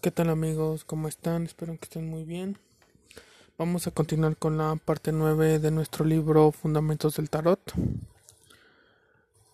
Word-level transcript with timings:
¿Qué 0.00 0.10
tal 0.10 0.30
amigos? 0.30 0.84
¿Cómo 0.84 1.08
están? 1.08 1.44
Espero 1.44 1.74
que 1.74 1.84
estén 1.84 2.08
muy 2.08 2.24
bien. 2.24 2.56
Vamos 3.58 3.86
a 3.86 3.90
continuar 3.90 4.34
con 4.34 4.56
la 4.56 4.74
parte 4.76 5.12
9 5.12 5.58
de 5.58 5.70
nuestro 5.70 6.06
libro 6.06 6.52
Fundamentos 6.52 7.16
del 7.16 7.28
Tarot. 7.28 7.60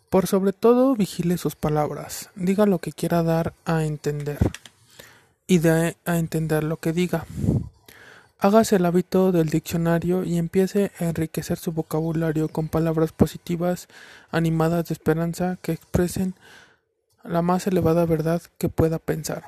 Por 0.09 0.29
sobre 0.29 0.53
todo, 0.53 0.95
vigile 0.95 1.37
sus 1.37 1.57
palabras. 1.57 2.31
Diga 2.37 2.65
lo 2.65 2.79
que 2.79 2.93
quiera 2.93 3.25
dar 3.25 3.55
a 3.65 3.83
entender. 3.83 4.39
Y 5.49 5.59
dé 5.59 5.97
a 6.05 6.17
entender 6.17 6.63
lo 6.63 6.77
que 6.77 6.93
diga. 6.93 7.27
Hágase 8.39 8.77
el 8.77 8.87
hábito 8.87 9.33
del 9.33 9.49
diccionario 9.49 10.23
y 10.23 10.39
empiece 10.39 10.93
a 11.01 11.07
enriquecer 11.07 11.59
su 11.59 11.73
vocabulario 11.73 12.47
con 12.47 12.69
palabras 12.69 13.11
positivas, 13.11 13.89
animadas 14.31 14.87
de 14.87 14.93
esperanza, 14.93 15.59
que 15.61 15.73
expresen 15.73 16.37
la 17.25 17.43
más 17.43 17.67
elevada 17.67 18.07
verdad 18.07 18.43
que 18.59 18.69
pueda 18.69 19.01
pensar. 19.01 19.43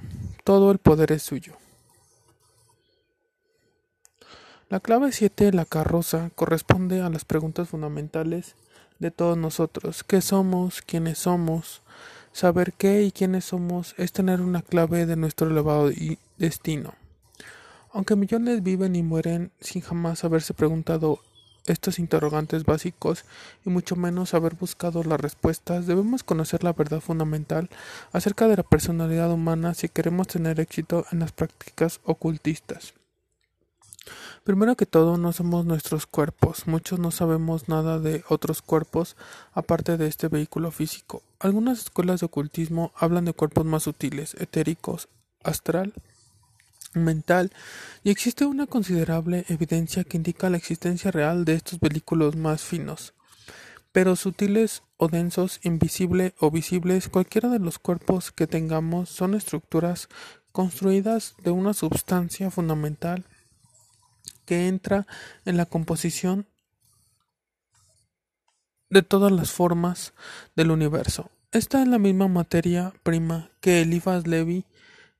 Todo 0.48 0.70
el 0.70 0.78
poder 0.78 1.12
es 1.12 1.24
suyo. 1.24 1.58
La 4.70 4.80
clave 4.80 5.12
7, 5.12 5.52
la 5.52 5.66
carroza, 5.66 6.30
corresponde 6.34 7.02
a 7.02 7.10
las 7.10 7.26
preguntas 7.26 7.68
fundamentales 7.68 8.54
de 8.98 9.10
todos 9.10 9.36
nosotros. 9.36 10.02
¿Qué 10.04 10.22
somos? 10.22 10.80
¿Quiénes 10.80 11.18
somos? 11.18 11.82
Saber 12.32 12.72
qué 12.72 13.02
y 13.02 13.12
quiénes 13.12 13.44
somos 13.44 13.94
es 13.98 14.12
tener 14.12 14.40
una 14.40 14.62
clave 14.62 15.04
de 15.04 15.16
nuestro 15.16 15.50
elevado 15.50 15.90
destino. 16.38 16.94
Aunque 17.92 18.16
millones 18.16 18.62
viven 18.62 18.96
y 18.96 19.02
mueren 19.02 19.52
sin 19.60 19.82
jamás 19.82 20.24
haberse 20.24 20.54
preguntado 20.54 21.18
estos 21.72 21.98
interrogantes 21.98 22.64
básicos 22.64 23.24
y 23.64 23.70
mucho 23.70 23.96
menos 23.96 24.34
haber 24.34 24.54
buscado 24.54 25.02
las 25.02 25.20
respuestas, 25.20 25.86
debemos 25.86 26.22
conocer 26.22 26.64
la 26.64 26.72
verdad 26.72 27.00
fundamental 27.00 27.68
acerca 28.12 28.48
de 28.48 28.56
la 28.56 28.62
personalidad 28.62 29.30
humana 29.30 29.74
si 29.74 29.88
queremos 29.88 30.28
tener 30.28 30.60
éxito 30.60 31.06
en 31.12 31.20
las 31.20 31.32
prácticas 31.32 32.00
ocultistas. 32.04 32.94
Primero 34.44 34.76
que 34.76 34.86
todo, 34.86 35.18
no 35.18 35.32
somos 35.32 35.66
nuestros 35.66 36.06
cuerpos. 36.06 36.66
Muchos 36.66 36.98
no 36.98 37.10
sabemos 37.10 37.68
nada 37.68 37.98
de 37.98 38.24
otros 38.28 38.62
cuerpos 38.62 39.16
aparte 39.52 39.96
de 39.98 40.06
este 40.06 40.28
vehículo 40.28 40.70
físico. 40.70 41.22
Algunas 41.38 41.80
escuelas 41.80 42.20
de 42.20 42.26
ocultismo 42.26 42.92
hablan 42.96 43.26
de 43.26 43.34
cuerpos 43.34 43.66
más 43.66 43.82
sutiles, 43.82 44.34
etéricos, 44.40 45.08
astral 45.42 45.92
mental 46.94 47.52
y 48.02 48.10
existe 48.10 48.46
una 48.46 48.66
considerable 48.66 49.44
evidencia 49.48 50.04
que 50.04 50.16
indica 50.16 50.50
la 50.50 50.56
existencia 50.56 51.10
real 51.10 51.44
de 51.44 51.54
estos 51.54 51.80
vehículos 51.80 52.36
más 52.36 52.62
finos. 52.62 53.14
Pero 53.92 54.16
sutiles 54.16 54.82
o 54.96 55.08
densos, 55.08 55.60
invisibles 55.62 56.34
o 56.38 56.50
visibles, 56.50 57.08
cualquiera 57.08 57.48
de 57.48 57.58
los 57.58 57.78
cuerpos 57.78 58.32
que 58.32 58.46
tengamos 58.46 59.08
son 59.08 59.34
estructuras 59.34 60.08
construidas 60.52 61.34
de 61.42 61.50
una 61.50 61.72
sustancia 61.72 62.50
fundamental 62.50 63.24
que 64.44 64.66
entra 64.68 65.06
en 65.44 65.56
la 65.56 65.66
composición 65.66 66.46
de 68.90 69.02
todas 69.02 69.30
las 69.30 69.50
formas 69.50 70.14
del 70.56 70.70
universo. 70.70 71.30
Esta 71.52 71.82
es 71.82 71.88
la 71.88 71.98
misma 71.98 72.28
materia 72.28 72.92
prima 73.02 73.50
que 73.60 73.82
Eliphas 73.82 74.26
Levi 74.26 74.64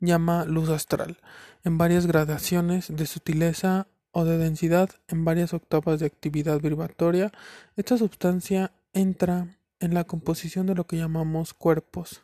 llama 0.01 0.45
luz 0.45 0.69
astral 0.69 1.19
en 1.65 1.79
varias 1.79 2.07
gradaciones 2.07 2.95
de 2.95 3.07
sutileza 3.07 3.87
o 4.13 4.25
de 4.25 4.39
densidad 4.39 4.91
en 5.09 5.25
varias 5.25 5.53
octavas 5.53 6.01
de 6.01 6.07
actividad 6.07 6.61
vibratoria, 6.61 7.33
esta 7.77 7.99
sustancia 7.99 8.73
entra 8.93 9.59
en 9.81 9.95
la 9.95 10.05
composición 10.05 10.67
de 10.67 10.75
lo 10.75 10.87
que 10.87 10.97
llamamos 10.97 11.55
cuerpos. 11.55 12.23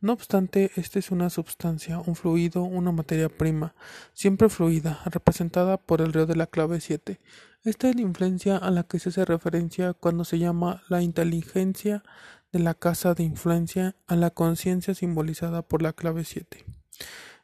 No 0.00 0.12
obstante, 0.12 0.70
esta 0.76 0.98
es 0.98 1.10
una 1.10 1.30
sustancia, 1.30 1.98
un 1.98 2.14
fluido, 2.14 2.62
una 2.62 2.92
materia 2.92 3.28
prima, 3.28 3.74
siempre 4.12 4.48
fluida, 4.48 5.00
representada 5.06 5.76
por 5.78 6.00
el 6.00 6.12
río 6.12 6.26
de 6.26 6.36
la 6.36 6.46
clave 6.46 6.80
7. 6.80 7.18
Esta 7.64 7.88
es 7.88 7.96
la 7.96 8.02
influencia 8.02 8.58
a 8.58 8.70
la 8.70 8.84
que 8.84 9.00
se 9.00 9.08
hace 9.08 9.24
referencia 9.24 9.94
cuando 9.94 10.24
se 10.24 10.38
llama 10.38 10.82
la 10.88 11.02
inteligencia 11.02 12.04
de 12.52 12.60
la 12.60 12.74
casa 12.74 13.14
de 13.14 13.24
influencia 13.24 13.96
a 14.06 14.14
la 14.14 14.30
conciencia 14.30 14.94
simbolizada 14.94 15.62
por 15.62 15.82
la 15.82 15.92
clave 15.92 16.24
7. 16.24 16.75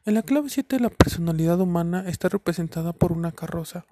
En 0.05 0.15
la 0.15 0.21
clave 0.21 0.49
7 0.49 0.79
la 0.79 0.89
personalidad 0.89 1.59
humana 1.59 2.03
está 2.07 2.29
representada 2.29 2.93
por 2.93 3.11
una 3.11 3.31
carroza, 3.31 3.85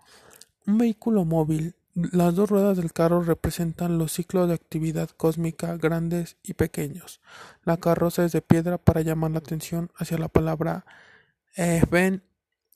un 0.68 0.78
vehículo 0.78 1.26
móvil. 1.26 1.76
Las 1.94 2.36
dos 2.36 2.50
ruedas 2.50 2.78
del 2.78 2.94
carro 2.94 3.22
representan 3.22 3.98
los 3.98 4.14
ciclos 4.14 4.48
de 4.48 4.54
actividad 4.54 5.10
cósmica 5.10 5.76
grandes 5.78 6.38
y 6.44 6.54
pequeños. 6.54 7.22
La 7.64 7.78
carroza 7.78 8.24
es 8.24 8.32
de 8.32 8.42
piedra 8.42 8.78
para 8.78 9.02
llamar 9.02 9.32
la 9.32 9.40
atención 9.40 9.92
hacia 9.98 10.18
la 10.18 10.30
palabra 10.30 10.86
Eben 11.56 12.24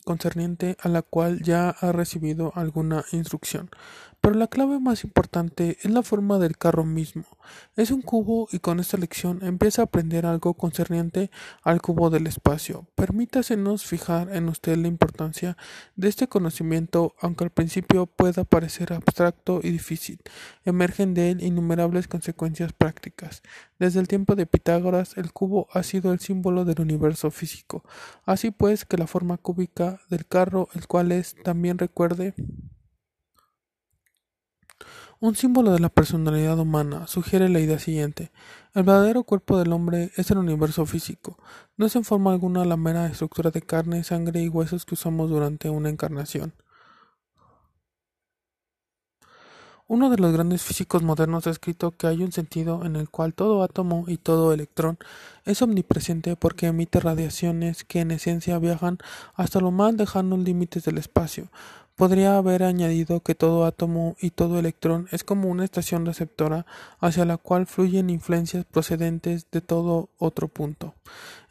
concerniente 0.04 0.78
a 0.82 0.90
la 0.90 1.02
cual 1.02 1.42
ya 1.42 1.70
ha 1.70 1.92
recibido 1.92 2.52
alguna 2.56 3.04
instrucción. 3.12 3.70
Pero 4.26 4.40
la 4.40 4.48
clave 4.48 4.80
más 4.80 5.04
importante 5.04 5.78
es 5.84 5.92
la 5.92 6.02
forma 6.02 6.40
del 6.40 6.58
carro 6.58 6.84
mismo. 6.84 7.26
Es 7.76 7.92
un 7.92 8.02
cubo 8.02 8.48
y 8.52 8.58
con 8.58 8.80
esta 8.80 8.98
lección 8.98 9.38
empieza 9.44 9.84
a 9.84 9.86
aprender 9.86 10.26
algo 10.26 10.56
concerniente 10.56 11.30
al 11.62 11.80
cubo 11.80 12.10
del 12.10 12.26
espacio. 12.26 12.88
Permítasenos 12.96 13.86
fijar 13.86 14.36
en 14.36 14.50
usted 14.50 14.78
la 14.78 14.88
importancia 14.88 15.58
de 15.96 16.08
este 16.08 16.28
conocimiento, 16.28 17.14
aunque 17.22 17.44
al 17.44 17.52
principio 17.52 18.08
pueda 18.08 18.46
parecer 18.46 18.94
abstracto 18.94 19.60
y 19.62 19.70
difícil. 19.70 20.20
Emergen 20.64 21.14
de 21.14 21.30
él 21.30 21.44
innumerables 21.44 22.08
consecuencias 22.08 22.74
prácticas. 22.74 23.44
Desde 23.78 24.00
el 24.00 24.08
tiempo 24.08 24.34
de 24.34 24.48
Pitágoras, 24.48 25.18
el 25.18 25.34
cubo 25.34 25.68
ha 25.72 25.84
sido 25.84 26.12
el 26.12 26.20
símbolo 26.20 26.66
del 26.66 26.82
universo 26.82 27.30
físico. 27.30 27.84
Así 28.26 28.50
pues 28.50 28.86
que 28.86 28.98
la 28.98 29.06
forma 29.06 29.38
cúbica 29.38 30.02
del 30.10 30.26
carro, 30.26 30.68
el 30.74 30.88
cual 30.88 31.12
es, 31.12 31.36
también 31.44 31.78
recuerde, 31.78 32.34
un 35.20 35.36
símbolo 35.36 35.72
de 35.72 35.80
la 35.80 35.90
personalidad 35.90 36.60
humana 36.60 37.08
sugiere 37.08 37.50
la 37.50 37.60
idea 37.60 37.80
siguiente. 37.80 38.32
El 38.74 38.84
verdadero 38.84 39.24
cuerpo 39.24 39.58
del 39.58 39.72
hombre 39.72 40.12
es 40.18 40.30
el 40.32 40.38
universo 40.38 40.86
físico. 40.86 41.38
No 41.78 41.86
es 41.86 41.96
en 41.96 42.04
forma 42.04 42.32
alguna 42.32 42.66
la 42.66 42.78
mera 42.78 43.08
estructura 43.08 43.52
de 43.52 43.62
carne, 43.62 44.04
sangre 44.04 44.42
y 44.42 44.50
huesos 44.50 44.86
que 44.86 44.96
usamos 44.96 45.30
durante 45.30 45.70
una 45.70 45.90
encarnación. 45.90 46.54
Uno 49.88 50.10
de 50.10 50.18
los 50.18 50.34
grandes 50.34 50.64
físicos 50.64 51.04
modernos 51.04 51.46
ha 51.46 51.52
escrito 51.52 51.92
que 51.92 52.08
hay 52.08 52.24
un 52.24 52.32
sentido 52.32 52.84
en 52.86 52.96
el 52.96 53.08
cual 53.08 53.36
todo 53.36 53.62
átomo 53.62 54.06
y 54.08 54.18
todo 54.18 54.52
electrón 54.52 54.98
es 55.46 55.62
omnipresente 55.62 56.36
porque 56.36 56.66
emite 56.66 57.00
radiaciones 57.00 57.84
que 57.84 58.00
en 58.00 58.10
esencia 58.10 58.58
viajan 58.58 58.98
hasta 59.36 59.60
lo 59.60 59.70
más 59.70 59.94
lejanos 59.94 60.40
límites 60.40 60.86
del 60.86 60.98
espacio, 60.98 61.50
Podría 61.96 62.36
haber 62.38 62.64
añadido 62.64 63.22
que 63.22 63.36
todo 63.36 63.64
átomo 63.64 64.18
y 64.20 64.32
todo 64.32 64.60
electrón 64.60 65.08
es 65.14 65.24
como 65.24 65.48
una 65.48 65.64
estación 65.64 66.06
receptora 66.06 66.66
hacia 67.00 67.24
la 67.24 67.38
cual 67.38 67.68
fluyen 67.68 68.10
influencias 68.10 68.66
procedentes 68.66 69.48
de 69.50 69.62
todo 69.62 70.10
otro 70.18 70.50
punto. 70.50 70.94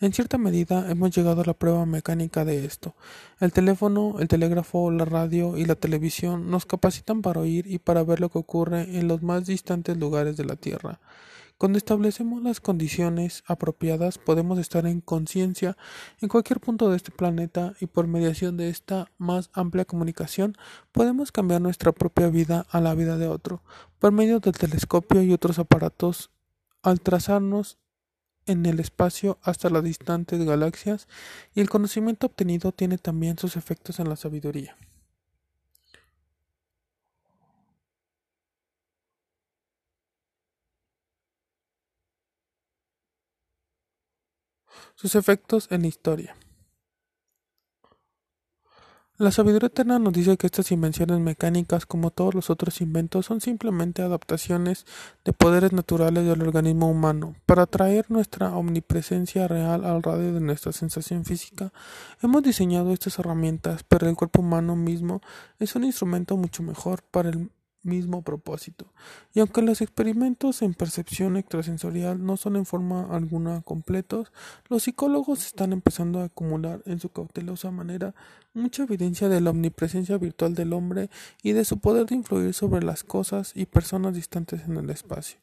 En 0.02 0.12
cierta 0.12 0.36
medida 0.36 0.90
hemos 0.90 1.16
llegado 1.16 1.40
a 1.40 1.46
la 1.46 1.54
prueba 1.54 1.86
mecánica 1.86 2.44
de 2.44 2.66
esto. 2.66 2.94
El 3.40 3.54
teléfono, 3.54 4.16
el 4.20 4.28
telégrafo, 4.28 4.90
la 4.90 5.06
radio 5.06 5.56
y 5.56 5.64
la 5.64 5.76
televisión 5.76 6.50
nos 6.50 6.66
capacitan 6.66 7.22
para 7.22 7.40
oír 7.40 7.66
y 7.66 7.78
para 7.78 8.02
ver 8.02 8.20
lo 8.20 8.28
que 8.28 8.38
ocurre 8.38 8.98
en 8.98 9.08
los 9.08 9.22
más 9.22 9.46
distantes 9.46 9.96
lugares 9.96 10.36
de 10.36 10.44
la 10.44 10.56
Tierra. 10.56 11.00
Cuando 11.56 11.78
establecemos 11.78 12.42
las 12.42 12.60
condiciones 12.60 13.44
apropiadas 13.46 14.18
podemos 14.18 14.58
estar 14.58 14.86
en 14.86 15.00
conciencia 15.00 15.76
en 16.20 16.28
cualquier 16.28 16.58
punto 16.58 16.90
de 16.90 16.96
este 16.96 17.12
planeta 17.12 17.74
y 17.80 17.86
por 17.86 18.08
mediación 18.08 18.56
de 18.56 18.68
esta 18.68 19.10
más 19.18 19.50
amplia 19.52 19.84
comunicación 19.84 20.56
podemos 20.90 21.30
cambiar 21.30 21.60
nuestra 21.60 21.92
propia 21.92 22.28
vida 22.28 22.66
a 22.70 22.80
la 22.80 22.94
vida 22.96 23.18
de 23.18 23.28
otro 23.28 23.62
por 24.00 24.10
medio 24.10 24.40
del 24.40 24.54
telescopio 24.54 25.22
y 25.22 25.32
otros 25.32 25.60
aparatos 25.60 26.30
al 26.82 27.00
trazarnos 27.00 27.78
en 28.46 28.66
el 28.66 28.80
espacio 28.80 29.38
hasta 29.42 29.70
las 29.70 29.84
distantes 29.84 30.44
galaxias 30.44 31.06
y 31.54 31.60
el 31.60 31.70
conocimiento 31.70 32.26
obtenido 32.26 32.72
tiene 32.72 32.98
también 32.98 33.38
sus 33.38 33.56
efectos 33.56 34.00
en 34.00 34.08
la 34.08 34.16
sabiduría. 34.16 34.76
Sus 44.94 45.14
efectos 45.14 45.68
en 45.70 45.82
la 45.82 45.88
historia. 45.88 46.36
La 49.16 49.30
sabiduría 49.30 49.68
eterna 49.68 50.00
nos 50.00 50.12
dice 50.12 50.36
que 50.36 50.48
estas 50.48 50.72
invenciones 50.72 51.20
mecánicas, 51.20 51.86
como 51.86 52.10
todos 52.10 52.34
los 52.34 52.50
otros 52.50 52.80
inventos, 52.80 53.26
son 53.26 53.40
simplemente 53.40 54.02
adaptaciones 54.02 54.86
de 55.24 55.32
poderes 55.32 55.72
naturales 55.72 56.26
del 56.26 56.42
organismo 56.42 56.90
humano. 56.90 57.36
Para 57.46 57.66
traer 57.66 58.10
nuestra 58.10 58.56
omnipresencia 58.56 59.46
real 59.46 59.84
al 59.84 60.02
radio 60.02 60.32
de 60.32 60.40
nuestra 60.40 60.72
sensación 60.72 61.24
física, 61.24 61.72
hemos 62.22 62.42
diseñado 62.42 62.92
estas 62.92 63.16
herramientas, 63.20 63.84
pero 63.86 64.08
el 64.08 64.16
cuerpo 64.16 64.40
humano 64.42 64.74
mismo 64.74 65.20
es 65.60 65.76
un 65.76 65.84
instrumento 65.84 66.36
mucho 66.36 66.64
mejor 66.64 67.04
para 67.04 67.28
el 67.28 67.50
mismo 67.84 68.22
propósito. 68.22 68.86
Y 69.32 69.40
aunque 69.40 69.62
los 69.62 69.80
experimentos 69.80 70.62
en 70.62 70.74
percepción 70.74 71.36
extrasensorial 71.36 72.24
no 72.24 72.36
son 72.36 72.56
en 72.56 72.66
forma 72.66 73.14
alguna 73.14 73.62
completos, 73.62 74.32
los 74.68 74.82
psicólogos 74.84 75.46
están 75.46 75.72
empezando 75.72 76.20
a 76.20 76.24
acumular 76.24 76.82
en 76.86 76.98
su 76.98 77.10
cautelosa 77.10 77.70
manera 77.70 78.14
mucha 78.54 78.84
evidencia 78.84 79.28
de 79.28 79.40
la 79.40 79.50
omnipresencia 79.50 80.16
virtual 80.16 80.54
del 80.54 80.72
hombre 80.72 81.10
y 81.42 81.52
de 81.52 81.64
su 81.64 81.78
poder 81.78 82.06
de 82.06 82.14
influir 82.14 82.54
sobre 82.54 82.84
las 82.84 83.04
cosas 83.04 83.52
y 83.54 83.66
personas 83.66 84.14
distantes 84.14 84.62
en 84.66 84.76
el 84.76 84.90
espacio. 84.90 85.38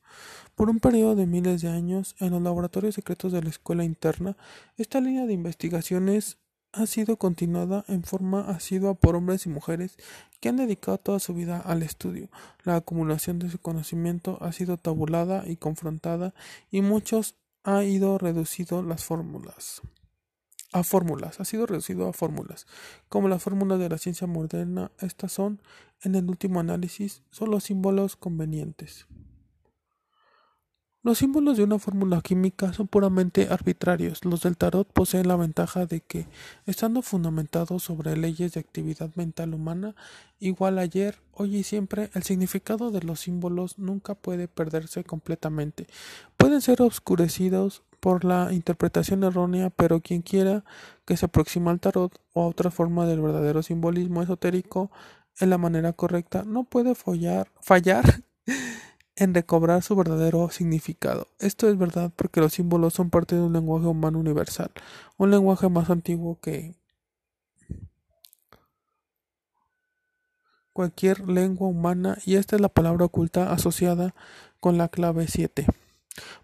Por 0.55 0.69
un 0.69 0.79
periodo 0.79 1.15
de 1.15 1.27
miles 1.27 1.61
de 1.61 1.69
años, 1.69 2.15
en 2.19 2.31
los 2.31 2.41
laboratorios 2.41 2.95
secretos 2.95 3.31
de 3.31 3.41
la 3.41 3.49
escuela 3.49 3.83
interna, 3.83 4.37
esta 4.77 4.99
línea 5.01 5.25
de 5.25 5.33
investigaciones 5.33 6.37
ha 6.73 6.85
sido 6.85 7.17
continuada 7.17 7.85
en 7.87 8.03
forma 8.03 8.49
asidua 8.49 8.93
por 8.93 9.15
hombres 9.15 9.45
y 9.45 9.49
mujeres 9.49 9.97
que 10.39 10.49
han 10.49 10.57
dedicado 10.57 10.97
toda 10.97 11.19
su 11.19 11.33
vida 11.33 11.59
al 11.59 11.83
estudio. 11.83 12.29
La 12.63 12.75
acumulación 12.75 13.39
de 13.39 13.49
su 13.49 13.59
conocimiento 13.59 14.37
ha 14.41 14.51
sido 14.51 14.77
tabulada 14.77 15.43
y 15.47 15.57
confrontada 15.57 16.33
y 16.71 16.81
muchos 16.81 17.35
ha 17.63 17.83
ido 17.83 18.17
reducido 18.17 18.81
las 18.83 19.03
fórmulas 19.03 19.81
a 20.73 20.83
fórmulas, 20.83 21.39
ha 21.39 21.45
sido 21.45 21.65
reducido 21.65 22.07
a 22.07 22.13
fórmulas. 22.13 22.65
Como 23.09 23.27
las 23.27 23.43
fórmulas 23.43 23.79
de 23.79 23.89
la 23.89 23.97
ciencia 23.97 24.27
moderna, 24.27 24.91
estas 24.99 25.31
son, 25.33 25.61
en 26.01 26.15
el 26.15 26.29
último 26.29 26.59
análisis, 26.59 27.23
solo 27.29 27.59
símbolos 27.59 28.15
convenientes. 28.15 29.05
Los 31.03 31.17
símbolos 31.17 31.57
de 31.57 31.63
una 31.63 31.79
fórmula 31.79 32.21
química 32.21 32.73
son 32.73 32.87
puramente 32.87 33.47
arbitrarios. 33.49 34.23
Los 34.23 34.43
del 34.43 34.55
tarot 34.55 34.87
poseen 34.87 35.27
la 35.27 35.35
ventaja 35.35 35.87
de 35.87 36.01
que, 36.01 36.27
estando 36.67 37.01
fundamentados 37.01 37.81
sobre 37.81 38.15
leyes 38.15 38.53
de 38.53 38.59
actividad 38.59 39.09
mental 39.15 39.55
humana, 39.55 39.95
igual 40.39 40.77
ayer, 40.77 41.17
hoy 41.33 41.55
y 41.55 41.63
siempre, 41.63 42.11
el 42.13 42.21
significado 42.21 42.91
de 42.91 43.01
los 43.01 43.21
símbolos 43.21 43.79
nunca 43.79 44.13
puede 44.13 44.47
perderse 44.47 45.03
completamente. 45.03 45.87
Pueden 46.37 46.61
ser 46.61 46.83
oscurecidos 46.83 47.81
por 47.99 48.23
la 48.23 48.53
interpretación 48.53 49.23
errónea, 49.23 49.71
pero 49.71 50.01
quien 50.01 50.21
quiera 50.21 50.63
que 51.05 51.17
se 51.17 51.25
aproxime 51.25 51.71
al 51.71 51.79
tarot 51.79 52.15
o 52.33 52.43
a 52.43 52.47
otra 52.47 52.69
forma 52.69 53.07
del 53.07 53.21
verdadero 53.21 53.63
simbolismo 53.63 54.21
esotérico 54.21 54.91
en 55.39 55.49
la 55.49 55.57
manera 55.57 55.93
correcta 55.93 56.43
no 56.45 56.63
puede 56.63 56.93
fallar 56.93 57.47
en 59.15 59.33
recobrar 59.33 59.83
su 59.83 59.95
verdadero 59.95 60.49
significado. 60.49 61.27
Esto 61.39 61.69
es 61.69 61.77
verdad 61.77 62.11
porque 62.15 62.41
los 62.41 62.53
símbolos 62.53 62.93
son 62.93 63.09
parte 63.09 63.35
de 63.35 63.41
un 63.41 63.53
lenguaje 63.53 63.87
humano 63.87 64.19
universal, 64.19 64.71
un 65.17 65.31
lenguaje 65.31 65.69
más 65.69 65.89
antiguo 65.89 66.39
que 66.41 66.73
cualquier 70.73 71.27
lengua 71.27 71.67
humana 71.67 72.17
y 72.25 72.35
esta 72.35 72.55
es 72.55 72.61
la 72.61 72.69
palabra 72.69 73.05
oculta 73.05 73.51
asociada 73.51 74.15
con 74.59 74.77
la 74.77 74.87
clave 74.87 75.27
7. 75.27 75.67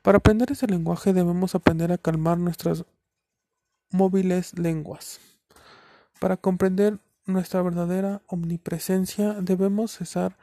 Para 0.02 0.20
aprender 0.20 0.52
ese 0.52 0.68
lenguaje 0.68 1.14
debemos 1.14 1.56
aprender 1.56 1.92
a 1.92 1.98
calmar 1.98 2.38
nuestras 2.38 2.86
móviles 3.92 4.58
lenguas. 4.58 5.20
Para 6.20 6.38
comprender 6.38 7.00
nuestra 7.26 7.62
verdadera 7.62 8.22
omnipresencia 8.28 9.34
debemos 9.34 9.92
cesar 9.92 10.38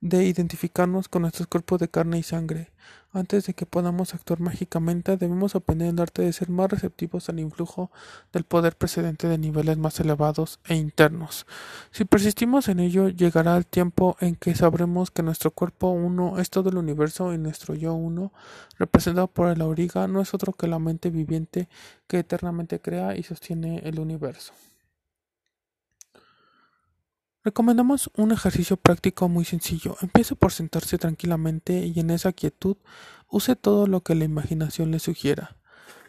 de 0.00 0.24
identificarnos 0.24 1.08
con 1.08 1.22
nuestros 1.22 1.48
cuerpos 1.48 1.80
de 1.80 1.88
carne 1.88 2.18
y 2.18 2.22
sangre. 2.22 2.70
Antes 3.12 3.46
de 3.46 3.54
que 3.54 3.64
podamos 3.64 4.14
actuar 4.14 4.40
mágicamente, 4.40 5.16
debemos 5.16 5.54
aprender 5.54 5.88
el 5.88 6.00
arte 6.00 6.20
de 6.20 6.34
ser 6.34 6.50
más 6.50 6.70
receptivos 6.70 7.30
al 7.30 7.40
influjo 7.40 7.90
del 8.30 8.44
poder 8.44 8.76
precedente 8.76 9.26
de 9.26 9.38
niveles 9.38 9.78
más 9.78 9.98
elevados 10.00 10.60
e 10.66 10.74
internos. 10.74 11.46
Si 11.92 12.04
persistimos 12.04 12.68
en 12.68 12.78
ello, 12.78 13.08
llegará 13.08 13.56
el 13.56 13.64
tiempo 13.64 14.18
en 14.20 14.36
que 14.36 14.54
sabremos 14.54 15.10
que 15.10 15.22
nuestro 15.22 15.50
cuerpo 15.50 15.88
uno 15.88 16.38
es 16.38 16.50
todo 16.50 16.68
el 16.68 16.76
universo 16.76 17.32
y 17.32 17.38
nuestro 17.38 17.74
yo 17.74 17.94
uno, 17.94 18.32
representado 18.78 19.28
por 19.28 19.48
el 19.48 19.62
auriga, 19.62 20.06
no 20.08 20.20
es 20.20 20.34
otro 20.34 20.52
que 20.52 20.68
la 20.68 20.78
mente 20.78 21.08
viviente 21.08 21.68
que 22.06 22.18
eternamente 22.18 22.80
crea 22.80 23.16
y 23.16 23.22
sostiene 23.22 23.78
el 23.84 23.98
universo. 23.98 24.52
Recomendamos 27.46 28.10
un 28.16 28.32
ejercicio 28.32 28.76
práctico 28.76 29.28
muy 29.28 29.44
sencillo. 29.44 29.96
Empiece 30.02 30.34
por 30.34 30.50
sentarse 30.50 30.98
tranquilamente 30.98 31.86
y 31.86 32.00
en 32.00 32.10
esa 32.10 32.32
quietud 32.32 32.76
use 33.30 33.54
todo 33.54 33.86
lo 33.86 34.00
que 34.00 34.16
la 34.16 34.24
imaginación 34.24 34.90
le 34.90 34.98
sugiera 34.98 35.56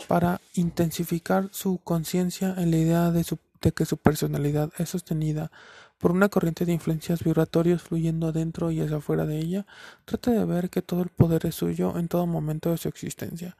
para 0.07 0.41
intensificar 0.55 1.49
su 1.51 1.77
conciencia 1.77 2.55
en 2.57 2.71
la 2.71 2.77
idea 2.77 3.11
de, 3.11 3.23
de 3.61 3.71
que 3.71 3.85
su 3.85 3.97
personalidad 3.97 4.71
es 4.79 4.89
sostenida 4.89 5.51
por 5.97 6.11
una 6.11 6.29
corriente 6.29 6.65
de 6.65 6.73
influencias 6.73 7.23
vibratorios 7.23 7.81
fluyendo 7.81 8.27
adentro 8.27 8.71
y 8.71 8.81
hacia 8.81 8.97
afuera 8.97 9.25
de 9.25 9.39
ella, 9.39 9.65
trate 10.05 10.31
de 10.31 10.45
ver 10.45 10.69
que 10.69 10.81
todo 10.81 11.01
el 11.01 11.09
poder 11.09 11.45
es 11.45 11.55
suyo 11.55 11.97
en 11.97 12.07
todo 12.07 12.27
momento 12.27 12.71
de 12.71 12.77
su 12.77 12.87
existencia. 12.87 13.57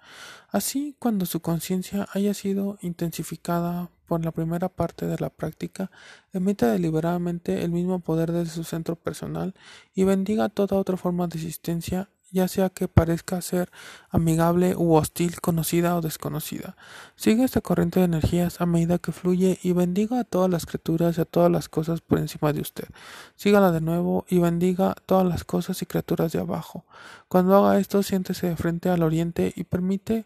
Así, 0.49 0.95
cuando 0.99 1.25
su 1.25 1.41
conciencia 1.41 2.07
haya 2.13 2.33
sido 2.33 2.77
intensificada 2.81 3.89
por 4.05 4.23
la 4.23 4.31
primera 4.31 4.69
parte 4.69 5.05
de 5.05 5.17
la 5.19 5.29
práctica, 5.29 5.91
emita 6.31 6.71
deliberadamente 6.71 7.63
el 7.63 7.71
mismo 7.71 7.99
poder 7.99 8.31
desde 8.31 8.53
su 8.53 8.63
centro 8.63 8.95
personal 8.95 9.53
y 9.93 10.03
bendiga 10.03 10.49
toda 10.49 10.77
otra 10.77 10.97
forma 10.97 11.27
de 11.27 11.37
existencia 11.37 12.09
ya 12.31 12.47
sea 12.47 12.69
que 12.69 12.87
parezca 12.87 13.41
ser 13.41 13.71
amigable 14.09 14.75
u 14.75 14.95
hostil, 14.95 15.39
conocida 15.39 15.95
o 15.95 16.01
desconocida. 16.01 16.75
Sigue 17.15 17.43
esta 17.43 17.61
corriente 17.61 17.99
de 17.99 18.05
energías 18.05 18.59
a 18.59 18.65
medida 18.65 18.97
que 18.97 19.11
fluye 19.11 19.59
y 19.63 19.71
bendiga 19.71 20.19
a 20.19 20.23
todas 20.23 20.49
las 20.49 20.65
criaturas 20.65 21.17
y 21.17 21.21
a 21.21 21.25
todas 21.25 21.51
las 21.51 21.69
cosas 21.69 22.01
por 22.01 22.19
encima 22.19 22.53
de 22.53 22.61
usted. 22.61 22.87
Sígala 23.35 23.71
de 23.71 23.81
nuevo 23.81 24.25
y 24.29 24.39
bendiga 24.39 24.95
todas 25.05 25.25
las 25.25 25.43
cosas 25.43 25.81
y 25.81 25.85
criaturas 25.85 26.31
de 26.31 26.39
abajo. 26.39 26.85
Cuando 27.27 27.55
haga 27.55 27.79
esto, 27.79 28.03
siéntese 28.03 28.47
de 28.47 28.55
frente 28.55 28.89
al 28.89 29.03
oriente 29.03 29.53
y 29.55 29.63
permite 29.63 30.25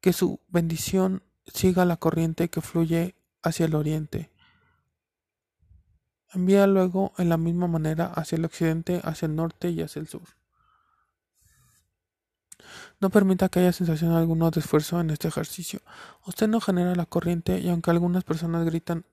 que 0.00 0.12
su 0.12 0.40
bendición 0.48 1.22
siga 1.46 1.84
la 1.84 1.96
corriente 1.96 2.48
que 2.48 2.60
fluye 2.60 3.14
hacia 3.42 3.66
el 3.66 3.74
oriente. 3.74 4.30
Envía 6.32 6.66
luego 6.66 7.12
en 7.18 7.28
la 7.28 7.36
misma 7.36 7.68
manera 7.68 8.06
hacia 8.06 8.36
el 8.36 8.44
occidente, 8.44 9.00
hacia 9.04 9.26
el 9.26 9.36
norte 9.36 9.70
y 9.70 9.82
hacia 9.82 10.00
el 10.00 10.08
sur. 10.08 10.22
No 13.04 13.10
permita 13.10 13.50
que 13.50 13.60
haya 13.60 13.74
sensación 13.74 14.12
alguna 14.12 14.50
de 14.50 14.60
esfuerzo 14.60 14.98
en 14.98 15.10
este 15.10 15.28
ejercicio. 15.28 15.82
Usted 16.26 16.48
no 16.48 16.58
genera 16.58 16.94
la 16.94 17.04
corriente 17.04 17.60
y 17.60 17.68
aunque 17.68 17.90
algunas 17.90 18.24
personas 18.24 18.64
gritan 18.64 19.04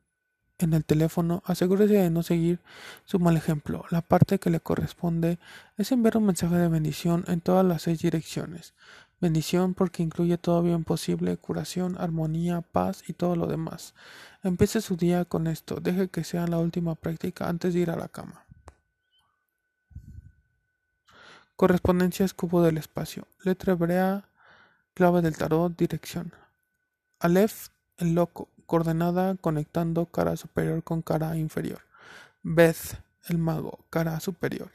en 0.60 0.74
el 0.74 0.86
teléfono, 0.86 1.44
asegúrese 1.46 1.96
de 1.96 2.10
no 2.10 2.24
seguir 2.24 2.62
su 3.04 3.20
mal 3.20 3.36
ejemplo. 3.36 3.84
La 3.90 4.02
parte 4.02 4.40
que 4.40 4.50
le 4.50 4.62
corresponde 4.62 5.40
es 5.76 5.92
enviar 5.92 6.16
un 6.16 6.28
mensaje 6.28 6.56
de 6.56 6.70
bendición 6.70 7.26
en 7.28 7.42
todas 7.42 7.66
las 7.66 7.82
seis 7.82 8.00
direcciones. 8.00 8.76
Bendición 9.20 9.74
porque 9.74 10.04
incluye 10.04 10.38
todo 10.38 10.64
bien 10.64 10.86
posible, 10.86 11.36
curación, 11.36 11.98
armonía, 12.00 12.62
paz 12.62 13.04
y 13.10 13.12
todo 13.12 13.36
lo 13.36 13.46
demás. 13.46 13.94
Empiece 14.42 14.80
su 14.80 14.96
día 14.96 15.26
con 15.26 15.48
esto. 15.48 15.82
Deje 15.82 16.08
que 16.08 16.24
sea 16.24 16.48
la 16.48 16.60
última 16.60 16.96
práctica 16.96 17.50
antes 17.50 17.74
de 17.74 17.82
ir 17.82 17.90
a 17.90 17.98
la 17.98 18.08
cama. 18.08 18.46
Correspondencias 21.62 22.34
cubo 22.34 22.64
del 22.64 22.80
espacio. 22.80 23.28
Letra 23.44 23.74
hebrea, 23.74 24.28
clave 24.96 25.22
del 25.22 25.38
tarot, 25.38 25.78
dirección. 25.78 26.34
Aleph, 27.20 27.68
el 27.98 28.16
loco, 28.16 28.50
coordenada 28.66 29.36
conectando 29.36 30.08
cara 30.08 30.36
superior 30.38 30.84
con 30.84 31.04
cara 31.04 31.38
inferior. 31.38 31.84
Beth, 32.42 33.00
el 33.28 33.38
mago, 33.38 33.86
cara 33.92 34.20
superior. 34.22 34.72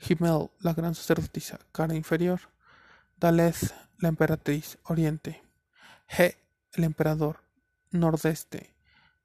Himmel, 0.00 0.48
la 0.60 0.72
gran 0.72 0.94
sacerdotisa, 0.94 1.58
cara 1.72 1.94
inferior. 1.94 2.40
Daleth, 3.20 3.74
la 3.98 4.08
emperatriz, 4.08 4.78
oriente. 4.84 5.42
He, 6.08 6.38
el 6.72 6.84
emperador, 6.84 7.40
nordeste. 7.90 8.74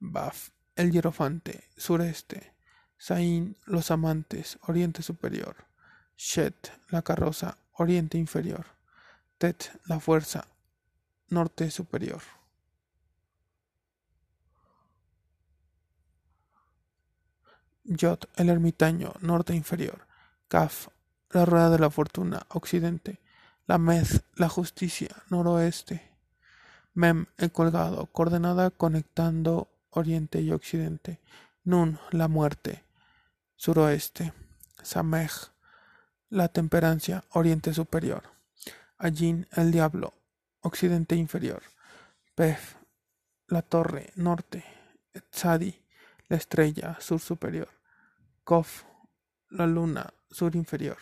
Baf, 0.01 0.50
el 0.75 0.91
hierofante, 0.91 1.63
sureste. 1.77 2.53
Sain, 2.98 3.56
los 3.65 3.89
amantes, 3.89 4.60
oriente 4.63 5.01
superior. 5.01 5.69
Shet, 6.22 6.74
la 6.90 7.02
carroza, 7.02 7.58
oriente 7.78 8.18
inferior. 8.18 8.66
Tet, 9.38 9.72
la 9.86 10.02
fuerza, 10.02 10.50
norte 11.30 11.72
superior. 11.72 12.22
Yot, 17.86 18.30
el 18.36 18.50
ermitaño, 18.50 19.14
norte 19.22 19.56
inferior. 19.56 20.08
Kaf, 20.50 20.90
la 21.30 21.46
rueda 21.46 21.70
de 21.70 21.80
la 21.80 21.90
fortuna, 21.90 22.46
occidente. 22.50 23.22
La 23.66 23.78
la 24.36 24.50
justicia, 24.50 25.24
noroeste. 25.30 26.12
Mem, 26.96 27.28
el 27.38 27.54
colgado, 27.54 28.08
coordenada 28.08 28.72
conectando 28.72 29.70
oriente 29.92 30.42
y 30.42 30.52
occidente. 30.52 31.22
Nun, 31.64 31.98
la 32.12 32.28
muerte, 32.28 32.84
suroeste. 33.56 34.34
Samej, 34.84 35.52
la 36.30 36.48
temperancia, 36.48 37.24
oriente 37.32 37.74
superior. 37.74 38.24
Allín, 38.98 39.48
el 39.52 39.72
diablo, 39.72 40.14
occidente 40.62 41.16
inferior. 41.16 41.64
Pef, 42.36 42.76
la 43.48 43.62
torre, 43.62 44.12
norte. 44.16 44.64
Tzadi, 45.32 45.76
la 46.28 46.38
estrella, 46.38 46.98
sur 47.00 47.20
superior. 47.20 47.70
Kof, 48.44 48.84
la 49.50 49.66
luna, 49.66 50.14
sur 50.30 50.56
inferior. 50.56 50.98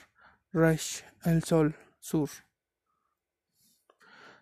Resh, 0.54 1.04
el 1.24 1.44
sol, 1.44 1.76
sur. 2.00 2.30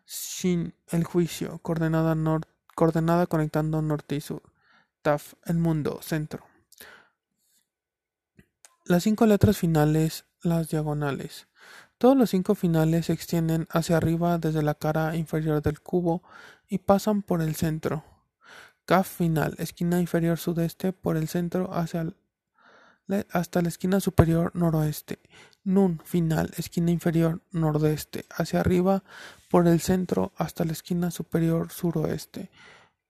Shin, 0.06 0.76
el 0.90 1.04
juicio, 1.04 1.58
coordenada, 1.60 2.16
coordenada 2.76 3.26
conectando 3.26 3.82
norte 3.82 4.16
y 4.16 4.22
sur. 4.22 4.44
Taf, 5.02 5.34
el 5.46 5.58
mundo, 5.58 6.00
centro. 6.02 6.46
Las 8.86 9.04
cinco 9.04 9.26
letras 9.26 9.58
finales, 9.58 10.26
las 10.46 10.70
diagonales. 10.70 11.48
Todos 11.98 12.16
los 12.16 12.30
cinco 12.30 12.56
finales 12.56 13.08
se 13.08 13.14
extienden 13.14 13.68
hacia 13.70 13.98
arriba 13.98 14.38
desde 14.38 14.62
la 14.62 14.76
cara 14.76 15.16
inferior 15.16 15.62
del 15.62 15.80
cubo 15.80 16.24
y 16.68 16.80
pasan 16.80 17.22
por 17.22 17.42
el 17.42 17.56
centro. 17.56 18.04
Kaf 18.86 19.08
final, 19.08 19.56
esquina 19.58 20.00
inferior 20.00 20.38
sudeste 20.38 20.94
por 20.94 21.18
el 21.18 21.28
centro 21.28 21.74
hacia 21.74 22.14
hasta 23.32 23.62
la 23.62 23.70
esquina 23.70 24.00
superior 24.00 24.52
noroeste. 24.56 25.20
Nun 25.64 26.00
final, 26.04 26.52
esquina 26.58 26.92
inferior 26.92 27.42
nordeste, 27.52 28.26
hacia 28.30 28.60
arriba 28.60 29.04
por 29.50 29.68
el 29.68 29.80
centro 29.80 30.32
hasta 30.38 30.66
la 30.66 30.74
esquina 30.74 31.12
superior 31.12 31.72
suroeste. 31.72 32.50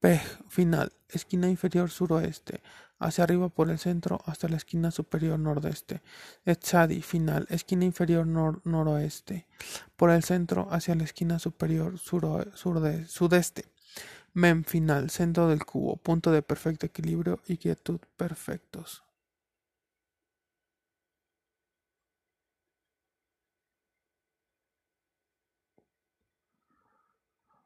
Pej 0.05 0.21
final, 0.49 0.93
esquina 1.09 1.49
inferior 1.49 1.89
suroeste, 1.89 2.61
hacia 2.99 3.23
arriba 3.23 3.49
por 3.49 3.71
el 3.71 3.79
centro 3.79 4.21
hasta 4.27 4.47
la 4.47 4.57
esquina 4.57 4.91
superior 4.91 5.39
nordeste. 5.39 6.03
Etzadi 6.45 7.01
final, 7.01 7.47
esquina 7.49 7.85
inferior 7.85 8.27
noroeste, 8.27 9.47
por 9.95 10.11
el 10.11 10.23
centro 10.23 10.67
hacia 10.69 10.93
la 10.93 11.05
esquina 11.05 11.39
superior 11.39 11.97
sudeste. 11.97 13.65
Mem 14.35 14.63
final, 14.63 15.09
centro 15.09 15.47
del 15.47 15.65
cubo, 15.65 15.97
punto 15.97 16.31
de 16.31 16.43
perfecto 16.43 16.85
equilibrio 16.85 17.41
y 17.47 17.57
quietud 17.57 17.99
perfectos. 18.15 19.01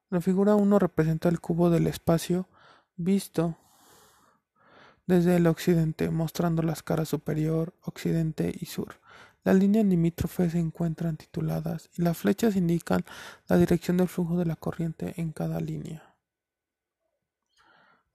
La 0.09 0.21
figura 0.21 0.55
1 0.55 0.79
representa 0.79 1.29
el 1.29 1.39
cubo 1.39 1.69
del 1.69 1.85
espacio 1.85 2.47
visto 2.95 3.55
desde 5.05 5.35
el 5.35 5.47
occidente, 5.47 6.09
mostrando 6.09 6.63
las 6.63 6.83
caras 6.83 7.09
superior, 7.09 7.73
occidente 7.81 8.55
y 8.59 8.65
sur. 8.65 8.95
Las 9.43 9.55
líneas 9.55 9.85
limítrofes 9.85 10.51
se 10.51 10.59
encuentran 10.59 11.17
tituladas 11.17 11.89
y 11.95 12.01
las 12.01 12.17
flechas 12.17 12.55
indican 12.55 13.05
la 13.47 13.57
dirección 13.57 13.97
del 13.97 14.07
flujo 14.07 14.37
de 14.37 14.45
la 14.45 14.55
corriente 14.55 15.13
en 15.17 15.31
cada 15.31 15.59
línea. 15.59 16.03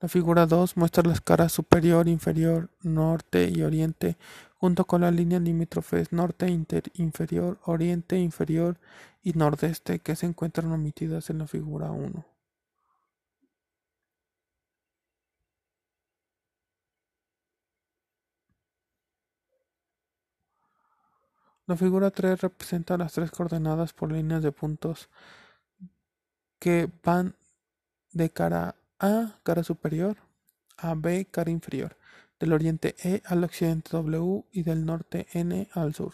La 0.01 0.09
figura 0.09 0.45
2 0.45 0.77
muestra 0.77 1.03
las 1.03 1.21
caras 1.21 1.51
superior, 1.51 2.07
inferior, 2.07 2.69
norte 2.81 3.49
y 3.49 3.63
oriente, 3.63 4.17
junto 4.65 4.85
con 4.85 5.01
las 5.01 5.13
líneas 5.13 5.43
limítrofes 5.43 6.11
norte, 6.11 6.49
inferior, 6.95 7.59
oriente, 7.65 8.17
inferior 8.17 8.79
y 9.21 9.33
nordeste 9.33 9.99
que 9.99 10.15
se 10.15 10.25
encuentran 10.25 10.71
omitidas 10.71 11.29
en 11.29 11.37
la 11.37 11.45
figura 11.45 11.91
1. 11.91 12.25
La 21.67 21.77
figura 21.77 22.09
3 22.09 22.41
representa 22.41 22.97
las 22.97 23.13
tres 23.13 23.29
coordenadas 23.29 23.93
por 23.93 24.11
líneas 24.11 24.41
de 24.41 24.51
puntos 24.51 25.09
que 26.57 26.89
van 27.03 27.35
de 28.13 28.31
cara 28.31 28.75
A, 28.97 29.39
cara 29.43 29.63
superior, 29.63 30.17
a 30.77 30.95
B, 30.95 31.27
cara 31.29 31.51
inferior, 31.51 31.95
del 32.39 32.53
oriente 32.53 32.95
E 33.03 33.21
al 33.25 33.43
occidente 33.43 33.89
W 33.91 34.45
y 34.51 34.63
del 34.63 34.85
norte 34.85 35.27
N 35.33 35.67
al 35.73 35.93
sur. 35.93 36.13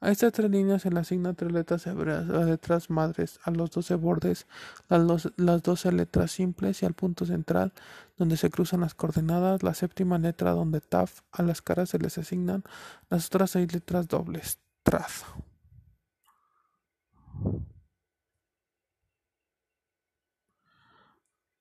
A 0.00 0.10
estas 0.10 0.32
tres 0.32 0.48
líneas 0.48 0.82
se 0.82 0.90
le 0.90 1.00
asignan 1.00 1.34
tres 1.34 1.50
letras 1.50 1.86
hebreas, 1.86 2.90
madres, 2.90 3.40
a 3.42 3.50
los 3.50 3.70
doce 3.72 3.96
bordes, 3.96 4.46
las, 4.88 5.28
las 5.36 5.62
doce 5.62 5.90
letras 5.90 6.30
simples 6.30 6.82
y 6.82 6.86
al 6.86 6.94
punto 6.94 7.26
central, 7.26 7.72
donde 8.16 8.36
se 8.36 8.48
cruzan 8.48 8.80
las 8.80 8.94
coordenadas, 8.94 9.64
la 9.64 9.74
séptima 9.74 10.18
letra 10.18 10.52
donde 10.52 10.80
TAF 10.80 11.22
a 11.32 11.42
las 11.42 11.62
caras 11.62 11.90
se 11.90 11.98
les 11.98 12.16
asignan 12.16 12.62
las 13.10 13.26
otras 13.26 13.50
seis 13.50 13.72
letras 13.72 14.06
dobles. 14.06 14.60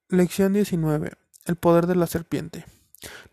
Lección 0.09 0.53
19. 0.53 1.11
El 1.45 1.55
poder 1.57 1.87
de 1.87 1.95
la 1.95 2.07
serpiente. 2.07 2.76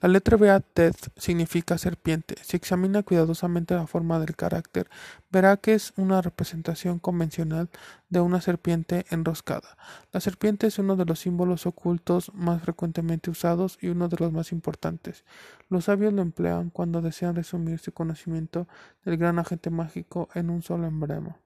La 0.01 0.09
letra 0.09 0.37
B 0.37 0.63
Ted 0.75 0.95
significa 1.17 1.79
serpiente. 1.79 2.35
Si 2.43 2.57
examina 2.57 3.03
cuidadosamente 3.03 3.75
la 3.75 3.87
forma 3.87 4.19
del 4.19 4.37
carácter, 4.37 4.91
verá 5.31 5.57
que 5.57 5.73
es 5.73 5.95
una 5.97 6.21
representación 6.21 6.99
convencional 6.99 7.71
de 8.11 8.21
una 8.21 8.43
serpiente 8.43 9.07
enroscada. 9.11 9.79
La 10.13 10.21
serpiente 10.21 10.67
es 10.67 10.79
uno 10.79 10.97
de 10.97 11.07
los 11.07 11.21
símbolos 11.21 11.67
ocultos 11.67 12.31
más 12.35 12.63
frecuentemente 12.63 13.31
usados 13.31 13.79
y 13.81 13.89
uno 13.89 14.09
de 14.09 14.19
los 14.19 14.33
más 14.33 14.53
importantes. 14.53 15.25
Los 15.71 15.87
sabios 15.87 16.13
lo 16.13 16.21
emplean 16.21 16.69
cuando 16.69 17.01
desean 17.01 17.35
resumir 17.35 17.79
su 17.79 17.93
conocimiento 17.93 18.69
del 19.05 19.17
gran 19.17 19.39
agente 19.39 19.71
mágico 19.71 20.29
en 20.35 20.51
un 20.51 20.63
solo 20.63 20.87
emblema. 20.87 21.39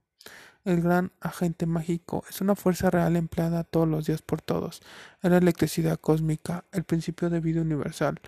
El 0.69 0.83
gran 0.83 1.13
agente 1.23 1.65
mágico 1.65 2.25
es 2.29 2.43
una 2.43 2.55
fuerza 2.55 2.91
real 2.91 3.17
empleada 3.17 3.65
todos 3.65 3.89
los 3.89 4.05
días 4.05 4.21
por 4.21 4.43
todos. 4.43 4.83
Es 5.23 5.31
la 5.31 5.39
electricidad 5.39 5.99
cósmica, 5.99 6.67
el 6.73 6.85
principio 6.85 7.31
de 7.31 7.41
vida 7.41 7.63
universal, 7.63 8.21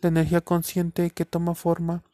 la 0.00 0.10
energía 0.10 0.40
consciente 0.40 1.10
que 1.10 1.24
toma 1.24 1.56
forma 1.56 2.04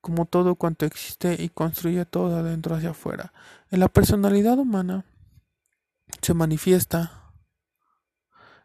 como 0.00 0.26
todo 0.26 0.54
cuanto 0.54 0.86
existe 0.86 1.42
y 1.42 1.48
construye 1.48 2.04
todo 2.04 2.28
de 2.28 2.38
adentro 2.38 2.76
hacia 2.76 2.90
afuera. 2.90 3.32
En 3.72 3.80
la 3.80 3.88
personalidad 3.88 4.58
humana 4.58 5.06
se 6.20 6.34
manifiesta 6.34 7.32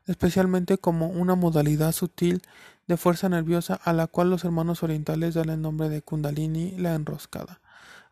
especialmente 0.06 0.78
como 0.78 1.08
una 1.08 1.34
modalidad 1.34 1.92
sutil 1.92 2.44
de 2.86 2.98
fuerza 2.98 3.30
nerviosa 3.30 3.74
a 3.84 3.94
la 3.94 4.06
cual 4.06 4.30
los 4.30 4.44
hermanos 4.44 4.84
orientales 4.84 5.34
dan 5.34 5.50
el 5.50 5.60
nombre 5.60 5.90
de 5.90 6.04
Kundalini, 6.04 6.78
la 6.78 6.94
enroscada. 6.94 7.62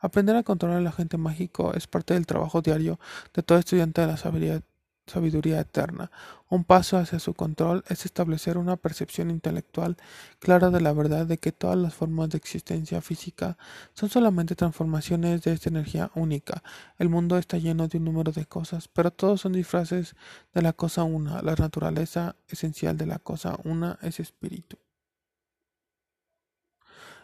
Aprender 0.05 0.35
a 0.35 0.43
controlar 0.43 0.81
el 0.81 0.85
agente 0.85 1.17
mágico 1.17 1.73
es 1.73 1.87
parte 1.87 2.13
del 2.13 2.27
trabajo 2.27 2.61
diario 2.61 2.99
de 3.33 3.41
todo 3.41 3.57
estudiante 3.57 4.01
de 4.01 4.07
la 4.07 4.17
sabiduría, 4.17 5.59
eterna. 5.59 6.11
Un 6.47 6.63
paso 6.63 6.99
hacia 6.99 7.17
su 7.17 7.33
control 7.33 7.83
es 7.87 8.05
establecer 8.05 8.59
una 8.59 8.77
percepción 8.77 9.31
intelectual 9.31 9.97
clara 10.37 10.69
de 10.69 10.79
la 10.79 10.93
verdad 10.93 11.25
de 11.25 11.39
que 11.39 11.51
todas 11.51 11.75
las 11.75 11.95
formas 11.95 12.29
de 12.29 12.37
existencia 12.37 13.01
física 13.01 13.57
son 13.95 14.09
solamente 14.09 14.53
transformaciones 14.53 15.41
de 15.41 15.53
esta 15.53 15.69
energía 15.69 16.11
única. 16.13 16.61
El 16.99 17.09
mundo 17.09 17.39
está 17.39 17.57
lleno 17.57 17.87
de 17.87 17.97
un 17.97 18.05
número 18.05 18.31
de 18.31 18.45
cosas, 18.45 18.87
pero 18.87 19.09
todos 19.09 19.41
son 19.41 19.53
disfraces 19.53 20.15
de 20.53 20.61
la 20.61 20.73
cosa 20.73 21.01
una. 21.03 21.41
La 21.41 21.55
naturaleza 21.55 22.35
esencial 22.47 22.95
de 22.95 23.07
la 23.07 23.17
cosa 23.17 23.57
una 23.63 23.97
es 24.03 24.19
espíritu. 24.19 24.77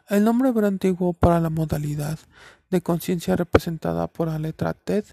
El 0.09 0.23
nombre 0.23 0.51
antiguo 0.65 1.13
para 1.13 1.39
la 1.39 1.49
modalidad 1.49 2.19
de 2.69 2.81
conciencia 2.81 3.35
representada 3.35 4.07
por 4.07 4.27
la 4.27 4.39
letra 4.39 4.73
TED 4.73 5.05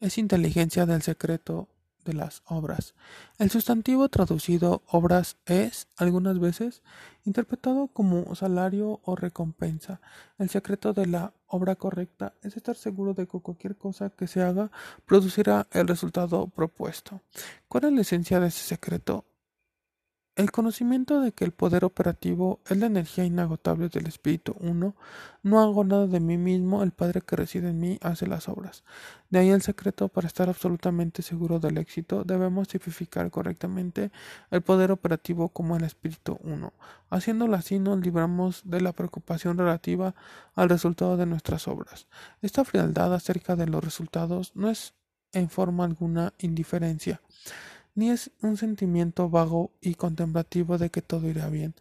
es 0.00 0.18
inteligencia 0.18 0.86
del 0.86 1.02
secreto 1.02 1.68
de 2.04 2.14
las 2.14 2.42
obras. 2.46 2.94
El 3.38 3.50
sustantivo 3.50 4.08
traducido 4.08 4.82
obras 4.86 5.36
es, 5.44 5.88
algunas 5.96 6.38
veces, 6.38 6.82
interpretado 7.24 7.88
como 7.88 8.34
salario 8.34 9.00
o 9.04 9.16
recompensa. 9.16 10.00
El 10.38 10.48
secreto 10.48 10.92
de 10.92 11.06
la 11.06 11.34
obra 11.48 11.74
correcta 11.74 12.34
es 12.42 12.56
estar 12.56 12.76
seguro 12.76 13.12
de 13.12 13.26
que 13.26 13.40
cualquier 13.40 13.76
cosa 13.76 14.10
que 14.10 14.26
se 14.26 14.42
haga 14.42 14.70
producirá 15.04 15.66
el 15.72 15.88
resultado 15.88 16.46
propuesto. 16.46 17.20
¿Cuál 17.68 17.84
es 17.84 17.92
la 17.92 18.00
esencia 18.02 18.40
de 18.40 18.48
ese 18.48 18.62
secreto? 18.62 19.24
El 20.36 20.50
conocimiento 20.50 21.22
de 21.22 21.32
que 21.32 21.46
el 21.46 21.52
poder 21.52 21.82
operativo 21.86 22.60
es 22.66 22.76
la 22.76 22.84
energía 22.84 23.24
inagotable 23.24 23.88
del 23.88 24.06
Espíritu 24.06 24.54
Uno, 24.60 24.94
no 25.42 25.62
hago 25.62 25.82
nada 25.82 26.06
de 26.06 26.20
mí 26.20 26.36
mismo, 26.36 26.82
el 26.82 26.92
Padre 26.92 27.22
que 27.22 27.36
reside 27.36 27.70
en 27.70 27.80
mí 27.80 27.98
hace 28.02 28.26
las 28.26 28.46
obras. 28.46 28.84
De 29.30 29.38
ahí 29.38 29.48
el 29.48 29.62
secreto 29.62 30.08
para 30.08 30.26
estar 30.26 30.50
absolutamente 30.50 31.22
seguro 31.22 31.58
del 31.58 31.78
éxito, 31.78 32.22
debemos 32.22 32.68
tipificar 32.68 33.30
correctamente 33.30 34.12
el 34.50 34.60
poder 34.60 34.92
operativo 34.92 35.48
como 35.48 35.74
el 35.74 35.84
Espíritu 35.84 36.38
Uno. 36.42 36.74
Haciéndolo 37.08 37.56
así 37.56 37.78
nos 37.78 37.98
libramos 38.00 38.60
de 38.66 38.82
la 38.82 38.92
preocupación 38.92 39.56
relativa 39.56 40.14
al 40.54 40.68
resultado 40.68 41.16
de 41.16 41.24
nuestras 41.24 41.66
obras. 41.66 42.08
Esta 42.42 42.62
frialdad 42.66 43.14
acerca 43.14 43.56
de 43.56 43.68
los 43.68 43.82
resultados 43.82 44.52
no 44.54 44.68
es 44.68 44.92
en 45.32 45.48
forma 45.48 45.86
alguna 45.86 46.34
indiferencia 46.36 47.22
ni 47.96 48.10
es 48.10 48.30
un 48.42 48.56
sentimiento 48.56 49.28
vago 49.28 49.72
y 49.80 49.94
contemplativo 49.96 50.78
de 50.78 50.90
que 50.90 51.02
todo 51.02 51.28
irá 51.28 51.48
bien. 51.48 51.74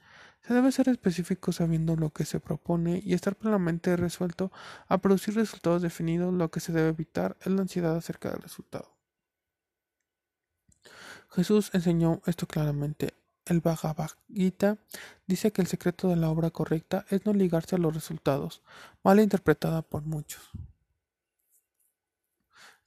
Se 0.47 0.53
debe 0.53 0.71
ser 0.71 0.89
específico 0.89 1.51
sabiendo 1.51 1.95
lo 1.95 2.11
que 2.11 2.23
se 2.23 2.39
propone 2.39 3.01
y 3.03 3.13
estar 3.13 3.35
plenamente 3.35 3.95
resuelto 3.97 4.51
a 4.87 4.99
producir 4.99 5.35
resultados 5.35 5.81
definidos. 5.81 6.33
Lo 6.33 6.49
que 6.51 6.59
se 6.59 6.71
debe 6.71 6.89
evitar 6.89 7.35
es 7.41 7.47
la 7.47 7.61
ansiedad 7.61 7.95
acerca 7.95 8.29
del 8.29 8.41
resultado. 8.41 8.95
Jesús 11.31 11.69
enseñó 11.73 12.21
esto 12.25 12.47
claramente. 12.47 13.13
el 13.45 13.59
Bhagavad 13.59 14.11
Gita 14.27 14.77
dice 15.27 15.51
que 15.51 15.61
el 15.61 15.67
secreto 15.67 16.07
de 16.07 16.15
la 16.15 16.29
obra 16.29 16.49
correcta 16.49 17.05
es 17.09 17.25
no 17.25 17.33
ligarse 17.33 17.75
a 17.75 17.79
los 17.79 17.93
resultados, 17.93 18.63
mal 19.03 19.19
interpretada 19.19 19.83
por 19.83 20.03
muchos. 20.03 20.49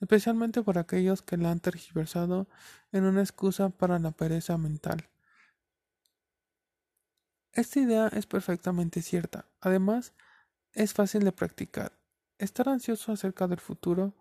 Especialmente 0.01 0.63
por 0.63 0.79
aquellos 0.79 1.23
que 1.23 1.37
la 1.37 1.51
han 1.51 1.61
tergiversado 1.61 2.49
en 2.93 3.05
una 3.05 3.21
excusa 3.21 3.71
para 3.71 3.99
la 3.99 4.13
pereza 4.13 4.57
mental. 4.59 5.09
Esta 7.53 7.81
idea 7.81 8.09
es 8.09 8.27
perfectamente 8.27 9.03
cierta. 9.03 9.47
Además, 9.61 10.15
es 10.73 10.95
fácil 10.95 11.25
de 11.25 11.33
practicar. 11.33 11.98
Estar 12.39 12.69
ansioso 12.69 13.11
acerca 13.11 13.49
del 13.49 13.59
futuro, 13.59 14.13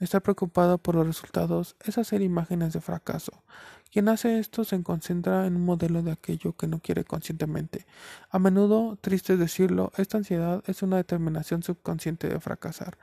estar 0.00 0.22
preocupado 0.22 0.78
por 0.78 0.94
los 0.94 1.06
resultados, 1.06 1.76
es 1.84 1.98
hacer 1.98 2.22
imágenes 2.22 2.72
de 2.72 2.80
fracaso. 2.80 3.42
Quien 3.92 4.08
hace 4.08 4.38
esto 4.38 4.64
se 4.64 4.82
concentra 4.82 5.46
en 5.46 5.56
un 5.56 5.66
modelo 5.66 6.02
de 6.02 6.10
aquello 6.10 6.56
que 6.56 6.68
no 6.68 6.80
quiere 6.80 7.04
conscientemente. 7.04 7.84
A 8.30 8.38
menudo, 8.38 8.96
triste 9.02 9.36
decirlo, 9.36 9.92
esta 9.98 10.16
ansiedad 10.16 10.62
es 10.66 10.82
una 10.82 10.96
determinación 10.96 11.62
subconsciente 11.62 12.30
de 12.30 12.40
fracasar. 12.40 12.96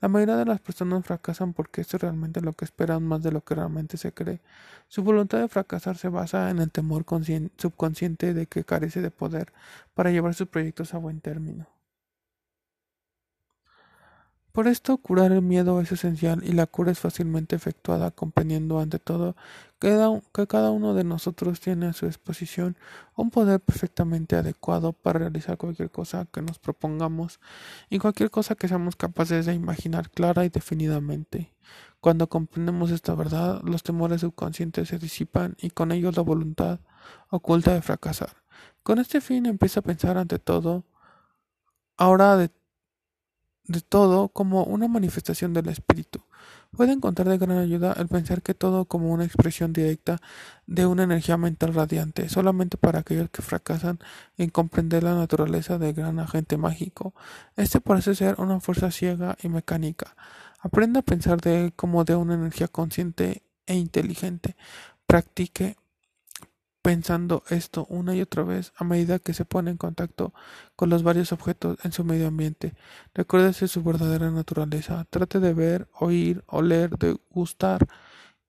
La 0.00 0.06
mayoría 0.06 0.36
de 0.36 0.44
las 0.44 0.60
personas 0.60 1.04
fracasan 1.04 1.52
porque 1.52 1.80
esto 1.80 1.96
es 1.96 2.02
realmente 2.02 2.40
lo 2.40 2.52
que 2.52 2.64
esperan 2.64 3.02
más 3.02 3.24
de 3.24 3.32
lo 3.32 3.42
que 3.42 3.56
realmente 3.56 3.96
se 3.96 4.12
cree. 4.12 4.40
Su 4.86 5.02
voluntad 5.02 5.40
de 5.40 5.48
fracasar 5.48 5.96
se 5.96 6.08
basa 6.08 6.50
en 6.50 6.60
el 6.60 6.70
temor 6.70 7.04
subconsciente 7.56 8.32
de 8.32 8.46
que 8.46 8.62
carece 8.62 9.02
de 9.02 9.10
poder 9.10 9.52
para 9.94 10.12
llevar 10.12 10.34
sus 10.34 10.46
proyectos 10.46 10.94
a 10.94 10.98
buen 10.98 11.20
término. 11.20 11.79
Por 14.52 14.66
esto, 14.66 14.96
curar 14.98 15.30
el 15.30 15.42
miedo 15.42 15.80
es 15.80 15.92
esencial 15.92 16.42
y 16.44 16.52
la 16.52 16.66
cura 16.66 16.90
es 16.90 16.98
fácilmente 16.98 17.54
efectuada 17.54 18.10
comprendiendo 18.10 18.80
ante 18.80 18.98
todo 18.98 19.36
que 19.78 20.46
cada 20.46 20.70
uno 20.70 20.92
de 20.92 21.04
nosotros 21.04 21.60
tiene 21.60 21.86
a 21.86 21.92
su 21.94 22.06
disposición 22.06 22.76
un 23.16 23.30
poder 23.30 23.60
perfectamente 23.60 24.36
adecuado 24.36 24.92
para 24.92 25.20
realizar 25.20 25.56
cualquier 25.56 25.90
cosa 25.90 26.26
que 26.30 26.42
nos 26.42 26.58
propongamos 26.58 27.40
y 27.88 27.98
cualquier 27.98 28.30
cosa 28.30 28.56
que 28.56 28.68
seamos 28.68 28.96
capaces 28.96 29.46
de 29.46 29.54
imaginar 29.54 30.10
clara 30.10 30.44
y 30.44 30.50
definidamente. 30.50 31.54
Cuando 32.00 32.28
comprendemos 32.28 32.90
esta 32.90 33.14
verdad, 33.14 33.62
los 33.62 33.82
temores 33.82 34.20
subconscientes 34.20 34.88
se 34.88 34.98
disipan 34.98 35.56
y 35.60 35.70
con 35.70 35.92
ellos 35.92 36.16
la 36.16 36.22
voluntad 36.22 36.80
oculta 37.30 37.72
de 37.72 37.82
fracasar. 37.82 38.36
Con 38.82 38.98
este 38.98 39.20
fin 39.20 39.46
empieza 39.46 39.80
a 39.80 39.84
pensar 39.84 40.18
ante 40.18 40.38
todo 40.38 40.84
ahora 41.96 42.36
de 42.36 42.50
de 43.70 43.80
todo 43.80 44.28
como 44.28 44.64
una 44.64 44.88
manifestación 44.88 45.52
del 45.52 45.68
espíritu. 45.68 46.24
Puede 46.76 46.92
encontrar 46.92 47.28
de 47.28 47.38
gran 47.38 47.58
ayuda 47.58 47.94
el 47.98 48.08
pensar 48.08 48.42
que 48.42 48.54
todo 48.54 48.84
como 48.84 49.12
una 49.12 49.24
expresión 49.24 49.72
directa 49.72 50.18
de 50.66 50.86
una 50.86 51.04
energía 51.04 51.36
mental 51.36 51.74
radiante, 51.74 52.28
solamente 52.28 52.76
para 52.76 53.00
aquellos 53.00 53.30
que 53.30 53.42
fracasan 53.42 53.98
en 54.36 54.50
comprender 54.50 55.04
la 55.04 55.14
naturaleza 55.14 55.78
del 55.78 55.94
gran 55.94 56.18
agente 56.18 56.56
mágico. 56.56 57.14
Este 57.56 57.80
parece 57.80 58.14
ser 58.14 58.40
una 58.40 58.60
fuerza 58.60 58.90
ciega 58.90 59.36
y 59.42 59.48
mecánica. 59.48 60.16
Aprenda 60.60 61.00
a 61.00 61.04
pensar 61.04 61.40
de 61.40 61.64
él 61.64 61.72
como 61.72 62.04
de 62.04 62.16
una 62.16 62.34
energía 62.34 62.68
consciente 62.68 63.42
e 63.66 63.74
inteligente. 63.74 64.56
Practique 65.06 65.76
pensando 66.82 67.42
esto 67.50 67.86
una 67.88 68.14
y 68.14 68.22
otra 68.22 68.42
vez 68.42 68.72
a 68.76 68.84
medida 68.84 69.18
que 69.18 69.34
se 69.34 69.44
pone 69.44 69.70
en 69.70 69.76
contacto 69.76 70.32
con 70.76 70.90
los 70.90 71.02
varios 71.02 71.32
objetos 71.32 71.78
en 71.84 71.92
su 71.92 72.04
medio 72.04 72.28
ambiente. 72.28 72.74
Recuérdese 73.14 73.68
su 73.68 73.82
verdadera 73.82 74.30
naturaleza. 74.30 75.06
Trate 75.10 75.40
de 75.40 75.54
ver, 75.54 75.88
oír, 75.92 76.44
oler, 76.46 76.96
degustar 76.98 77.86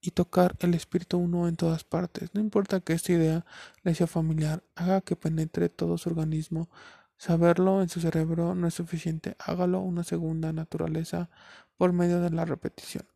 y 0.01 0.11
tocar 0.11 0.55
el 0.59 0.73
espíritu 0.73 1.17
uno 1.17 1.47
en 1.47 1.55
todas 1.55 1.83
partes. 1.83 2.29
No 2.33 2.41
importa 2.41 2.79
que 2.81 2.93
esta 2.93 3.11
idea 3.13 3.45
le 3.83 3.95
sea 3.95 4.07
familiar, 4.07 4.63
haga 4.75 5.01
que 5.01 5.15
penetre 5.15 5.69
todo 5.69 5.97
su 5.97 6.09
organismo. 6.09 6.69
Saberlo 7.17 7.81
en 7.83 7.89
su 7.89 8.01
cerebro 8.01 8.55
no 8.55 8.67
es 8.67 8.73
suficiente. 8.73 9.35
Hágalo 9.39 9.79
una 9.81 10.03
segunda 10.03 10.53
naturaleza 10.53 11.29
por 11.77 11.93
medio 11.93 12.21
de 12.21 12.31
la 12.31 12.45
repetición. 12.45 13.10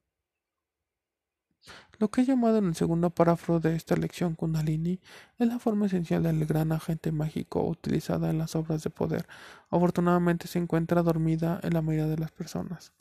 Lo 1.97 2.09
que 2.09 2.21
he 2.21 2.25
llamado 2.25 2.57
en 2.57 2.65
el 2.65 2.75
segundo 2.75 3.09
párrafo 3.09 3.59
de 3.59 3.75
esta 3.75 3.95
lección 3.95 4.35
Kundalini 4.35 4.99
es 5.39 5.47
la 5.47 5.59
forma 5.59 5.85
esencial 5.85 6.23
del 6.23 6.45
gran 6.45 6.71
agente 6.71 7.11
mágico 7.11 7.63
utilizada 7.63 8.29
en 8.29 8.37
las 8.37 8.55
obras 8.55 8.83
de 8.83 8.89
poder. 8.89 9.27
Afortunadamente 9.69 10.47
se 10.47 10.59
encuentra 10.59 11.03
dormida 11.03 11.59
en 11.63 11.73
la 11.73 11.81
mayoría 11.81 12.07
de 12.07 12.17
las 12.17 12.31
personas. 12.31 12.91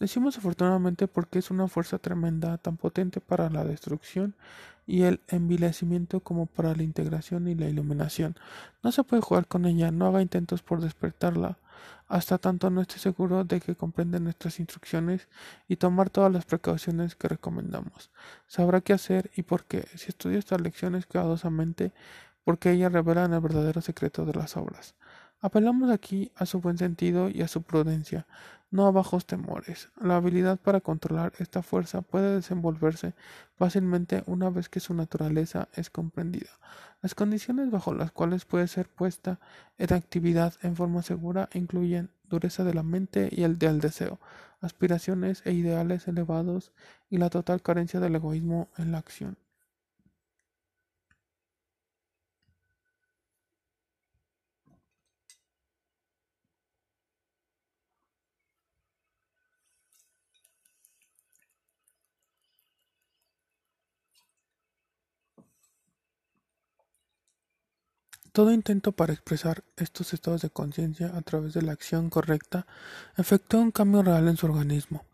Decimos 0.00 0.36
afortunadamente 0.36 1.06
porque 1.06 1.38
es 1.38 1.50
una 1.52 1.68
fuerza 1.68 1.98
tremenda, 1.98 2.58
tan 2.58 2.76
potente 2.76 3.20
para 3.20 3.48
la 3.50 3.64
destrucción 3.64 4.34
y 4.84 5.02
el 5.02 5.20
envilecimiento 5.28 6.20
como 6.20 6.46
para 6.46 6.74
la 6.74 6.82
integración 6.82 7.46
y 7.46 7.54
la 7.54 7.68
iluminación. 7.68 8.34
No 8.82 8.90
se 8.90 9.04
puede 9.04 9.22
jugar 9.22 9.46
con 9.46 9.64
ella, 9.64 9.92
no 9.92 10.06
haga 10.06 10.20
intentos 10.20 10.62
por 10.62 10.80
despertarla 10.80 11.58
hasta 12.12 12.36
tanto 12.36 12.68
no 12.68 12.82
esté 12.82 12.98
seguro 12.98 13.42
de 13.42 13.58
que 13.58 13.74
comprende 13.74 14.20
nuestras 14.20 14.60
instrucciones 14.60 15.28
y 15.66 15.76
tomar 15.76 16.10
todas 16.10 16.30
las 16.30 16.44
precauciones 16.44 17.16
que 17.16 17.26
recomendamos. 17.26 18.10
Sabrá 18.46 18.82
qué 18.82 18.92
hacer 18.92 19.30
y 19.34 19.44
por 19.44 19.64
qué, 19.64 19.88
si 19.94 20.10
estudia 20.10 20.38
estas 20.38 20.60
lecciones 20.60 21.06
cuidadosamente, 21.06 21.94
porque 22.44 22.70
ellas 22.70 22.92
revelan 22.92 23.32
el 23.32 23.40
verdadero 23.40 23.80
secreto 23.80 24.26
de 24.26 24.34
las 24.34 24.58
obras. 24.58 24.94
Apelamos 25.40 25.90
aquí 25.90 26.30
a 26.36 26.44
su 26.44 26.60
buen 26.60 26.76
sentido 26.76 27.30
y 27.30 27.40
a 27.40 27.48
su 27.48 27.62
prudencia, 27.62 28.26
no 28.72 28.86
a 28.86 28.90
bajos 28.90 29.26
temores. 29.26 29.90
La 30.00 30.16
habilidad 30.16 30.58
para 30.58 30.80
controlar 30.80 31.32
esta 31.38 31.62
fuerza 31.62 32.02
puede 32.02 32.34
desenvolverse 32.34 33.14
fácilmente 33.56 34.24
una 34.26 34.50
vez 34.50 34.68
que 34.68 34.80
su 34.80 34.94
naturaleza 34.94 35.68
es 35.74 35.90
comprendida. 35.90 36.50
Las 37.02 37.14
condiciones 37.14 37.70
bajo 37.70 37.94
las 37.94 38.10
cuales 38.10 38.44
puede 38.44 38.66
ser 38.66 38.88
puesta 38.88 39.38
en 39.78 39.92
actividad 39.92 40.54
en 40.62 40.74
forma 40.74 41.02
segura 41.02 41.48
incluyen 41.52 42.10
dureza 42.28 42.64
de 42.64 42.74
la 42.74 42.82
mente 42.82 43.28
y 43.30 43.42
el 43.42 43.58
del 43.58 43.80
deseo, 43.80 44.18
aspiraciones 44.60 45.42
e 45.44 45.52
ideales 45.52 46.08
elevados 46.08 46.72
y 47.10 47.18
la 47.18 47.28
total 47.28 47.60
carencia 47.60 48.00
del 48.00 48.16
egoísmo 48.16 48.70
en 48.78 48.90
la 48.90 48.98
acción. 48.98 49.36
Todo 68.32 68.50
intento 68.50 68.92
para 68.92 69.12
expresar 69.12 69.62
estos 69.76 70.14
estados 70.14 70.40
de 70.40 70.48
conciencia 70.48 71.14
a 71.14 71.20
través 71.20 71.52
de 71.52 71.60
la 71.60 71.72
acción 71.72 72.08
correcta 72.08 72.66
efectúa 73.18 73.60
un 73.60 73.72
cambio 73.72 74.02
real 74.02 74.26
en 74.26 74.38
su 74.38 74.46
organismo. 74.46 75.04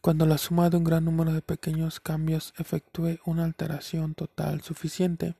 Cuando 0.00 0.24
la 0.24 0.38
suma 0.38 0.70
de 0.70 0.78
un 0.78 0.84
gran 0.84 1.04
número 1.04 1.34
de 1.34 1.42
pequeños 1.42 2.00
cambios 2.00 2.54
efectúe 2.56 3.18
una 3.26 3.44
alteración 3.44 4.14
total 4.14 4.62
suficiente, 4.62 5.34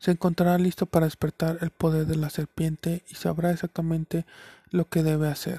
se 0.00 0.10
encontrará 0.10 0.58
listo 0.58 0.86
para 0.86 1.06
despertar 1.06 1.58
el 1.60 1.70
poder 1.70 2.06
de 2.06 2.16
la 2.16 2.30
serpiente 2.30 3.04
y 3.08 3.14
sabrá 3.14 3.52
exactamente 3.52 4.26
lo 4.70 4.88
que 4.88 5.04
debe 5.04 5.28
hacer. 5.28 5.58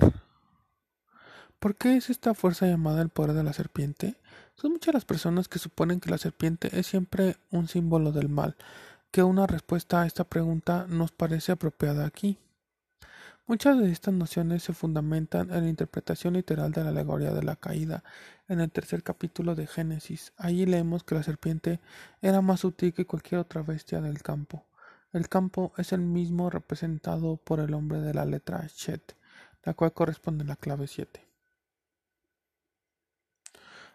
¿Por 1.60 1.76
qué 1.76 1.96
es 1.96 2.10
esta 2.10 2.34
fuerza 2.34 2.68
llamada 2.68 3.02
el 3.02 3.10
poder 3.10 3.34
de 3.34 3.44
la 3.44 3.54
serpiente? 3.54 4.16
Son 4.56 4.74
muchas 4.74 4.94
las 4.94 5.06
personas 5.06 5.48
que 5.48 5.60
suponen 5.60 6.00
que 6.00 6.10
la 6.10 6.18
serpiente 6.18 6.70
es 6.78 6.88
siempre 6.88 7.38
un 7.50 7.68
símbolo 7.68 8.12
del 8.12 8.30
mal, 8.30 8.58
que 9.12 9.24
una 9.24 9.46
respuesta 9.46 10.02
a 10.02 10.08
esta 10.08 10.24
pregunta 10.24 10.86
nos 10.88 11.12
parece 11.12 11.52
apropiada 11.52 12.06
aquí. 12.06 12.38
Muchas 13.46 13.78
de 13.78 13.92
estas 13.92 14.14
nociones 14.14 14.64
se 14.64 14.72
fundamentan 14.72 15.52
en 15.52 15.64
la 15.64 15.70
interpretación 15.70 16.36
literal 16.36 16.72
de 16.72 16.84
la 16.84 16.92
alegoría 16.92 17.34
de 17.34 17.44
la 17.44 17.58
caída 17.58 18.06
en 18.48 18.62
el 18.62 18.72
tercer 18.72 19.04
capítulo 19.04 19.54
de 19.56 19.68
Génesis. 19.68 20.32
Allí 20.38 20.66
leemos 20.66 21.04
que 21.04 21.16
la 21.16 21.24
serpiente 21.24 21.82
era 22.22 22.42
más 22.42 22.62
sutil 22.62 22.94
que 22.94 23.06
cualquier 23.06 23.42
otra 23.42 23.62
bestia 23.64 24.00
del 24.00 24.22
campo. 24.22 24.64
El 25.12 25.28
campo 25.28 25.74
es 25.78 25.92
el 25.92 26.00
mismo 26.00 26.50
representado 26.50 27.36
por 27.36 27.60
el 27.60 27.74
hombre 27.74 28.00
de 28.00 28.14
la 28.14 28.24
letra 28.24 28.66
Shet, 28.74 29.18
la 29.64 29.74
cual 29.74 29.92
corresponde 29.92 30.46
a 30.46 30.48
la 30.48 30.56
clave 30.56 30.88
7. 30.88 31.31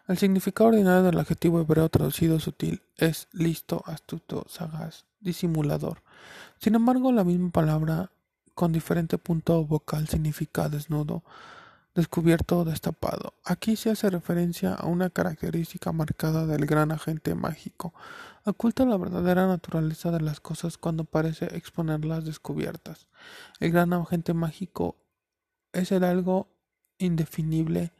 El 0.07 0.17
significado 0.17 0.69
ordinario 0.69 1.03
del 1.03 1.19
adjetivo 1.19 1.59
hebreo 1.59 1.89
traducido 1.89 2.39
sutil 2.39 2.81
es 2.95 3.27
listo, 3.33 3.83
astuto, 3.85 4.45
sagaz, 4.47 5.05
disimulador. 5.19 6.01
Sin 6.59 6.75
embargo, 6.75 7.11
la 7.11 7.25
misma 7.25 7.49
palabra 7.49 8.09
con 8.55 8.71
diferente 8.71 9.17
punto 9.17 9.65
vocal 9.65 10.07
significa 10.07 10.69
desnudo, 10.69 11.23
descubierto 11.93 12.59
o 12.59 12.63
destapado. 12.63 13.33
Aquí 13.43 13.75
se 13.75 13.89
hace 13.89 14.09
referencia 14.09 14.75
a 14.75 14.85
una 14.85 15.09
característica 15.09 15.91
marcada 15.91 16.45
del 16.45 16.65
gran 16.65 16.93
agente 16.93 17.35
mágico. 17.35 17.93
Oculta 18.45 18.85
la 18.85 18.95
verdadera 18.95 19.45
naturaleza 19.45 20.09
de 20.11 20.21
las 20.21 20.39
cosas 20.39 20.77
cuando 20.77 21.03
parece 21.03 21.53
exponerlas 21.57 22.23
descubiertas. 22.23 23.07
El 23.59 23.73
gran 23.73 23.91
agente 23.91 24.33
mágico 24.33 24.95
es 25.73 25.91
el 25.91 26.05
algo 26.05 26.47
indefinible 26.97 27.91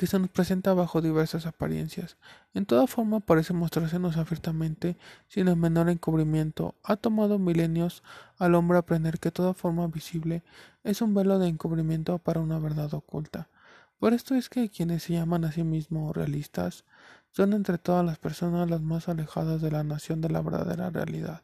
que 0.00 0.06
se 0.06 0.18
nos 0.18 0.30
presenta 0.30 0.72
bajo 0.72 1.02
diversas 1.02 1.44
apariencias. 1.44 2.16
En 2.54 2.64
toda 2.64 2.86
forma 2.86 3.20
parece 3.20 3.52
mostrársenos 3.52 4.16
abiertamente, 4.16 4.96
sin 5.28 5.46
el 5.46 5.56
menor 5.56 5.90
encubrimiento. 5.90 6.74
Ha 6.82 6.96
tomado 6.96 7.38
milenios 7.38 8.02
al 8.38 8.54
hombre 8.54 8.78
aprender 8.78 9.18
que 9.18 9.30
toda 9.30 9.52
forma 9.52 9.86
visible 9.88 10.42
es 10.84 11.02
un 11.02 11.12
velo 11.12 11.38
de 11.38 11.48
encubrimiento 11.48 12.18
para 12.18 12.40
una 12.40 12.58
verdad 12.58 12.94
oculta. 12.94 13.50
Por 13.98 14.14
esto 14.14 14.34
es 14.34 14.48
que 14.48 14.70
quienes 14.70 15.02
se 15.02 15.12
llaman 15.12 15.44
a 15.44 15.52
sí 15.52 15.64
mismos 15.64 16.16
realistas 16.16 16.86
son 17.30 17.52
entre 17.52 17.76
todas 17.76 18.02
las 18.02 18.16
personas 18.16 18.70
las 18.70 18.80
más 18.80 19.06
alejadas 19.06 19.60
de 19.60 19.70
la 19.70 19.84
nación 19.84 20.22
de 20.22 20.30
la 20.30 20.40
verdadera 20.40 20.88
realidad. 20.88 21.42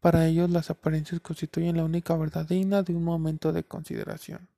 Para 0.00 0.26
ellos 0.26 0.48
las 0.48 0.70
apariencias 0.70 1.20
constituyen 1.20 1.76
la 1.76 1.84
única 1.84 2.16
verdad 2.16 2.48
digna 2.48 2.82
de 2.82 2.94
un 2.94 3.04
momento 3.04 3.52
de 3.52 3.64
consideración. 3.64 4.48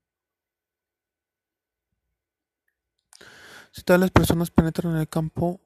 Si 3.74 3.82
tales 3.82 4.12
personas 4.12 4.52
penetran 4.52 4.94
en 4.94 5.00
el 5.00 5.08
campo 5.08 5.60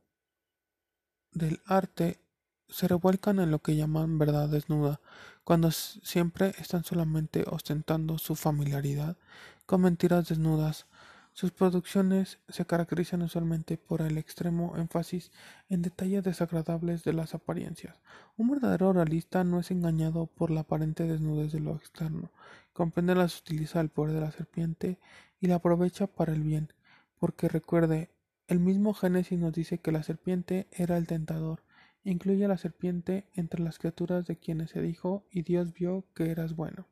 del 1.31 1.61
arte, 1.67 2.19
se 2.67 2.89
revuelcan 2.89 3.39
en 3.39 3.51
lo 3.51 3.59
que 3.59 3.77
llaman 3.77 4.17
verdad 4.17 4.49
desnuda, 4.49 5.03
cuando 5.45 5.71
siempre 5.71 6.55
están 6.59 6.85
solamente 6.85 7.45
ostentando 7.47 8.17
su 8.17 8.35
familiaridad 8.35 9.19
con 9.67 9.83
mentiras 9.83 10.27
desnudas, 10.27 10.87
sus 11.35 11.51
producciones 11.53 12.39
se 12.49 12.65
caracterizan 12.65 13.21
usualmente 13.21 13.77
por 13.77 14.01
el 14.01 14.17
extremo 14.17 14.79
énfasis 14.79 15.31
en 15.69 15.83
detalles 15.83 16.25
desagradables 16.25 17.05
de 17.05 17.13
las 17.13 17.35
apariencias. 17.35 18.01
Un 18.39 18.49
verdadero 18.49 18.95
realista 18.95 19.45
no 19.45 19.61
es 19.61 19.71
engañado 19.71 20.29
por 20.29 20.51
la 20.51 20.61
aparente 20.61 21.05
desnudez 21.05 21.53
de 21.53 21.61
lo 21.61 21.77
externo, 21.77 22.33
comprende 22.73 23.15
la 23.15 23.29
sutileza 23.29 23.81
del 23.81 23.91
poder 23.91 24.15
de 24.15 24.23
la 24.23 24.33
serpiente 24.33 24.99
y 25.41 25.49
la 25.49 25.57
aprovecha 25.57 26.07
para 26.07 26.33
el 26.33 26.43
bien, 26.43 26.73
porque 27.19 27.49
recuerde, 27.49 28.11
el 28.47 28.61
mismo 28.61 28.95
Génesis 28.95 29.39
nos 29.39 29.53
dice 29.53 29.79
que 29.79 29.93
la 29.93 30.03
serpiente 30.03 30.69
era 30.73 30.97
el 30.97 31.07
tentador, 31.07 31.63
incluye 32.05 32.45
a 32.45 32.49
la 32.49 32.59
serpiente 32.59 33.27
entre 33.35 33.63
las 33.63 33.79
criaturas 33.79 34.27
de 34.27 34.37
quienes 34.37 34.71
se 34.71 34.81
dijo 34.81 35.27
y 35.31 35.43
Dios 35.43 35.75
vio 35.75 36.05
que 36.15 36.31
eras 36.31 36.57
bueno. 36.57 36.87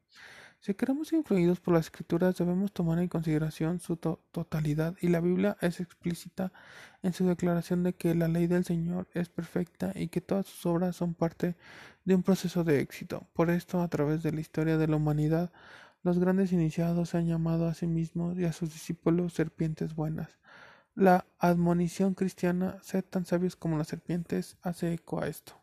Si 0.61 0.75
queremos 0.75 1.13
influidos 1.13 1.61
por 1.61 1.75
las 1.75 1.87
escrituras 1.87 2.37
debemos 2.37 2.73
tomar 2.73 2.99
en 2.99 3.09
consideración 3.09 3.79
su 3.79 3.97
totalidad 3.97 4.97
y 5.01 5.09
la 5.09 5.21
Biblia 5.21 5.57
es 5.61 5.81
explícita 5.81 6.53
en 7.03 7.13
su 7.13 7.27
declaración 7.27 7.85
de 7.85 7.93
que 7.93 8.15
la 8.15 8.27
ley 8.27 8.47
del 8.47 8.65
Señor 8.65 9.07
es 9.15 9.29
perfecta 9.29 9.93
y 9.95 10.09
que 10.09 10.21
todas 10.21 10.47
sus 10.47 10.67
obras 10.67 10.97
son 10.97 11.15
parte 11.15 11.57
de 12.05 12.15
un 12.15 12.23
proceso 12.23 12.65
de 12.65 12.81
éxito. 12.81 13.29
Por 13.33 13.51
esto, 13.51 13.81
a 13.81 13.89
través 13.89 14.23
de 14.23 14.33
la 14.33 14.41
historia 14.41 14.77
de 14.77 14.89
la 14.89 14.97
humanidad, 14.97 15.53
los 16.07 16.21
grandes 16.21 16.53
iniciados 16.53 17.17
han 17.17 17.27
llamado 17.27 17.67
a 17.67 17.75
sí 17.75 17.89
mismos 17.89 18.39
y 18.39 18.45
a 18.45 18.53
sus 18.53 18.73
discípulos 18.73 19.33
serpientes 19.33 19.97
buenas. 19.97 20.39
La 20.95 21.27
admonición 21.41 22.15
cristiana, 22.15 22.79
sed 22.81 23.05
tan 23.05 23.27
sabios 23.27 23.57
como 23.57 23.77
las 23.77 23.89
serpientes, 23.89 24.57
hace 24.63 24.93
eco 24.93 25.21
a 25.21 25.27
esto. 25.27 25.61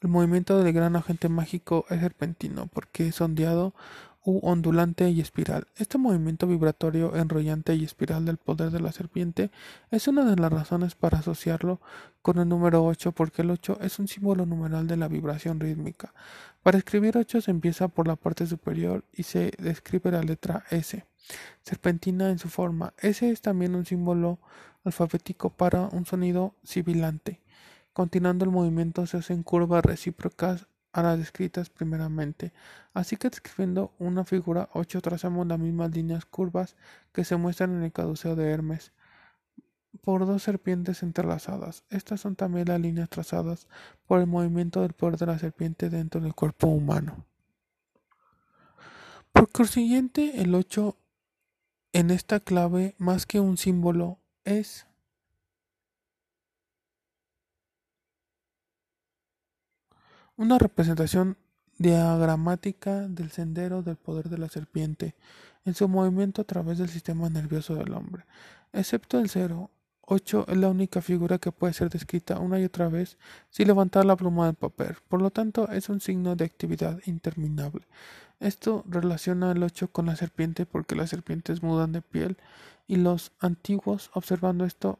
El 0.00 0.08
movimiento 0.08 0.62
del 0.62 0.72
gran 0.72 0.96
agente 0.96 1.28
mágico 1.28 1.84
es 1.90 2.00
serpentino 2.00 2.68
porque 2.68 3.08
es 3.08 3.20
ondeado 3.20 3.74
u 4.24 4.40
ondulante 4.42 5.08
y 5.10 5.20
espiral. 5.20 5.66
Este 5.76 5.98
movimiento 5.98 6.46
vibratorio, 6.46 7.14
enrollante 7.14 7.74
y 7.74 7.84
espiral 7.84 8.24
del 8.24 8.38
poder 8.38 8.70
de 8.70 8.80
la 8.80 8.90
serpiente 8.90 9.50
es 9.90 10.08
una 10.08 10.24
de 10.24 10.36
las 10.36 10.52
razones 10.52 10.94
para 10.94 11.18
asociarlo 11.18 11.80
con 12.22 12.38
el 12.38 12.48
número 12.48 12.84
8 12.84 13.12
porque 13.12 13.42
el 13.42 13.50
8 13.50 13.78
es 13.82 13.98
un 13.98 14.08
símbolo 14.08 14.46
numeral 14.46 14.86
de 14.86 14.96
la 14.96 15.08
vibración 15.08 15.60
rítmica. 15.60 16.14
Para 16.62 16.78
escribir 16.78 17.18
8 17.18 17.42
se 17.42 17.50
empieza 17.50 17.88
por 17.88 18.08
la 18.08 18.16
parte 18.16 18.46
superior 18.46 19.04
y 19.12 19.24
se 19.24 19.52
describe 19.58 20.10
la 20.10 20.22
letra 20.22 20.64
S. 20.70 21.04
Serpentina 21.62 22.30
en 22.30 22.38
su 22.38 22.48
forma. 22.48 22.94
S 22.98 23.28
es 23.28 23.42
también 23.42 23.74
un 23.74 23.84
símbolo 23.84 24.38
alfabético 24.84 25.50
para 25.50 25.82
un 25.88 26.06
sonido 26.06 26.54
sibilante. 26.62 27.40
Continuando 27.92 28.44
el 28.44 28.50
movimiento 28.50 29.06
se 29.06 29.18
hacen 29.18 29.42
curvas 29.42 29.84
recíprocas 29.84 30.66
a 30.94 31.02
las 31.02 31.18
descritas 31.18 31.70
primeramente, 31.70 32.52
así 32.94 33.16
que 33.16 33.28
describiendo 33.28 33.92
una 33.98 34.24
figura 34.24 34.68
8 34.72 35.00
trazamos 35.02 35.44
las 35.46 35.58
mismas 35.58 35.90
líneas 35.90 36.24
curvas 36.24 36.76
que 37.12 37.24
se 37.24 37.36
muestran 37.36 37.74
en 37.74 37.82
el 37.82 37.92
caduceo 37.92 38.36
de 38.36 38.48
Hermes 38.48 38.92
por 40.02 40.24
dos 40.24 40.44
serpientes 40.44 41.02
entrelazadas. 41.02 41.82
Estas 41.90 42.20
son 42.20 42.36
también 42.36 42.68
las 42.68 42.80
líneas 42.80 43.08
trazadas 43.10 43.66
por 44.06 44.20
el 44.20 44.28
movimiento 44.28 44.82
del 44.82 44.92
poder 44.92 45.18
de 45.18 45.26
la 45.26 45.38
serpiente 45.38 45.90
dentro 45.90 46.20
del 46.20 46.34
cuerpo 46.34 46.68
humano. 46.68 47.26
Por 49.32 49.50
consiguiente, 49.50 50.40
el 50.42 50.54
8 50.54 50.96
en 51.92 52.10
esta 52.10 52.38
clave, 52.38 52.94
más 52.98 53.26
que 53.26 53.40
un 53.40 53.56
símbolo, 53.56 54.20
es 54.44 54.86
Una 60.36 60.58
representación 60.58 61.36
diagramática 61.78 63.06
del 63.06 63.30
sendero 63.30 63.82
del 63.82 63.94
poder 63.94 64.28
de 64.28 64.38
la 64.38 64.48
serpiente 64.48 65.14
en 65.64 65.74
su 65.74 65.88
movimiento 65.88 66.42
a 66.42 66.44
través 66.44 66.78
del 66.78 66.88
sistema 66.88 67.30
nervioso 67.30 67.76
del 67.76 67.94
hombre. 67.94 68.24
Excepto 68.72 69.20
el 69.20 69.30
cero, 69.30 69.70
8 70.00 70.46
es 70.48 70.56
la 70.56 70.70
única 70.70 71.00
figura 71.02 71.38
que 71.38 71.52
puede 71.52 71.72
ser 71.72 71.88
descrita 71.88 72.40
una 72.40 72.58
y 72.58 72.64
otra 72.64 72.88
vez 72.88 73.16
sin 73.50 73.68
levantar 73.68 74.06
la 74.06 74.16
pluma 74.16 74.46
del 74.46 74.56
papel. 74.56 74.96
Por 75.08 75.22
lo 75.22 75.30
tanto, 75.30 75.70
es 75.70 75.88
un 75.88 76.00
signo 76.00 76.34
de 76.34 76.46
actividad 76.46 76.98
interminable. 77.06 77.86
Esto 78.40 78.84
relaciona 78.88 79.52
el 79.52 79.62
8 79.62 79.92
con 79.92 80.06
la 80.06 80.16
serpiente 80.16 80.66
porque 80.66 80.96
las 80.96 81.10
serpientes 81.10 81.62
mudan 81.62 81.92
de 81.92 82.02
piel 82.02 82.38
y 82.88 82.96
los 82.96 83.30
antiguos, 83.38 84.10
observando 84.14 84.64
esto, 84.64 84.98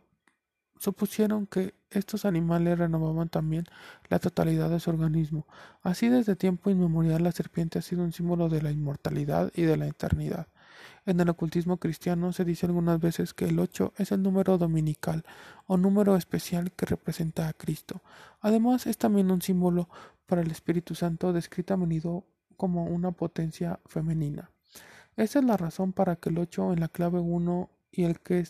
supusieron 0.84 1.46
que 1.46 1.74
estos 1.90 2.24
animales 2.24 2.78
renovaban 2.78 3.28
también 3.28 3.64
la 4.08 4.18
totalidad 4.18 4.68
de 4.68 4.80
su 4.80 4.90
organismo. 4.90 5.46
Así 5.82 6.08
desde 6.08 6.36
tiempo 6.36 6.70
inmemorial 6.70 7.22
la 7.22 7.32
serpiente 7.32 7.78
ha 7.78 7.82
sido 7.82 8.02
un 8.02 8.12
símbolo 8.12 8.48
de 8.48 8.60
la 8.60 8.70
inmortalidad 8.70 9.50
y 9.54 9.62
de 9.62 9.76
la 9.76 9.86
eternidad. 9.86 10.48
En 11.06 11.20
el 11.20 11.28
ocultismo 11.28 11.78
cristiano 11.78 12.32
se 12.32 12.44
dice 12.44 12.66
algunas 12.66 13.00
veces 13.00 13.32
que 13.32 13.46
el 13.46 13.58
8 13.58 13.94
es 13.96 14.12
el 14.12 14.22
número 14.22 14.58
dominical 14.58 15.24
o 15.66 15.76
número 15.76 16.16
especial 16.16 16.72
que 16.72 16.86
representa 16.86 17.48
a 17.48 17.52
Cristo. 17.54 18.02
Además 18.40 18.86
es 18.86 18.98
también 18.98 19.30
un 19.30 19.40
símbolo 19.40 19.88
para 20.26 20.42
el 20.42 20.50
Espíritu 20.50 20.94
Santo 20.94 21.32
descrito 21.32 21.74
a 21.74 21.76
menudo 21.76 22.24
como 22.56 22.84
una 22.84 23.12
potencia 23.12 23.80
femenina. 23.86 24.50
Esa 25.16 25.38
es 25.38 25.44
la 25.44 25.56
razón 25.56 25.92
para 25.92 26.16
que 26.16 26.28
el 26.28 26.38
8 26.38 26.72
en 26.72 26.80
la 26.80 26.88
clave 26.88 27.20
1 27.20 27.70
y 27.92 28.04
el 28.04 28.20
que 28.20 28.44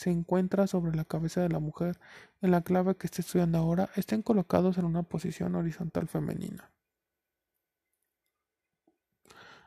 se 0.00 0.10
encuentra 0.10 0.66
sobre 0.66 0.96
la 0.96 1.04
cabeza 1.04 1.42
de 1.42 1.50
la 1.50 1.58
mujer 1.58 1.98
en 2.40 2.52
la 2.52 2.62
clave 2.62 2.94
que 2.94 3.06
está 3.06 3.20
estudiando 3.20 3.58
ahora 3.58 3.90
estén 3.96 4.22
colocados 4.22 4.78
en 4.78 4.86
una 4.86 5.02
posición 5.02 5.54
horizontal 5.56 6.08
femenina. 6.08 6.70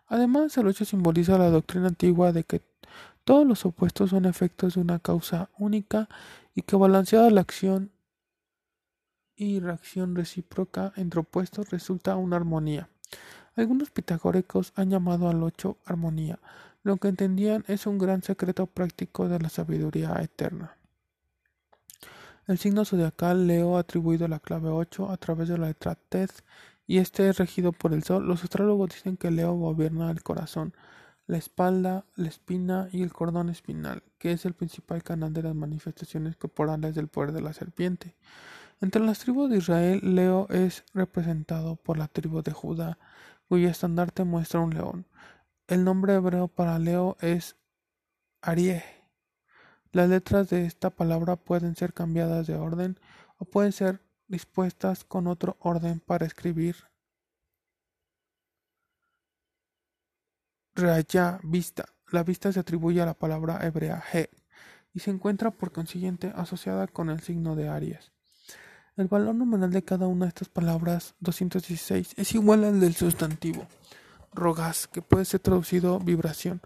Además, 0.08 0.58
el 0.58 0.66
8 0.66 0.86
simboliza 0.86 1.38
la 1.38 1.52
doctrina 1.52 1.90
antigua 1.90 2.32
de 2.32 2.46
que 2.46 2.64
todos 3.24 3.46
los 3.46 3.64
opuestos 3.64 4.10
son 4.10 4.26
efectos 4.26 4.74
de 4.74 4.82
una 4.82 4.98
causa 4.98 5.52
única 5.60 6.10
y 6.56 6.64
que 6.64 6.78
balanceada 6.78 7.30
la 7.30 7.42
acción 7.42 7.92
y 9.36 9.60
reacción 9.60 10.16
recíproca 10.16 10.94
entre 10.96 11.20
opuestos 11.20 11.70
resulta 11.70 12.16
una 12.16 12.38
armonía. 12.38 12.90
Algunos 13.56 13.92
pitagóricos 13.92 14.74
han 14.76 14.90
llamado 14.90 15.30
al 15.30 15.44
8 15.44 15.78
armonía, 15.86 16.40
lo 16.84 16.98
que 16.98 17.08
entendían 17.08 17.64
es 17.68 17.88
un 17.88 17.98
gran 17.98 18.22
secreto 18.22 18.68
práctico 18.68 19.28
de 19.30 19.40
la 19.40 19.50
sabiduría 19.50 20.14
eterna. 20.22 20.78
El 22.46 22.58
signo 22.58 22.84
zodiacal 22.84 23.48
Leo 23.48 23.78
atribuido 23.78 24.26
a 24.26 24.30
la 24.30 24.40
clave 24.40 24.70
8 24.70 25.10
a 25.10 25.18
través 25.18 25.48
de 25.48 25.58
la 25.58 25.68
letra 25.68 25.96
Ted 25.96 26.30
y 26.86 26.98
este 26.98 27.30
es 27.30 27.38
regido 27.38 27.72
por 27.72 27.94
el 27.94 28.04
Sol. 28.04 28.28
Los 28.28 28.44
astrólogos 28.44 28.90
dicen 28.90 29.16
que 29.16 29.32
Leo 29.32 29.54
gobierna 29.54 30.12
el 30.12 30.22
corazón, 30.24 30.74
la 31.26 31.38
espalda, 31.38 32.06
la 32.18 32.28
espina 32.28 32.90
y 32.92 33.02
el 33.02 33.14
cordón 33.14 33.50
espinal, 33.50 34.04
que 34.18 34.34
es 34.34 34.44
el 34.44 34.54
principal 34.54 35.04
canal 35.04 35.32
de 35.32 35.44
las 35.44 35.56
manifestaciones 35.56 36.36
corporales 36.36 36.96
del 36.96 37.08
poder 37.08 37.32
de 37.32 37.42
la 37.42 37.54
serpiente. 37.54 38.18
Entre 38.82 39.02
las 39.02 39.20
tribus 39.20 39.50
de 39.50 39.60
Israel, 39.60 40.02
Leo 40.04 40.48
es 40.50 40.84
representado 40.94 41.78
por 41.78 41.98
la 41.98 42.10
tribu 42.10 42.42
de 42.42 42.52
Judá, 42.52 42.98
cuyo 43.48 43.70
estandarte 43.70 44.26
muestra 44.26 44.60
un 44.60 44.74
león. 44.74 45.06
El 45.68 45.86
nombre 45.86 46.16
hebreo 46.16 46.50
para 46.50 46.78
Leo 46.78 47.16
es 47.22 47.56
Arieh. 48.42 48.84
Las 49.94 50.10
letras 50.10 50.50
de 50.50 50.66
esta 50.66 50.90
palabra 50.90 51.38
pueden 51.38 51.76
ser 51.78 51.94
cambiadas 51.94 52.48
de 52.48 52.56
orden 52.56 53.00
o 53.38 53.46
pueden 53.46 53.72
ser 53.72 54.02
dispuestas 54.28 55.06
con 55.06 55.28
otro 55.28 55.56
orden 55.62 56.02
para 56.02 56.26
escribir 56.26 56.76
Reaya, 60.76 61.40
vista. 61.44 61.86
La 62.12 62.24
vista 62.24 62.52
se 62.52 62.60
atribuye 62.60 63.02
a 63.02 63.06
la 63.06 63.14
palabra 63.14 63.66
hebrea 63.66 64.04
he 64.12 64.30
y 64.94 65.00
se 65.00 65.12
encuentra 65.12 65.52
por 65.52 65.72
consiguiente 65.72 66.34
asociada 66.36 66.88
con 66.88 67.10
el 67.10 67.22
signo 67.22 67.56
de 67.56 67.70
Aries. 67.70 68.12
El 68.98 69.08
valor 69.08 69.36
nominal 69.36 69.72
de 69.72 69.84
cada 69.84 70.08
una 70.08 70.26
de 70.26 70.30
estas 70.30 70.50
palabras, 70.50 71.16
216, 71.20 72.16
es 72.18 72.36
igual 72.36 72.64
al 72.66 72.80
del 72.80 72.96
sustantivo 72.96 73.66
rogas, 74.36 74.88
que 74.88 75.02
puede 75.02 75.26
ser 75.26 75.40
traducido 75.40 76.00
vibración. 76.00 76.62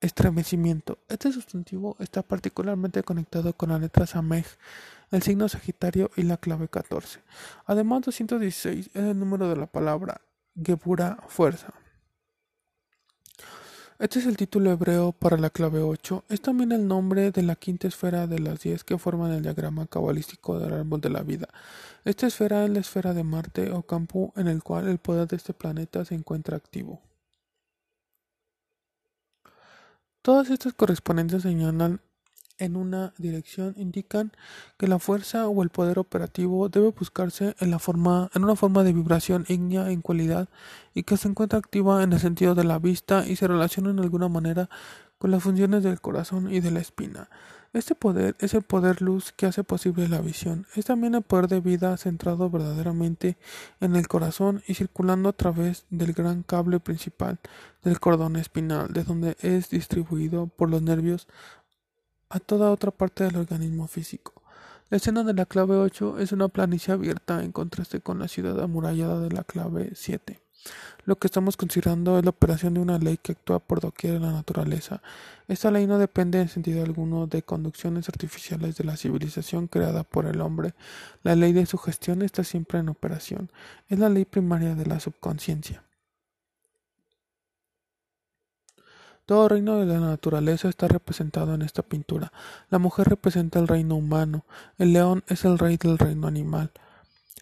estremecimiento. 0.00 0.98
Este 1.08 1.30
sustantivo 1.30 1.96
está 1.98 2.22
particularmente 2.22 3.02
conectado 3.02 3.52
con 3.52 3.68
la 3.68 3.78
letra 3.78 4.06
Samej, 4.06 4.46
el 5.10 5.22
signo 5.22 5.46
Sagitario 5.48 6.10
y 6.16 6.22
la 6.22 6.38
clave 6.38 6.68
14. 6.68 7.20
Además, 7.66 8.02
216 8.02 8.86
es 8.86 8.94
el 8.94 9.18
número 9.18 9.48
de 9.50 9.56
la 9.56 9.66
palabra 9.66 10.22
Gebura, 10.56 11.18
fuerza. 11.28 11.74
Este 14.00 14.18
es 14.18 14.24
el 14.24 14.38
título 14.38 14.70
hebreo 14.70 15.12
para 15.12 15.36
la 15.36 15.50
clave 15.50 15.82
8. 15.82 16.24
Es 16.30 16.40
también 16.40 16.72
el 16.72 16.88
nombre 16.88 17.32
de 17.32 17.42
la 17.42 17.54
quinta 17.54 17.86
esfera 17.86 18.26
de 18.26 18.38
las 18.38 18.60
10 18.60 18.82
que 18.82 18.96
forman 18.96 19.30
el 19.30 19.42
diagrama 19.42 19.86
cabalístico 19.86 20.58
del 20.58 20.72
árbol 20.72 21.02
de 21.02 21.10
la 21.10 21.22
vida. 21.22 21.50
Esta 22.06 22.26
esfera 22.26 22.64
es 22.64 22.70
la 22.70 22.78
esfera 22.80 23.12
de 23.12 23.24
Marte 23.24 23.70
o 23.72 23.82
campo 23.82 24.32
en 24.36 24.48
el 24.48 24.62
cual 24.62 24.88
el 24.88 24.96
poder 24.96 25.28
de 25.28 25.36
este 25.36 25.52
planeta 25.52 26.06
se 26.06 26.14
encuentra 26.14 26.56
activo. 26.56 27.02
Todas 30.22 30.48
estas 30.48 30.72
correspondencias 30.72 31.42
señalan 31.42 32.00
en 32.60 32.76
una 32.76 33.12
dirección 33.18 33.74
indican 33.76 34.32
que 34.78 34.86
la 34.86 35.00
fuerza 35.00 35.48
o 35.48 35.62
el 35.62 35.70
poder 35.70 35.98
operativo 35.98 36.68
debe 36.68 36.90
buscarse 36.90 37.56
en, 37.58 37.70
la 37.70 37.80
forma, 37.80 38.30
en 38.34 38.44
una 38.44 38.54
forma 38.54 38.84
de 38.84 38.92
vibración 38.92 39.44
ígnea 39.48 39.90
en 39.90 40.02
cualidad 40.02 40.48
y 40.94 41.02
que 41.02 41.16
se 41.16 41.28
encuentra 41.28 41.58
activa 41.58 42.02
en 42.02 42.12
el 42.12 42.20
sentido 42.20 42.54
de 42.54 42.64
la 42.64 42.78
vista 42.78 43.26
y 43.26 43.36
se 43.36 43.48
relaciona 43.48 43.90
en 43.90 43.98
alguna 43.98 44.28
manera 44.28 44.70
con 45.18 45.30
las 45.30 45.42
funciones 45.42 45.82
del 45.82 46.00
corazón 46.00 46.52
y 46.52 46.60
de 46.60 46.70
la 46.70 46.80
espina. 46.80 47.28
Este 47.72 47.94
poder 47.94 48.34
es 48.40 48.54
el 48.54 48.62
poder 48.62 49.00
luz 49.00 49.30
que 49.30 49.46
hace 49.46 49.62
posible 49.62 50.08
la 50.08 50.20
visión. 50.20 50.66
Es 50.74 50.86
también 50.86 51.14
el 51.14 51.22
poder 51.22 51.46
de 51.46 51.60
vida 51.60 51.96
centrado 51.98 52.50
verdaderamente 52.50 53.36
en 53.78 53.94
el 53.94 54.08
corazón 54.08 54.64
y 54.66 54.74
circulando 54.74 55.28
a 55.28 55.34
través 55.34 55.84
del 55.88 56.12
gran 56.12 56.42
cable 56.42 56.80
principal 56.80 57.38
del 57.84 58.00
cordón 58.00 58.34
espinal, 58.34 58.92
de 58.92 59.04
donde 59.04 59.36
es 59.40 59.70
distribuido 59.70 60.48
por 60.48 60.68
los 60.68 60.82
nervios 60.82 61.28
a 62.30 62.40
toda 62.40 62.70
otra 62.70 62.90
parte 62.92 63.24
del 63.24 63.36
organismo 63.36 63.86
físico. 63.88 64.32
La 64.88 64.96
escena 64.96 65.22
de 65.24 65.34
la 65.34 65.46
clave 65.46 65.76
8 65.76 66.18
es 66.18 66.32
una 66.32 66.48
planicie 66.48 66.94
abierta 66.94 67.44
en 67.44 67.52
contraste 67.52 68.00
con 68.00 68.18
la 68.18 68.28
ciudad 68.28 68.60
amurallada 68.60 69.20
de 69.20 69.30
la 69.30 69.44
clave 69.44 69.90
7. 69.94 70.40
Lo 71.04 71.16
que 71.16 71.26
estamos 71.26 71.56
considerando 71.56 72.18
es 72.18 72.24
la 72.24 72.30
operación 72.30 72.74
de 72.74 72.80
una 72.80 72.98
ley 72.98 73.16
que 73.16 73.32
actúa 73.32 73.58
por 73.58 73.80
doquier 73.80 74.14
en 74.14 74.22
la 74.22 74.32
naturaleza. 74.32 75.02
Esta 75.48 75.70
ley 75.70 75.86
no 75.86 75.98
depende 75.98 76.40
en 76.40 76.48
sentido 76.48 76.84
alguno 76.84 77.26
de 77.26 77.42
conducciones 77.42 78.08
artificiales 78.08 78.76
de 78.76 78.84
la 78.84 78.96
civilización 78.96 79.66
creada 79.66 80.04
por 80.04 80.26
el 80.26 80.40
hombre. 80.40 80.74
La 81.22 81.34
ley 81.34 81.52
de 81.52 81.66
su 81.66 81.78
gestión 81.78 82.22
está 82.22 82.44
siempre 82.44 82.78
en 82.78 82.88
operación. 82.88 83.50
Es 83.88 83.98
la 83.98 84.08
ley 84.08 84.24
primaria 84.24 84.74
de 84.74 84.86
la 84.86 85.00
subconsciencia. 85.00 85.82
Todo 89.30 89.48
reino 89.48 89.76
de 89.76 89.86
la 89.86 90.00
naturaleza 90.00 90.68
está 90.68 90.88
representado 90.88 91.54
en 91.54 91.62
esta 91.62 91.84
pintura. 91.84 92.32
La 92.68 92.80
mujer 92.80 93.08
representa 93.08 93.60
el 93.60 93.68
reino 93.68 93.94
humano, 93.94 94.44
el 94.76 94.92
león 94.92 95.22
es 95.28 95.44
el 95.44 95.56
rey 95.56 95.76
del 95.76 95.98
reino 95.98 96.26
animal. 96.26 96.72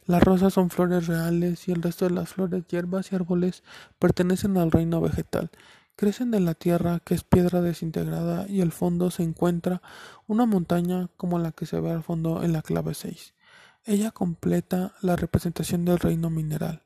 Las 0.05 0.23
rosas 0.23 0.53
son 0.53 0.69
flores 0.69 1.07
reales 1.07 1.67
y 1.67 1.73
el 1.73 1.81
resto 1.81 2.07
de 2.07 2.11
las 2.11 2.29
flores, 2.29 2.67
hierbas 2.67 3.11
y 3.11 3.15
árboles 3.15 3.63
pertenecen 3.99 4.59
al 4.59 4.71
reino 4.71 5.01
vegetal. 5.01 5.51
Crecen 5.97 6.31
de 6.31 6.41
la 6.41 6.53
tierra, 6.53 7.01
que 7.03 7.15
es 7.15 7.25
piedra 7.25 7.63
desintegrada, 7.63 8.47
y 8.51 8.61
al 8.61 8.73
fondo 8.73 9.11
se 9.11 9.23
encuentra 9.23 9.81
una 10.27 10.45
montaña 10.45 11.09
como 11.17 11.39
la 11.39 11.53
que 11.53 11.65
se 11.65 11.81
ve 11.81 11.91
al 11.91 12.03
fondo 12.03 12.43
en 12.43 12.53
la 12.53 12.61
clave 12.61 12.93
6. 12.93 13.33
Ella 13.87 14.11
completa 14.11 14.93
la 15.01 15.17
representación 15.17 15.87
del 15.87 15.99
reino 16.01 16.29
mineral. 16.29 16.83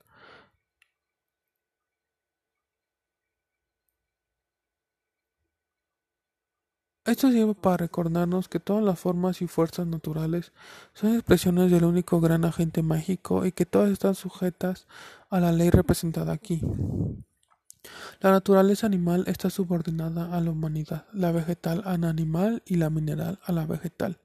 Esto 7.05 7.33
sirve 7.33 7.57
para 7.57 7.79
recordarnos 7.79 8.49
que 8.49 8.61
todas 8.61 8.85
las 8.85 8.97
formas 8.97 9.43
y 9.43 9.49
fuerzas 9.49 9.89
naturales 9.89 10.53
son 10.95 11.15
expresiones 11.15 11.73
del 11.73 11.83
único 11.83 12.21
gran 12.21 12.45
agente 12.45 12.83
mágico 12.83 13.45
y 13.45 13.51
que 13.51 13.67
todas 13.67 13.91
están 13.91 14.15
sujetas 14.15 14.87
a 15.29 15.41
la 15.41 15.51
ley 15.51 15.71
representada 15.71 16.33
aquí. 16.33 16.61
La 18.21 18.31
naturaleza 18.31 18.87
animal 18.87 19.25
está 19.27 19.51
subordinada 19.51 20.33
a 20.33 20.41
la 20.41 20.53
humanidad, 20.53 21.07
la 21.13 21.33
vegetal 21.33 21.83
al 21.85 22.05
animal 22.05 22.63
y 22.67 22.77
la 22.77 22.89
mineral 22.89 23.41
a 23.45 23.51
la 23.51 23.67
vegetal. 23.67 24.19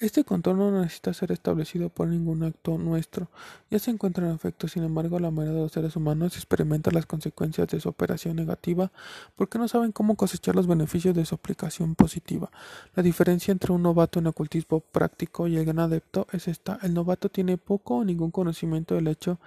Este 0.00 0.24
contorno 0.24 0.72
no 0.72 0.80
necesita 0.82 1.14
ser 1.14 1.30
establecido 1.30 1.88
por 1.88 2.08
ningún 2.08 2.42
acto 2.42 2.78
nuestro, 2.78 3.30
ya 3.70 3.78
se 3.78 3.92
encuentra 3.92 4.26
en 4.26 4.34
efecto, 4.34 4.66
sin 4.66 4.82
embargo 4.82 5.20
la 5.20 5.30
mayoría 5.30 5.58
de 5.58 5.62
los 5.62 5.72
seres 5.72 5.94
humanos 5.94 6.34
experimenta 6.34 6.90
las 6.90 7.06
consecuencias 7.06 7.68
de 7.68 7.78
su 7.78 7.90
operación 7.90 8.34
negativa 8.34 8.90
porque 9.36 9.56
no 9.56 9.68
saben 9.68 9.92
cómo 9.92 10.16
cosechar 10.16 10.56
los 10.56 10.66
beneficios 10.66 11.14
de 11.14 11.24
su 11.24 11.36
aplicación 11.36 11.94
positiva. 11.94 12.50
La 12.96 13.04
diferencia 13.04 13.52
entre 13.52 13.72
un 13.72 13.82
novato 13.82 14.18
en 14.18 14.26
ocultismo 14.26 14.80
práctico 14.80 15.46
y 15.46 15.56
el 15.56 15.64
gran 15.64 15.78
adepto 15.78 16.26
es 16.32 16.48
esta, 16.48 16.80
el 16.82 16.92
novato 16.92 17.28
tiene 17.28 17.56
poco 17.56 17.98
o 17.98 18.04
ningún 18.04 18.32
conocimiento 18.32 18.96
del 18.96 19.06
hecho 19.06 19.38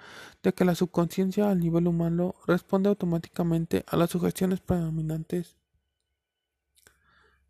de 0.42 0.54
que 0.54 0.64
la 0.64 0.74
subconsciencia 0.74 1.50
al 1.50 1.60
nivel 1.60 1.86
humano 1.86 2.36
responde 2.46 2.88
automáticamente 2.88 3.84
a 3.86 3.98
las 3.98 4.08
sugestiones 4.08 4.60
predominantes 4.60 5.56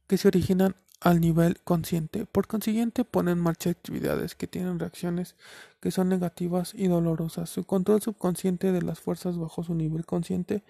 que 0.09 0.17
se 0.17 0.27
originan 0.27 0.75
al 1.01 1.21
nivel 1.21 1.61
consciente. 1.63 2.27
Por 2.27 2.47
consiguiente, 2.47 3.05
pone 3.05 3.33
en 3.33 3.39
marcha 3.39 3.71
actividades 3.71 4.35
que 4.35 4.47
tienen 4.47 4.79
reacciones 4.79 5.37
que 5.81 5.91
son 5.91 6.09
negativas 6.09 6.75
y 6.75 6.89
dolorosas. 6.89 7.51
Su 7.51 7.65
control 7.65 8.03
subconsciente 8.03 8.73
de 8.73 8.83
las 8.83 8.99
fuerzas 9.01 9.39
bajo 9.39 9.63
su 9.63 9.75
nivel 9.75 10.05
consciente 10.05 10.65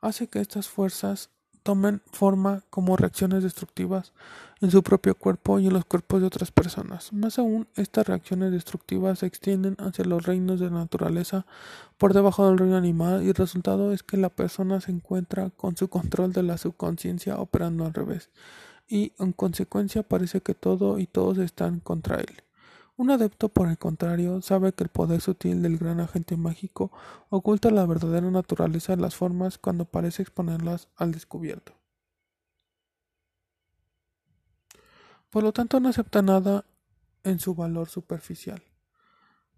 hace 0.00 0.28
que 0.28 0.40
estas 0.40 0.68
fuerzas 0.68 1.30
tomen 1.62 2.02
forma 2.10 2.64
como 2.70 2.96
reacciones 2.96 3.44
destructivas 3.44 4.12
en 4.60 4.70
su 4.70 4.82
propio 4.82 5.14
cuerpo 5.14 5.58
y 5.58 5.68
en 5.68 5.72
los 5.72 5.84
cuerpos 5.84 6.20
de 6.20 6.26
otras 6.26 6.50
personas. 6.50 7.12
Más 7.12 7.38
aún, 7.38 7.68
estas 7.76 8.06
reacciones 8.06 8.50
destructivas 8.52 9.20
se 9.20 9.26
extienden 9.26 9.76
hacia 9.78 10.04
los 10.04 10.24
reinos 10.24 10.58
de 10.58 10.66
la 10.66 10.78
naturaleza 10.78 11.46
por 11.98 12.14
debajo 12.14 12.48
del 12.48 12.58
reino 12.58 12.76
animal 12.76 13.22
y 13.22 13.28
el 13.28 13.34
resultado 13.34 13.92
es 13.92 14.02
que 14.02 14.16
la 14.16 14.28
persona 14.28 14.80
se 14.80 14.90
encuentra 14.90 15.50
con 15.50 15.76
su 15.76 15.88
control 15.88 16.32
de 16.32 16.42
la 16.42 16.58
subconsciencia 16.58 17.38
operando 17.38 17.84
al 17.84 17.94
revés 17.94 18.30
y 18.92 19.14
en 19.18 19.32
consecuencia 19.32 20.02
parece 20.02 20.42
que 20.42 20.52
todo 20.54 20.98
y 20.98 21.06
todos 21.06 21.38
están 21.38 21.80
contra 21.80 22.16
él. 22.16 22.42
Un 22.98 23.10
adepto, 23.10 23.48
por 23.48 23.68
el 23.68 23.78
contrario, 23.78 24.42
sabe 24.42 24.74
que 24.74 24.84
el 24.84 24.90
poder 24.90 25.22
sutil 25.22 25.62
del 25.62 25.78
gran 25.78 25.98
agente 25.98 26.36
mágico 26.36 26.92
oculta 27.30 27.70
la 27.70 27.86
verdadera 27.86 28.30
naturaleza 28.30 28.94
de 28.94 29.00
las 29.00 29.16
formas 29.16 29.56
cuando 29.56 29.86
parece 29.86 30.20
exponerlas 30.20 30.88
al 30.96 31.10
descubierto. 31.10 31.72
Por 35.30 35.42
lo 35.42 35.52
tanto, 35.52 35.80
no 35.80 35.88
acepta 35.88 36.20
nada 36.20 36.66
en 37.24 37.40
su 37.40 37.54
valor 37.54 37.88
superficial. 37.88 38.62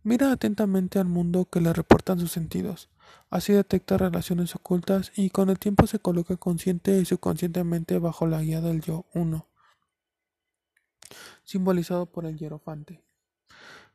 Mira 0.05 0.33
atentamente 0.33 0.99
al 0.99 1.07
mundo 1.07 1.47
que 1.47 1.63
le 1.63 1.73
reportan 1.73 2.21
sus 2.21 2.31
sentidos. 2.31 2.91
Así 3.31 3.55
detecta 3.55 3.97
relaciones 3.97 4.55
ocultas 4.55 5.13
y 5.17 5.31
con 5.31 5.49
el 5.49 5.59
tiempo 5.59 5.87
se 5.87 5.99
coloca 5.99 6.37
consciente 6.37 6.99
y 7.01 7.07
subconscientemente 7.07 7.99
bajo 7.99 8.27
la 8.27 8.43
guía 8.43 8.61
del 8.61 8.83
yo 8.83 9.07
uno, 9.15 9.49
simbolizado 11.43 12.05
por 12.05 12.27
el 12.27 12.37
hierofante, 12.37 13.03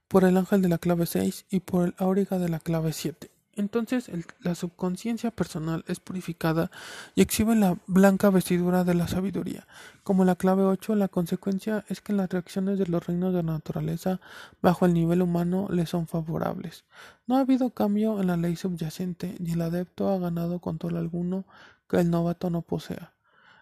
por 0.07 0.23
el 0.23 0.35
ángel 0.35 0.63
de 0.63 0.69
la 0.69 0.79
clave 0.79 1.05
6 1.05 1.45
y 1.51 1.59
por 1.59 1.85
el 1.85 1.95
auriga 1.99 2.39
de 2.39 2.49
la 2.49 2.59
clave 2.59 2.91
7. 2.91 3.29
Entonces 3.55 4.09
la 4.39 4.55
subconsciencia 4.55 5.31
personal 5.31 5.83
es 5.88 5.99
purificada 5.99 6.71
y 7.15 7.21
exhibe 7.21 7.55
la 7.55 7.77
blanca 7.88 8.29
vestidura 8.29 8.83
de 8.83 8.93
la 8.93 9.07
sabiduría. 9.07 9.67
Como 10.03 10.23
la 10.23 10.35
clave 10.35 10.63
8, 10.63 10.95
la 10.95 11.09
consecuencia 11.09 11.83
es 11.89 11.99
que 11.99 12.13
las 12.13 12.29
reacciones 12.29 12.79
de 12.79 12.88
los 12.88 13.05
reinos 13.05 13.33
de 13.33 13.43
la 13.43 13.53
naturaleza 13.53 14.21
bajo 14.62 14.85
el 14.85 14.93
nivel 14.93 15.21
humano 15.21 15.67
le 15.69 15.85
son 15.85 16.07
favorables. 16.07 16.85
No 17.27 17.35
ha 17.35 17.41
habido 17.41 17.71
cambio 17.71 18.21
en 18.21 18.27
la 18.27 18.38
ley 18.38 18.55
subyacente, 18.55 19.35
ni 19.39 19.51
el 19.51 19.62
adepto 19.62 20.09
ha 20.09 20.19
ganado 20.19 20.59
control 20.59 20.97
alguno 20.97 21.45
que 21.89 21.97
el 21.97 22.09
novato 22.09 22.49
no 22.49 22.62
posea. 22.62 23.13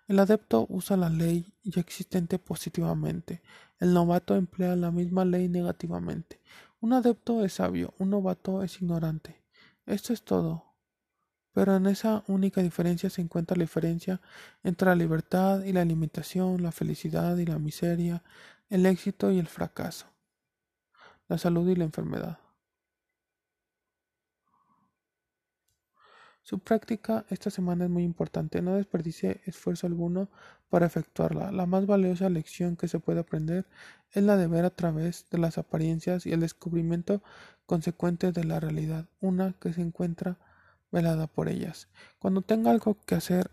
El 0.07 0.19
adepto 0.19 0.67
usa 0.69 0.95
la 0.95 1.09
ley 1.09 1.53
ya 1.63 1.81
existente 1.81 2.39
positivamente. 2.39 3.41
El 3.79 3.93
novato 3.93 4.35
emplea 4.35 4.75
la 4.75 4.91
misma 4.91 5.25
ley 5.25 5.49
negativamente. 5.49 6.39
Un 6.79 6.93
adepto 6.93 7.43
es 7.43 7.53
sabio, 7.53 7.93
un 7.97 8.11
novato 8.11 8.63
es 8.63 8.81
ignorante. 8.81 9.36
Esto 9.87 10.13
es 10.13 10.23
todo. 10.23 10.65
Pero 11.53 11.75
en 11.75 11.87
esa 11.87 12.23
única 12.27 12.61
diferencia 12.61 13.09
se 13.09 13.21
encuentra 13.21 13.57
la 13.57 13.63
diferencia 13.63 14.21
entre 14.61 14.89
la 14.89 14.95
libertad 14.95 15.63
y 15.63 15.73
la 15.73 15.85
limitación, 15.85 16.61
la 16.61 16.71
felicidad 16.71 17.37
y 17.37 17.45
la 17.45 17.57
miseria, 17.57 18.21
el 18.69 18.85
éxito 18.85 19.31
y 19.31 19.39
el 19.39 19.47
fracaso, 19.47 20.05
la 21.29 21.37
salud 21.37 21.67
y 21.69 21.75
la 21.75 21.85
enfermedad. 21.85 22.37
Su 26.47 26.59
práctica 26.59 27.25
esta 27.29 27.49
semana 27.49 27.83
es 27.83 27.89
muy 27.89 28.05
importante. 28.05 28.61
No 28.61 28.75
desperdicie 28.75 29.41
esfuerzo 29.43 29.85
alguno 29.85 30.29
para 30.69 30.85
efectuarla. 30.85 31.51
La 31.51 31.65
más 31.65 31.85
valiosa 31.85 32.29
lección 32.29 32.77
que 32.77 32.87
se 32.87 32.99
puede 32.99 33.19
aprender 33.19 33.67
es 34.13 34.23
la 34.23 34.37
de 34.37 34.47
ver 34.47 34.63
a 34.63 34.69
través 34.69 35.29
de 35.29 35.39
las 35.39 35.57
apariencias 35.57 36.25
y 36.25 36.31
el 36.31 36.39
descubrimiento 36.39 37.21
consecuente 37.65 38.31
de 38.31 38.45
la 38.45 38.61
realidad, 38.61 39.09
una 39.19 39.55
que 39.59 39.73
se 39.73 39.81
encuentra 39.81 40.37
velada 40.89 41.27
por 41.27 41.49
ellas. 41.49 41.89
Cuando 42.17 42.41
tenga 42.43 42.71
algo 42.71 42.97
que 43.05 43.15
hacer 43.15 43.51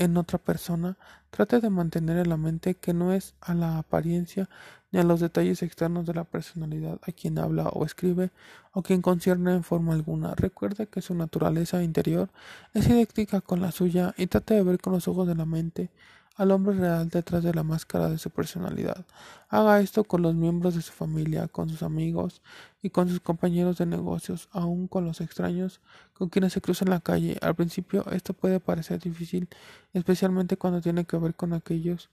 en 0.00 0.16
otra 0.16 0.38
persona, 0.38 0.96
trate 1.28 1.60
de 1.60 1.68
mantener 1.68 2.16
en 2.16 2.30
la 2.30 2.38
mente 2.38 2.74
que 2.74 2.94
no 2.94 3.12
es 3.12 3.34
a 3.42 3.52
la 3.52 3.76
apariencia 3.76 4.48
ni 4.90 4.98
a 4.98 5.04
los 5.04 5.20
detalles 5.20 5.62
externos 5.62 6.06
de 6.06 6.14
la 6.14 6.24
personalidad 6.24 6.98
a 7.06 7.12
quien 7.12 7.38
habla 7.38 7.68
o 7.68 7.84
escribe 7.84 8.30
o 8.72 8.82
quien 8.82 9.02
concierne 9.02 9.52
en 9.52 9.62
forma 9.62 9.92
alguna. 9.92 10.34
Recuerde 10.34 10.86
que 10.86 11.02
su 11.02 11.14
naturaleza 11.14 11.82
interior 11.82 12.30
es 12.72 12.88
idéntica 12.88 13.42
con 13.42 13.60
la 13.60 13.72
suya 13.72 14.14
y 14.16 14.26
trate 14.26 14.54
de 14.54 14.62
ver 14.62 14.80
con 14.80 14.94
los 14.94 15.06
ojos 15.06 15.28
de 15.28 15.34
la 15.34 15.44
mente 15.44 15.90
al 16.40 16.52
hombre 16.52 16.74
real 16.74 17.10
detrás 17.10 17.44
de 17.44 17.52
la 17.52 17.62
máscara 17.62 18.08
de 18.08 18.16
su 18.16 18.30
personalidad. 18.30 19.04
Haga 19.50 19.80
esto 19.80 20.04
con 20.04 20.22
los 20.22 20.34
miembros 20.34 20.74
de 20.74 20.80
su 20.80 20.90
familia, 20.90 21.48
con 21.48 21.68
sus 21.68 21.82
amigos 21.82 22.40
y 22.80 22.88
con 22.88 23.10
sus 23.10 23.20
compañeros 23.20 23.76
de 23.76 23.84
negocios, 23.84 24.48
aun 24.50 24.88
con 24.88 25.04
los 25.04 25.20
extraños 25.20 25.82
con 26.14 26.30
quienes 26.30 26.54
se 26.54 26.62
cruza 26.62 26.86
en 26.86 26.92
la 26.92 27.00
calle. 27.00 27.36
Al 27.42 27.54
principio 27.54 28.10
esto 28.10 28.32
puede 28.32 28.58
parecer 28.58 29.00
difícil, 29.00 29.50
especialmente 29.92 30.56
cuando 30.56 30.80
tiene 30.80 31.04
que 31.04 31.18
ver 31.18 31.34
con 31.34 31.52
aquellos 31.52 32.08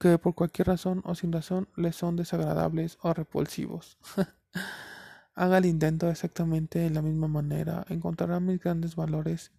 que 0.00 0.18
por 0.18 0.34
cualquier 0.34 0.66
razón 0.66 1.00
o 1.04 1.14
sin 1.14 1.32
razón 1.32 1.68
les 1.76 1.94
son 1.94 2.16
desagradables 2.16 2.98
o 3.02 3.14
repulsivos. 3.14 3.98
Haga 5.36 5.58
el 5.58 5.66
intento 5.66 6.10
exactamente 6.10 6.80
de 6.80 6.90
la 6.90 7.02
misma 7.02 7.28
manera. 7.28 7.84
Encontrará 7.88 8.40
mis 8.40 8.58
grandes 8.58 8.96
valores 8.96 9.52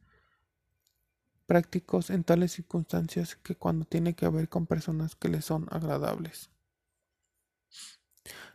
prácticos 1.49 2.11
en 2.11 2.23
tales 2.23 2.51
circunstancias 2.51 3.35
que 3.35 3.55
cuando 3.55 3.83
tiene 3.83 4.13
que 4.13 4.29
ver 4.29 4.49
con 4.49 4.67
personas 4.67 5.15
que 5.15 5.29
le 5.29 5.41
son 5.41 5.65
agradables. 5.71 6.51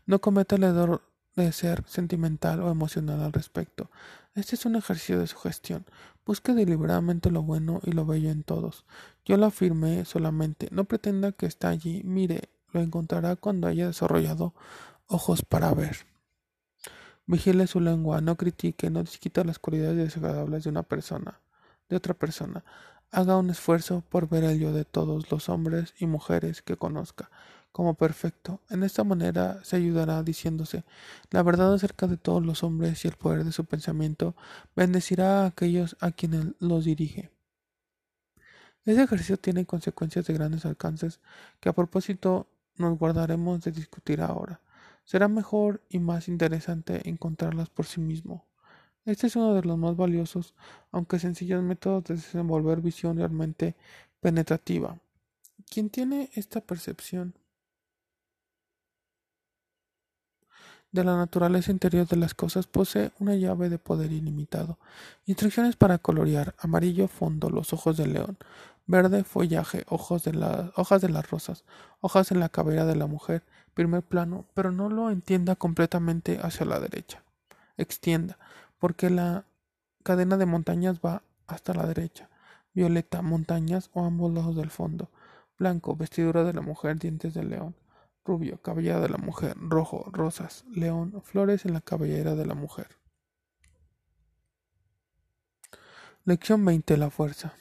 No 0.06 0.20
cometa 0.20 0.54
el 0.54 0.62
error 0.62 1.02
de 1.34 1.50
ser 1.50 1.82
sentimental 1.88 2.60
o 2.60 2.70
emocional 2.70 3.20
al 3.20 3.32
respecto. 3.32 3.90
Este 4.36 4.54
es 4.54 4.64
un 4.64 4.76
ejercicio 4.76 5.18
de 5.18 5.26
sugestión. 5.26 5.84
Busque 6.24 6.54
deliberadamente 6.54 7.32
lo 7.32 7.42
bueno 7.42 7.80
y 7.82 7.90
lo 7.90 8.06
bello 8.06 8.30
en 8.30 8.44
todos. 8.44 8.84
Yo 9.24 9.36
lo 9.38 9.46
afirmé 9.46 10.04
solamente. 10.04 10.68
No 10.70 10.84
pretenda 10.84 11.32
que 11.32 11.46
está 11.46 11.70
allí. 11.70 12.00
Mire, 12.04 12.48
lo 12.70 12.80
encontrará 12.80 13.34
cuando 13.34 13.66
haya 13.66 13.88
desarrollado 13.88 14.54
ojos 15.08 15.42
para 15.42 15.74
ver. 15.74 16.06
Vigile 17.26 17.66
su 17.66 17.80
lengua, 17.80 18.20
no 18.20 18.36
critique, 18.36 18.88
no 18.88 19.02
disquita 19.02 19.42
las 19.42 19.58
cualidades 19.58 19.96
desagradables 19.96 20.62
de 20.62 20.70
una 20.70 20.84
persona 20.84 21.40
de 21.88 21.96
otra 21.96 22.14
persona. 22.14 22.64
Haga 23.10 23.36
un 23.36 23.50
esfuerzo 23.50 24.02
por 24.08 24.28
ver 24.28 24.44
el 24.44 24.58
yo 24.58 24.72
de 24.72 24.84
todos 24.84 25.30
los 25.30 25.48
hombres 25.48 25.94
y 25.98 26.06
mujeres 26.06 26.62
que 26.62 26.76
conozca 26.76 27.30
como 27.74 27.94
perfecto. 27.94 28.60
En 28.70 28.84
esta 28.84 29.02
manera 29.02 29.58
se 29.64 29.74
ayudará 29.74 30.22
diciéndose 30.22 30.84
la 31.30 31.42
verdad 31.42 31.74
acerca 31.74 32.06
de 32.06 32.16
todos 32.16 32.44
los 32.46 32.62
hombres 32.62 33.04
y 33.04 33.08
el 33.08 33.16
poder 33.16 33.44
de 33.44 33.50
su 33.50 33.64
pensamiento 33.64 34.36
bendecirá 34.76 35.42
a 35.42 35.46
aquellos 35.46 35.96
a 36.00 36.12
quienes 36.12 36.46
los 36.60 36.84
dirige. 36.84 37.32
Este 38.84 39.02
ejercicio 39.02 39.38
tiene 39.38 39.66
consecuencias 39.66 40.24
de 40.26 40.34
grandes 40.34 40.64
alcances 40.66 41.18
que 41.58 41.68
a 41.68 41.72
propósito 41.72 42.46
nos 42.76 42.96
guardaremos 42.96 43.62
de 43.62 43.72
discutir 43.72 44.20
ahora. 44.20 44.60
Será 45.04 45.26
mejor 45.26 45.82
y 45.88 45.98
más 45.98 46.28
interesante 46.28 47.08
encontrarlas 47.08 47.70
por 47.70 47.86
sí 47.86 48.00
mismo. 48.00 48.46
Este 49.04 49.26
es 49.26 49.36
uno 49.36 49.54
de 49.54 49.62
los 49.62 49.76
más 49.76 49.96
valiosos, 49.96 50.54
aunque 50.90 51.18
sencillos 51.18 51.62
métodos 51.62 52.04
de 52.04 52.14
desenvolver 52.14 52.80
visión 52.80 53.18
realmente 53.18 53.74
penetrativa. 54.20 54.98
Quien 55.70 55.90
tiene 55.90 56.30
esta 56.34 56.60
percepción 56.62 57.34
de 60.90 61.04
la 61.04 61.16
naturaleza 61.16 61.70
interior 61.70 62.06
de 62.06 62.16
las 62.16 62.34
cosas 62.34 62.66
posee 62.66 63.10
una 63.18 63.34
llave 63.34 63.68
de 63.68 63.78
poder 63.78 64.12
ilimitado. 64.12 64.78
Instrucciones 65.26 65.76
para 65.76 65.98
colorear: 65.98 66.54
amarillo 66.58 67.08
fondo, 67.08 67.50
los 67.50 67.74
ojos 67.74 67.98
del 67.98 68.14
león, 68.14 68.38
verde 68.86 69.24
follaje, 69.24 69.84
ojos 69.88 70.22
de 70.24 70.70
hojas 70.76 71.02
de 71.02 71.08
las 71.10 71.28
rosas, 71.30 71.64
hojas 72.00 72.30
en 72.30 72.40
la 72.40 72.48
cabera 72.48 72.86
de 72.86 72.96
la 72.96 73.06
mujer, 73.06 73.42
primer 73.74 74.02
plano, 74.02 74.46
pero 74.54 74.70
no 74.72 74.88
lo 74.88 75.10
entienda 75.10 75.56
completamente 75.56 76.38
hacia 76.42 76.64
la 76.64 76.80
derecha. 76.80 77.22
Extienda 77.76 78.38
porque 78.84 79.08
la 79.08 79.46
cadena 80.02 80.36
de 80.36 80.44
montañas 80.44 81.00
va 81.00 81.22
hasta 81.46 81.72
la 81.72 81.86
derecha. 81.86 82.28
Violeta, 82.74 83.22
montañas 83.22 83.88
o 83.94 84.04
ambos 84.04 84.30
lados 84.30 84.56
del 84.56 84.68
fondo. 84.68 85.10
Blanco, 85.58 85.96
vestidura 85.96 86.44
de 86.44 86.52
la 86.52 86.60
mujer, 86.60 86.98
dientes 86.98 87.32
de 87.32 87.44
león. 87.44 87.74
Rubio, 88.26 88.60
cabellera 88.60 89.00
de 89.00 89.08
la 89.08 89.16
mujer. 89.16 89.56
Rojo, 89.58 90.10
rosas. 90.12 90.66
León, 90.70 91.22
flores 91.22 91.64
en 91.64 91.72
la 91.72 91.80
cabellera 91.80 92.34
de 92.34 92.44
la 92.44 92.52
mujer. 92.52 92.88
Lección 96.26 96.62
20. 96.62 96.98
La 96.98 97.08
fuerza. 97.08 97.54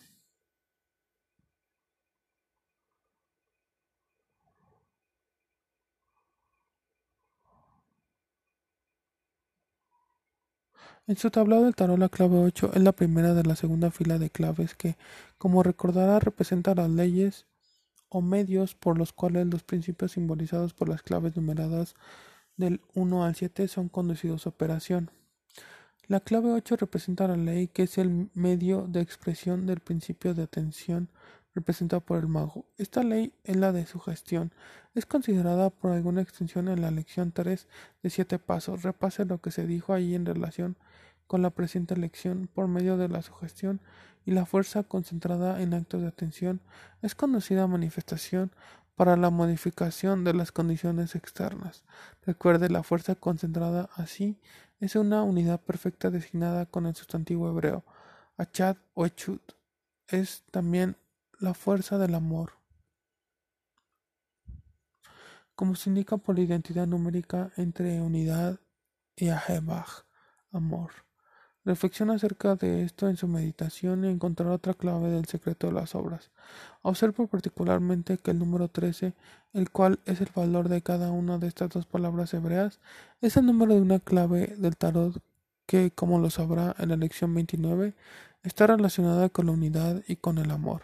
En 11.06 11.18
su 11.18 11.30
tablado 11.32 11.66
del 11.66 11.76
tarot 11.76 12.00
la 12.00 12.08
clave 12.08 12.38
8 12.38 12.72
es 12.76 12.82
la 12.82 12.94
primera 12.94 13.34
de 13.34 13.44
la 13.44 13.58
segunda 13.58 13.92
fila 13.92 14.20
de 14.20 14.30
claves 14.30 14.74
que, 14.74 14.96
como 15.38 15.62
recordará, 15.62 16.18
representa 16.22 16.74
las 16.76 16.90
leyes 16.90 17.46
o 18.08 18.22
medios 18.22 18.74
por 18.74 18.98
los 18.98 19.12
cuales 19.12 19.48
los 19.48 19.64
principios 19.64 20.14
simbolizados 20.14 20.74
por 20.74 20.88
las 20.88 21.04
claves 21.04 21.36
numeradas 21.36 21.96
del 22.56 22.80
1 22.94 23.26
al 23.26 23.36
7 23.36 23.68
son 23.68 23.90
conducidos 23.90 24.46
a 24.46 24.52
operación. 24.52 25.12
La 26.08 26.22
clave 26.22 26.54
8 26.54 26.78
representa 26.78 27.28
la 27.28 27.36
ley 27.36 27.68
que 27.68 27.84
es 27.84 27.98
el 27.98 28.30
medio 28.34 28.88
de 28.88 29.02
expresión 29.02 29.66
del 29.66 29.82
principio 29.82 30.34
de 30.34 30.44
atención 30.44 31.10
representado 31.54 32.00
por 32.00 32.18
el 32.18 32.30
mago. 32.30 32.66
Esta 32.78 33.04
ley 33.04 33.34
es 33.44 33.58
la 33.58 33.74
de 33.74 33.86
sugestión. 33.86 34.54
Es 34.96 35.06
considerada 35.06 35.70
por 35.70 35.92
alguna 35.92 36.22
extensión 36.22 36.70
en 36.70 36.82
la 36.82 36.92
lección 36.92 37.34
3 37.34 37.68
de 38.04 38.10
siete 38.10 38.40
pasos. 38.40 38.84
Repase 38.84 39.26
lo 39.26 39.40
que 39.40 39.52
se 39.52 39.68
dijo 39.68 39.94
allí 39.94 40.16
en 40.16 40.26
relación 40.26 40.78
con 41.34 41.42
la 41.42 41.50
presente 41.50 41.98
lección 41.98 42.48
por 42.54 42.68
medio 42.68 42.96
de 42.96 43.10
la 43.10 43.24
sugestión 43.24 43.82
y 44.24 44.34
la 44.34 44.46
fuerza 44.46 44.84
concentrada 44.84 45.64
en 45.64 45.74
actos 45.74 46.04
de 46.04 46.08
atención 46.08 46.62
es 47.02 47.16
conocida 47.16 47.66
manifestación 47.66 48.52
para 48.94 49.18
la 49.18 49.32
modificación 49.32 50.26
de 50.26 50.36
las 50.36 50.52
condiciones 50.52 51.16
externas. 51.16 51.86
Recuerde, 52.24 52.70
la 52.70 52.84
fuerza 52.84 53.16
concentrada 53.16 53.90
así 53.96 54.38
es 54.80 54.96
una 54.96 55.24
unidad 55.24 55.60
perfecta 55.60 56.12
designada 56.12 56.68
con 56.68 56.86
el 56.86 56.94
sustantivo 56.94 57.50
hebreo 57.50 57.84
achad 58.38 58.78
o 58.94 59.08
echut. 59.08 59.54
Es 60.08 60.44
también 60.52 60.98
la 61.40 61.56
fuerza 61.56 61.98
del 61.98 62.14
amor. 62.14 62.60
Como 65.56 65.74
se 65.74 65.90
indica 65.90 66.18
por 66.18 66.36
la 66.36 66.44
identidad 66.44 66.86
numérica 66.86 67.52
entre 67.58 68.00
unidad 68.02 68.60
y 69.16 69.30
ahebach, 69.30 70.06
amor. 70.52 70.92
Reflexiona 71.66 72.16
acerca 72.16 72.56
de 72.56 72.84
esto 72.84 73.08
en 73.08 73.16
su 73.16 73.28
meditación 73.28 74.04
y 74.04 74.10
encontrará 74.10 74.52
otra 74.52 74.74
clave 74.74 75.10
del 75.10 75.26
secreto 75.26 75.68
de 75.68 75.74
las 75.74 75.96
obras. 75.96 76.30
Observo 76.82 77.28
particularmente 77.28 78.18
que 78.18 78.32
el 78.32 78.40
número 78.40 78.68
13, 78.68 79.14
el 79.54 79.70
cual 79.72 80.00
es 80.06 80.20
el 80.20 80.30
valor 80.36 80.68
de 80.68 80.82
cada 80.82 81.12
una 81.12 81.38
de 81.38 81.48
estas 81.48 81.70
dos 81.70 81.86
palabras 81.86 82.34
hebreas, 82.34 82.80
es 83.22 83.38
el 83.38 83.46
número 83.46 83.76
de 83.76 83.82
una 83.82 84.00
clave 84.00 84.56
del 84.58 84.76
tarot 84.76 85.22
que, 85.66 85.92
como 85.92 86.20
lo 86.20 86.30
sabrá 86.30 86.76
en 86.80 86.90
la 86.90 86.98
lección 86.98 87.34
29, 87.34 87.94
está 88.44 88.68
relacionada 88.68 89.30
con 89.30 89.46
la 89.46 89.54
unidad 89.54 90.04
y 90.06 90.18
con 90.18 90.40
el 90.40 90.52
amor. 90.52 90.84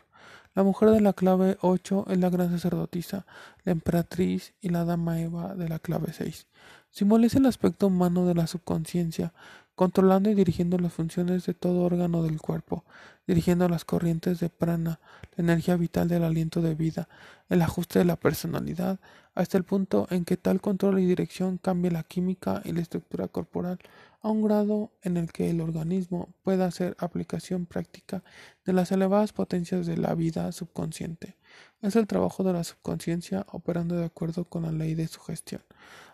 La 0.56 0.64
mujer 0.64 0.90
de 0.90 1.02
la 1.02 1.14
clave 1.14 1.58
8 1.62 2.06
es 2.10 2.18
la 2.18 2.30
gran 2.30 2.52
sacerdotisa, 2.52 3.26
la 3.66 3.72
emperatriz 3.72 4.54
y 4.62 4.70
la 4.70 4.84
dama 4.84 5.22
Eva 5.22 5.56
de 5.56 5.70
la 5.70 5.80
clave 5.80 6.14
6. 6.14 6.48
Simboliza 6.92 7.38
el 7.38 7.46
aspecto 7.46 7.88
humano 7.88 8.26
de 8.26 8.36
la 8.36 8.48
subconsciencia, 8.48 9.34
controlando 9.76 10.30
y 10.30 10.36
dirigiendo 10.36 10.78
las 10.78 10.92
funciones 10.92 11.46
de 11.46 11.54
todo 11.54 11.84
órgano 11.84 12.22
del 12.24 12.42
cuerpo, 12.42 12.84
dirigiendo 13.28 13.70
las 13.70 13.86
corrientes 13.86 14.40
de 14.40 14.50
prana, 14.50 15.00
la 15.38 15.44
energía 15.44 15.78
vital 15.78 16.10
del 16.10 16.24
aliento 16.24 16.62
de 16.62 16.76
vida, 16.76 17.08
el 17.48 17.62
ajuste 17.62 18.00
de 18.00 18.06
la 18.06 18.18
personalidad, 18.18 19.00
hasta 19.36 19.58
el 19.58 19.64
punto 19.64 20.08
en 20.10 20.26
que 20.26 20.36
tal 20.36 20.60
control 20.60 21.00
y 21.00 21.06
dirección 21.06 21.58
cambia 21.60 21.92
la 21.92 22.04
química 22.04 22.62
y 22.66 22.74
la 22.74 22.82
estructura 22.82 23.30
corporal 23.30 23.80
a 24.22 24.30
un 24.30 24.44
grado 24.44 24.92
en 25.02 25.16
el 25.16 25.32
que 25.32 25.50
el 25.50 25.62
organismo 25.62 26.28
pueda 26.44 26.66
hacer 26.66 26.98
aplicación 27.00 27.66
práctica 27.66 28.22
de 28.66 28.74
las 28.74 28.92
elevadas 28.92 29.32
potencias 29.32 29.86
de 29.86 29.96
la 29.96 30.14
vida 30.14 30.52
subconsciente. 30.52 31.38
Es 31.82 31.96
el 31.96 32.08
trabajo 32.08 32.44
de 32.44 32.52
la 32.52 32.66
subconsciencia 32.66 33.46
operando 33.52 33.96
de 33.96 34.06
acuerdo 34.06 34.44
con 34.44 34.64
la 34.64 34.72
ley 34.72 34.96
de 34.96 35.08
su 35.08 35.22
gestión. 35.22 35.62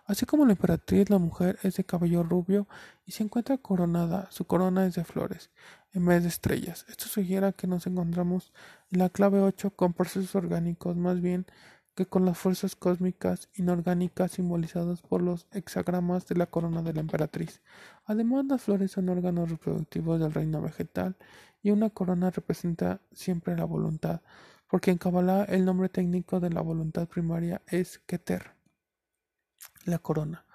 Así 0.06 0.28
como 0.28 0.46
la 0.46 0.52
emperatriz, 0.52 1.10
la 1.10 1.18
mujer 1.18 1.58
es 1.64 1.78
de 1.78 1.84
cabello 1.84 2.22
rubio 2.22 2.68
y 3.06 3.12
se 3.12 3.24
encuentra 3.24 3.58
coronada, 3.58 4.28
su 4.30 4.46
corona 4.46 4.86
es 4.86 4.94
de 4.94 5.04
flores, 5.04 5.50
en 5.94 6.06
vez 6.06 6.22
de 6.22 6.30
estrellas. 6.30 6.86
Esto 6.90 7.06
sugiere 7.06 7.54
que 7.54 7.66
nos 7.66 7.88
encontramos 7.88 8.54
en 8.92 9.00
la 9.00 9.10
clave 9.10 9.42
8 9.42 9.72
con 9.72 9.94
procesos 9.94 10.36
orgánicos 10.36 10.96
más 10.96 11.22
bien 11.22 11.48
que 11.96 12.06
con 12.06 12.26
las 12.26 12.38
fuerzas 12.38 12.76
cósmicas 12.76 13.50
inorgánicas 13.56 14.34
simbolizadas 14.34 15.02
por 15.02 15.22
los 15.22 15.48
hexagramas 15.52 16.28
de 16.28 16.36
la 16.36 16.46
corona 16.46 16.84
de 16.84 16.94
la 16.94 17.00
emperatriz. 17.00 17.62
Además, 18.06 18.46
las 18.46 18.62
flores 18.62 18.92
son 18.92 19.10
órganos 19.10 19.50
reproductivos 19.50 20.20
del 20.20 20.34
reino 20.34 20.62
vegetal 20.62 21.16
y 21.64 21.72
una 21.72 21.90
corona 21.90 22.30
representa 22.30 23.02
siempre 23.12 23.58
la 23.58 23.66
voluntad, 23.66 24.22
porque 24.70 24.92
en 24.92 24.98
Kabbalah 24.98 25.46
el 25.46 25.66
nombre 25.66 25.90
técnico 25.90 26.40
de 26.40 26.52
la 26.52 26.62
voluntad 26.62 27.08
primaria 27.08 27.62
es 27.66 27.98
Keter, 28.00 28.52
la 29.86 30.00
corona. 30.00 30.46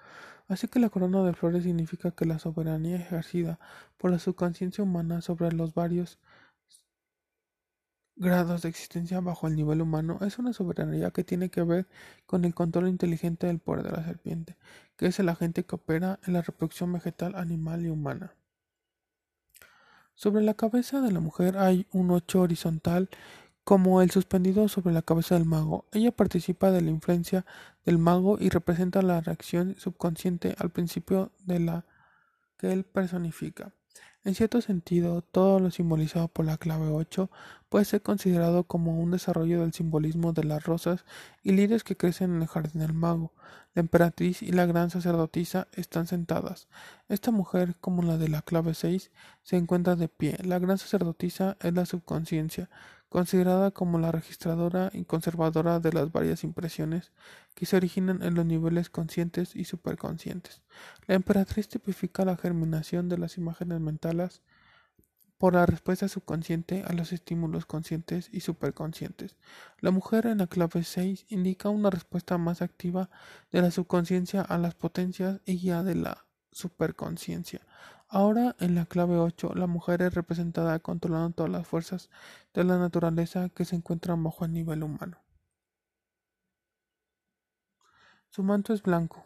Así 0.47 0.67
que 0.67 0.79
la 0.79 0.89
corona 0.89 1.23
de 1.23 1.33
flores 1.33 1.63
significa 1.63 2.11
que 2.11 2.25
la 2.25 2.39
soberanía 2.39 2.97
ejercida 2.97 3.59
por 3.97 4.11
la 4.11 4.19
subconsciencia 4.19 4.83
humana 4.83 5.21
sobre 5.21 5.51
los 5.53 5.73
varios 5.73 6.19
grados 8.21 8.61
de 8.61 8.69
existencia 8.69 9.19
bajo 9.19 9.47
el 9.47 9.55
nivel 9.55 9.81
humano 9.81 10.19
es 10.21 10.37
una 10.37 10.53
soberanía 10.53 11.11
que 11.11 11.23
tiene 11.23 11.49
que 11.49 11.63
ver 11.63 11.87
con 12.25 12.45
el 12.45 12.53
control 12.53 12.87
inteligente 12.87 13.47
del 13.47 13.59
poder 13.59 13.83
de 13.83 13.91
la 13.91 14.03
serpiente, 14.03 14.57
que 14.95 15.07
es 15.07 15.19
el 15.19 15.29
agente 15.29 15.63
que 15.65 15.75
opera 15.75 16.19
en 16.27 16.33
la 16.33 16.41
reproducción 16.41 16.93
vegetal, 16.93 17.35
animal 17.35 17.85
y 17.85 17.89
humana. 17.89 18.35
Sobre 20.13 20.43
la 20.43 20.53
cabeza 20.53 21.01
de 21.01 21.11
la 21.11 21.19
mujer 21.19 21.57
hay 21.57 21.87
un 21.91 22.11
ocho 22.11 22.41
horizontal 22.41 23.09
como 23.71 24.01
el 24.01 24.11
suspendido 24.11 24.67
sobre 24.67 24.93
la 24.93 25.01
cabeza 25.01 25.35
del 25.35 25.45
mago. 25.45 25.85
Ella 25.93 26.11
participa 26.11 26.71
de 26.71 26.81
la 26.81 26.89
influencia 26.89 27.45
del 27.85 27.99
mago 27.99 28.35
y 28.37 28.49
representa 28.49 29.01
la 29.01 29.21
reacción 29.21 29.77
subconsciente 29.77 30.57
al 30.57 30.71
principio 30.71 31.31
de 31.45 31.61
la 31.61 31.85
que 32.57 32.73
él 32.73 32.83
personifica. 32.83 33.71
En 34.25 34.35
cierto 34.35 34.59
sentido, 34.59 35.21
todo 35.21 35.61
lo 35.61 35.71
simbolizado 35.71 36.27
por 36.27 36.45
la 36.45 36.57
clave 36.57 36.89
8 36.89 37.31
puede 37.69 37.85
ser 37.85 38.01
considerado 38.01 38.65
como 38.65 38.99
un 38.99 39.11
desarrollo 39.11 39.61
del 39.61 39.71
simbolismo 39.71 40.33
de 40.33 40.43
las 40.43 40.65
rosas 40.65 41.05
y 41.41 41.53
lirios 41.53 41.85
que 41.85 41.95
crecen 41.95 42.35
en 42.35 42.41
el 42.41 42.49
jardín 42.49 42.81
del 42.81 42.93
mago. 42.93 43.31
La 43.73 43.79
emperatriz 43.79 44.43
y 44.43 44.51
la 44.51 44.65
gran 44.65 44.89
sacerdotisa 44.89 45.69
están 45.71 46.07
sentadas. 46.07 46.67
Esta 47.07 47.31
mujer, 47.31 47.77
como 47.79 48.03
la 48.03 48.17
de 48.17 48.27
la 48.27 48.41
clave 48.41 48.73
6, 48.73 49.11
se 49.43 49.55
encuentra 49.55 49.95
de 49.95 50.09
pie. 50.09 50.37
La 50.43 50.59
gran 50.59 50.77
sacerdotisa 50.77 51.55
es 51.61 51.73
la 51.73 51.85
subconsciencia, 51.85 52.69
considerada 53.11 53.71
como 53.71 53.99
la 53.99 54.09
registradora 54.13 54.89
y 54.93 55.03
conservadora 55.03 55.81
de 55.81 55.91
las 55.91 56.13
varias 56.13 56.45
impresiones 56.45 57.11
que 57.55 57.65
se 57.65 57.75
originan 57.75 58.23
en 58.23 58.35
los 58.35 58.45
niveles 58.45 58.89
conscientes 58.89 59.53
y 59.53 59.65
superconscientes. 59.65 60.61
La 61.07 61.15
emperatriz 61.15 61.67
tipifica 61.67 62.23
la 62.23 62.37
germinación 62.37 63.09
de 63.09 63.17
las 63.17 63.37
imágenes 63.37 63.81
mentales 63.81 64.41
por 65.37 65.55
la 65.55 65.65
respuesta 65.65 66.07
subconsciente 66.07 66.85
a 66.87 66.93
los 66.93 67.11
estímulos 67.11 67.65
conscientes 67.65 68.29
y 68.31 68.39
superconscientes. 68.39 69.35
La 69.81 69.91
mujer 69.91 70.25
en 70.27 70.37
la 70.37 70.47
clave 70.47 70.85
6 70.85 71.25
indica 71.27 71.67
una 71.67 71.89
respuesta 71.89 72.37
más 72.37 72.61
activa 72.61 73.09
de 73.51 73.61
la 73.61 73.71
subconsciencia 73.71 74.41
a 74.41 74.57
las 74.57 74.73
potencias 74.73 75.41
y 75.43 75.57
guía 75.57 75.83
de 75.83 75.95
la 75.95 76.25
superconsciencia. 76.53 77.59
Ahora, 78.13 78.57
en 78.59 78.75
la 78.75 78.85
clave 78.85 79.17
8, 79.17 79.53
la 79.55 79.67
mujer 79.67 80.01
es 80.01 80.13
representada 80.13 80.79
controlando 80.79 81.31
todas 81.31 81.49
las 81.49 81.65
fuerzas 81.65 82.09
de 82.53 82.65
la 82.65 82.77
naturaleza 82.77 83.47
que 83.47 83.63
se 83.63 83.77
encuentran 83.77 84.21
bajo 84.21 84.43
el 84.43 84.51
nivel 84.51 84.83
humano. 84.83 85.17
Su 88.29 88.43
manto 88.43 88.73
es 88.73 88.83
blanco, 88.83 89.25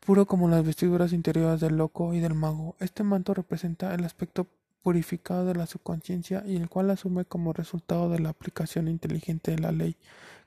puro 0.00 0.26
como 0.26 0.48
las 0.48 0.64
vestiduras 0.64 1.12
interiores 1.12 1.60
del 1.60 1.76
loco 1.76 2.12
y 2.12 2.18
del 2.18 2.34
mago. 2.34 2.74
Este 2.80 3.04
manto 3.04 3.32
representa 3.32 3.94
el 3.94 4.04
aspecto 4.04 4.48
purificado 4.82 5.46
de 5.46 5.54
la 5.54 5.66
subconsciencia 5.66 6.42
y 6.44 6.56
el 6.56 6.68
cual 6.68 6.90
asume 6.90 7.26
como 7.26 7.52
resultado 7.52 8.10
de 8.10 8.18
la 8.18 8.30
aplicación 8.30 8.88
inteligente 8.88 9.52
de 9.52 9.60
la 9.60 9.70
ley, 9.70 9.96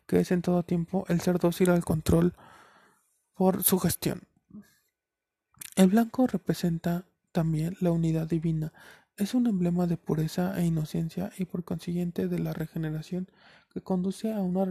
que 0.05 0.19
es 0.19 0.31
en 0.31 0.41
todo 0.41 0.63
tiempo 0.63 1.05
el 1.07 1.21
ser 1.21 1.39
dócil 1.39 1.69
al 1.69 1.85
control 1.85 2.33
por 3.35 3.63
su 3.63 3.79
gestión. 3.79 4.30
El 5.75 5.87
blanco 5.87 6.27
representa 6.27 7.05
también 7.31 7.77
la 7.79 7.91
unidad 7.91 8.27
divina, 8.27 8.73
es 9.15 9.33
un 9.35 9.47
emblema 9.47 9.87
de 9.87 9.97
pureza 9.97 10.59
e 10.59 10.65
inocencia 10.65 11.31
y 11.37 11.45
por 11.45 11.63
consiguiente 11.63 12.27
de 12.27 12.39
la 12.39 12.53
regeneración 12.53 13.27
que 13.73 13.79
conduce 13.79 14.33
a 14.33 14.39
una 14.39 14.65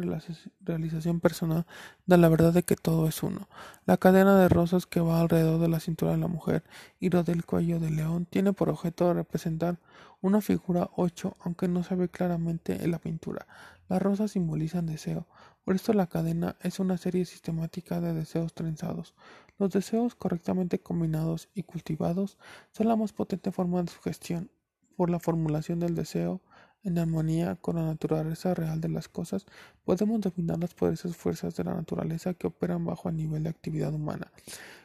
realización 0.60 1.20
personal 1.20 1.66
de 2.04 2.18
la 2.18 2.28
verdad 2.28 2.52
de 2.52 2.64
que 2.64 2.76
todo 2.76 3.08
es 3.08 3.22
uno. 3.22 3.48
La 3.86 3.96
cadena 3.96 4.36
de 4.38 4.48
rosas 4.48 4.86
que 4.86 5.00
va 5.00 5.20
alrededor 5.20 5.60
de 5.60 5.68
la 5.68 5.80
cintura 5.80 6.10
de 6.10 6.18
la 6.18 6.26
mujer 6.26 6.64
y 6.98 7.10
lo 7.10 7.22
del 7.22 7.44
cuello 7.44 7.80
del 7.80 7.96
león 7.96 8.26
tiene 8.26 8.52
por 8.52 8.68
objeto 8.68 9.14
representar 9.14 9.78
una 10.20 10.40
figura 10.40 10.90
ocho, 10.96 11.34
aunque 11.40 11.68
no 11.68 11.82
se 11.82 11.94
ve 11.94 12.08
claramente 12.08 12.84
en 12.84 12.90
la 12.90 12.98
pintura. 12.98 13.46
Las 13.88 14.02
rosas 14.02 14.32
simbolizan 14.32 14.86
deseo, 14.86 15.26
por 15.64 15.74
esto 15.76 15.92
la 15.92 16.06
cadena 16.06 16.56
es 16.60 16.80
una 16.80 16.96
serie 16.98 17.24
sistemática 17.24 18.00
de 18.00 18.14
deseos 18.14 18.54
trenzados. 18.54 19.14
Los 19.58 19.70
deseos 19.70 20.14
correctamente 20.14 20.80
combinados 20.80 21.48
y 21.54 21.62
cultivados 21.62 22.38
son 22.72 22.88
la 22.88 22.96
más 22.96 23.12
potente 23.12 23.52
forma 23.52 23.82
de 23.82 23.90
sugestión. 23.90 24.50
Por 24.96 25.10
la 25.10 25.20
formulación 25.20 25.80
del 25.80 25.94
deseo, 25.94 26.40
en 26.82 26.98
armonía 26.98 27.56
con 27.56 27.76
la 27.76 27.84
naturaleza 27.84 28.54
real 28.54 28.80
de 28.80 28.88
las 28.88 29.08
cosas, 29.08 29.46
podemos 29.84 30.20
dominar 30.20 30.58
las 30.58 30.74
poderosas 30.74 31.16
fuerzas 31.16 31.54
de 31.56 31.64
la 31.64 31.74
naturaleza 31.74 32.34
que 32.34 32.46
operan 32.46 32.84
bajo 32.84 33.08
el 33.08 33.16
nivel 33.16 33.42
de 33.42 33.50
actividad 33.50 33.92
humana. 33.92 34.32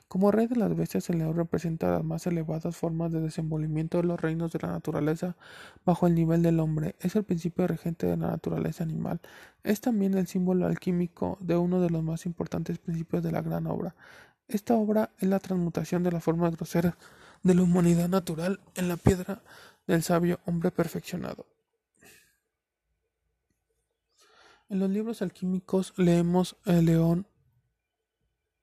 Como 0.08 0.32
rey 0.32 0.48
de 0.48 0.56
las 0.56 0.76
bestias, 0.76 1.10
el 1.10 1.18
león 1.18 1.36
representa 1.36 1.92
las 1.92 2.04
más 2.04 2.28
elevadas 2.28 2.76
formas 2.78 3.12
de 3.12 3.22
desenvolvimiento 3.22 3.98
de 3.98 4.04
los 4.04 4.20
reinos 4.20 4.52
de 4.52 4.60
la 4.62 4.70
naturaleza 4.70 5.36
bajo 5.84 6.06
el 6.08 6.14
nivel 6.14 6.44
del 6.44 6.60
hombre. 6.60 6.96
Es 7.00 7.16
el 7.16 7.24
principio 7.24 7.68
regente 7.68 8.06
de 8.06 8.16
la 8.16 8.28
naturaleza 8.28 8.84
animal. 8.84 9.20
Es 9.64 9.82
también 9.82 10.14
el 10.14 10.28
símbolo 10.28 10.68
alquímico 10.68 11.38
de 11.42 11.58
uno 11.58 11.82
de 11.82 11.90
los 11.90 12.04
más 12.04 12.26
importantes 12.28 12.78
principios 12.78 13.24
de 13.24 13.32
la 13.32 13.42
gran 13.42 13.66
obra. 13.66 13.96
Esta 14.48 14.76
obra 14.76 15.10
es 15.18 15.28
la 15.28 15.40
transmutación 15.40 16.04
de 16.04 16.12
la 16.12 16.22
forma 16.22 16.52
grosera 16.52 16.98
de 17.42 17.56
la 17.56 17.64
humanidad 17.64 18.08
natural 18.08 18.60
en 18.76 18.88
la 18.88 18.98
piedra 18.98 19.42
del 19.88 20.04
sabio 20.04 20.40
hombre 20.46 20.72
perfeccionado. 20.72 21.48
En 24.70 24.80
los 24.80 24.90
libros 24.90 25.22
alquímicos 25.22 25.94
leemos 25.98 26.58
el 26.66 26.86
león 26.86 27.28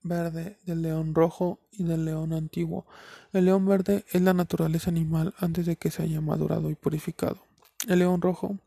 verde, 0.03 0.57
del 0.65 0.81
león 0.81 1.15
rojo 1.15 1.59
y 1.71 1.83
del 1.83 2.05
león 2.05 2.33
antiguo. 2.33 2.85
El 3.31 3.45
león 3.45 3.65
verde 3.65 4.05
es 4.11 4.21
la 4.21 4.33
naturaleza 4.33 4.89
animal 4.89 5.33
antes 5.37 5.65
de 5.65 5.75
que 5.75 5.91
se 5.91 6.03
haya 6.03 6.21
madurado 6.21 6.69
y 6.69 6.75
purificado. 6.75 7.43
El 7.87 7.99
león 7.99 8.21
rojo 8.21 8.57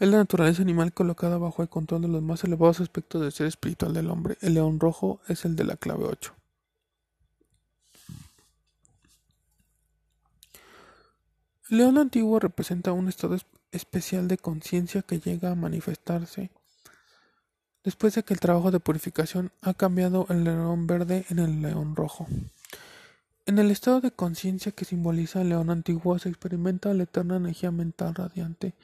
es 0.00 0.08
la 0.08 0.18
naturaleza 0.18 0.62
animal 0.62 0.92
colocada 0.92 1.38
bajo 1.38 1.62
el 1.62 1.68
control 1.68 2.02
de 2.02 2.08
los 2.08 2.22
más 2.22 2.44
elevados 2.44 2.80
aspectos 2.80 3.22
del 3.22 3.32
ser 3.32 3.46
espiritual 3.46 3.92
del 3.92 4.10
hombre. 4.10 4.36
El 4.40 4.54
león 4.54 4.80
rojo 4.80 5.20
es 5.28 5.44
el 5.44 5.56
de 5.56 5.64
la 5.64 5.76
clave 5.76 6.04
8. 6.04 6.34
El 11.70 11.78
león 11.78 11.98
antiguo 11.98 12.38
representa 12.38 12.92
un 12.92 13.08
estado 13.08 13.36
especial 13.72 14.28
de 14.28 14.38
conciencia 14.38 15.02
que 15.02 15.18
llega 15.18 15.50
a 15.50 15.54
manifestarse 15.54 16.50
después 17.84 18.14
de 18.14 18.22
que 18.24 18.34
el 18.34 18.40
trabajo 18.40 18.70
de 18.70 18.80
purificación 18.80 19.52
ha 19.62 19.74
cambiado 19.74 20.26
el 20.30 20.44
león 20.44 20.86
verde 20.86 21.26
en 21.28 21.38
el 21.38 21.62
león 21.62 21.94
rojo. 21.94 22.26
En 23.46 23.58
el 23.58 23.70
estado 23.70 24.00
de 24.00 24.10
conciencia 24.10 24.72
que 24.72 24.86
simboliza 24.86 25.42
el 25.42 25.50
león 25.50 25.68
antiguo 25.68 26.18
se 26.18 26.30
experimenta 26.30 26.94
la 26.94 27.02
eterna 27.02 27.36
energía 27.36 27.70
mental 27.70 28.14
radiante 28.14 28.74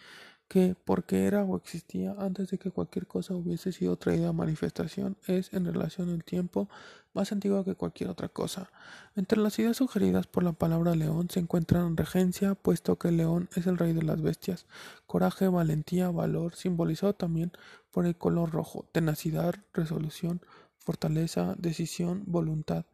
que, 0.50 0.74
porque 0.84 1.26
era 1.26 1.44
o 1.44 1.56
existía 1.56 2.16
antes 2.18 2.50
de 2.50 2.58
que 2.58 2.72
cualquier 2.72 3.06
cosa 3.06 3.34
hubiese 3.34 3.70
sido 3.70 3.94
traída 3.94 4.30
a 4.30 4.32
manifestación, 4.32 5.16
es, 5.28 5.52
en 5.54 5.64
relación 5.64 6.10
al 6.10 6.24
tiempo, 6.24 6.68
más 7.14 7.30
antigua 7.30 7.64
que 7.64 7.76
cualquier 7.76 8.10
otra 8.10 8.28
cosa. 8.28 8.68
Entre 9.14 9.38
las 9.38 9.56
ideas 9.60 9.76
sugeridas 9.76 10.26
por 10.26 10.42
la 10.42 10.50
palabra 10.50 10.96
león 10.96 11.30
se 11.30 11.38
encuentran 11.38 11.96
regencia, 11.96 12.56
puesto 12.56 12.98
que 12.98 13.08
el 13.08 13.18
león 13.18 13.48
es 13.54 13.68
el 13.68 13.78
rey 13.78 13.92
de 13.92 14.02
las 14.02 14.20
bestias, 14.20 14.66
coraje, 15.06 15.46
valentía, 15.46 16.10
valor, 16.10 16.56
simbolizado 16.56 17.14
también 17.14 17.52
por 17.90 18.06
el 18.06 18.16
color 18.16 18.50
rojo, 18.50 18.88
tenacidad, 18.92 19.54
resolución, 19.72 20.40
fortaleza, 20.78 21.54
decisión, 21.58 22.24
voluntad. 22.26 22.86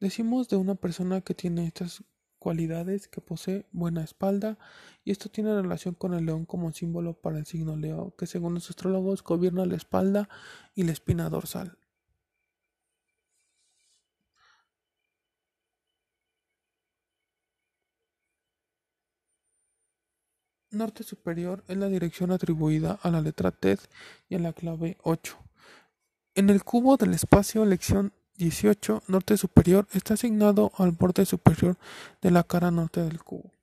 Decimos 0.00 0.48
de 0.48 0.56
una 0.56 0.74
persona 0.74 1.20
que 1.20 1.34
tiene 1.34 1.66
estas 1.66 2.04
cualidades 2.38 3.08
que 3.08 3.22
posee 3.22 3.64
buena 3.72 4.04
espalda 4.04 4.58
y 5.02 5.12
esto 5.12 5.30
tiene 5.30 5.54
relación 5.54 5.94
con 5.94 6.12
el 6.12 6.26
león 6.26 6.44
como 6.44 6.72
símbolo 6.72 7.14
para 7.14 7.38
el 7.38 7.46
signo 7.46 7.74
Leo, 7.76 8.14
que 8.18 8.26
según 8.26 8.54
los 8.54 8.68
astrólogos 8.68 9.22
gobierna 9.22 9.64
la 9.64 9.76
espalda 9.76 10.28
y 10.74 10.82
la 10.82 10.92
espina 10.92 11.30
dorsal. 11.30 11.78
Norte 20.74 21.02
superior 21.02 21.64
es 21.68 21.76
la 21.76 21.88
dirección 21.88 22.32
atribuida 22.32 22.98
a 23.02 23.10
la 23.10 23.20
letra 23.20 23.50
TED 23.50 23.78
y 24.28 24.34
a 24.34 24.38
la 24.38 24.52
clave 24.52 24.96
8. 25.02 25.36
En 26.34 26.50
el 26.50 26.64
cubo 26.64 26.96
del 26.96 27.14
espacio, 27.14 27.64
lección 27.64 28.12
18 28.36 29.04
norte 29.06 29.36
superior 29.36 29.86
está 29.92 30.14
asignado 30.14 30.72
al 30.76 30.90
borde 30.90 31.24
superior 31.24 31.76
de 32.20 32.30
la 32.32 32.42
cara 32.42 32.70
norte 32.70 33.00
del 33.02 33.22
cubo. 33.22 33.53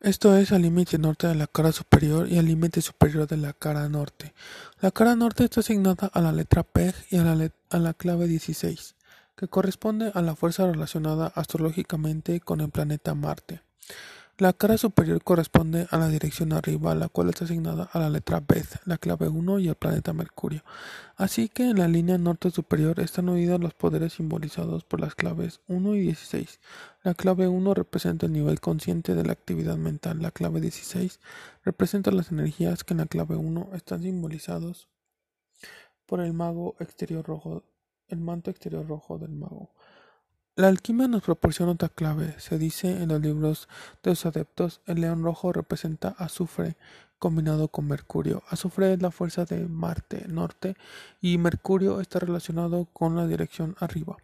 Esto 0.00 0.36
es 0.36 0.52
al 0.52 0.62
límite 0.62 0.96
norte 0.96 1.26
de 1.26 1.34
la 1.34 1.48
cara 1.48 1.72
superior 1.72 2.28
y 2.28 2.38
al 2.38 2.46
límite 2.46 2.80
superior 2.80 3.26
de 3.26 3.36
la 3.36 3.52
cara 3.52 3.88
norte. 3.88 4.32
La 4.80 4.90
cara 4.90 5.16
norte 5.16 5.44
está 5.44 5.60
asignada 5.60 6.06
a 6.12 6.20
la 6.20 6.30
letra 6.30 6.62
PEG 6.62 6.94
y 7.10 7.16
a 7.16 7.24
la, 7.24 7.50
a 7.70 7.78
la 7.78 7.94
clave 7.94 8.28
16, 8.28 8.94
que 9.36 9.48
corresponde 9.48 10.12
a 10.14 10.22
la 10.22 10.36
fuerza 10.36 10.66
relacionada 10.66 11.32
astrológicamente 11.34 12.40
con 12.40 12.60
el 12.60 12.70
planeta 12.70 13.14
Marte. 13.14 13.62
La 14.40 14.52
cara 14.52 14.78
superior 14.78 15.20
corresponde 15.24 15.88
a 15.90 15.98
la 15.98 16.06
dirección 16.06 16.52
arriba, 16.52 16.94
la 16.94 17.08
cual 17.08 17.28
está 17.28 17.44
asignada 17.44 17.90
a 17.92 17.98
la 17.98 18.08
letra 18.08 18.38
Beth, 18.38 18.80
la 18.84 18.96
clave 18.96 19.26
1 19.26 19.58
y 19.58 19.66
el 19.66 19.74
planeta 19.74 20.12
Mercurio. 20.12 20.62
Así 21.16 21.48
que 21.48 21.64
en 21.64 21.78
la 21.78 21.88
línea 21.88 22.18
norte 22.18 22.52
superior 22.52 23.00
están 23.00 23.28
unidos 23.28 23.60
los 23.60 23.74
poderes 23.74 24.12
simbolizados 24.12 24.84
por 24.84 25.00
las 25.00 25.16
claves 25.16 25.58
1 25.66 25.96
y 25.96 26.00
16. 26.02 26.60
La 27.02 27.14
clave 27.14 27.48
1 27.48 27.74
representa 27.74 28.26
el 28.26 28.32
nivel 28.32 28.60
consciente 28.60 29.16
de 29.16 29.24
la 29.24 29.32
actividad 29.32 29.76
mental, 29.76 30.22
la 30.22 30.30
clave 30.30 30.60
16 30.60 31.18
representa 31.64 32.12
las 32.12 32.30
energías 32.30 32.84
que 32.84 32.94
en 32.94 32.98
la 32.98 33.06
clave 33.06 33.34
1 33.34 33.70
están 33.74 34.02
simbolizados 34.02 34.88
por 36.06 36.20
el 36.20 36.32
mago 36.32 36.76
exterior 36.78 37.26
rojo, 37.26 37.64
el 38.06 38.20
manto 38.20 38.52
exterior 38.52 38.86
rojo 38.86 39.18
del 39.18 39.32
mago. 39.32 39.72
La 40.58 40.66
alquimia 40.66 41.06
nos 41.06 41.22
proporciona 41.22 41.70
otra 41.70 41.88
clave. 41.88 42.34
Se 42.38 42.58
dice 42.58 42.90
en 42.90 43.10
los 43.10 43.20
libros 43.20 43.68
de 44.02 44.10
los 44.10 44.26
adeptos, 44.26 44.80
el 44.86 45.00
león 45.02 45.22
rojo 45.22 45.52
representa 45.52 46.16
azufre 46.18 46.76
combinado 47.18 47.68
con 47.68 47.86
mercurio. 47.86 48.42
Azufre 48.48 48.92
es 48.92 49.02
la 49.02 49.10
fuerza 49.10 49.44
de 49.44 49.66
Marte 49.66 50.26
norte 50.28 50.76
y 51.20 51.38
mercurio 51.38 52.00
está 52.00 52.18
relacionado 52.18 52.86
con 52.92 53.16
la 53.16 53.26
dirección 53.26 53.76
arriba. 53.78 54.16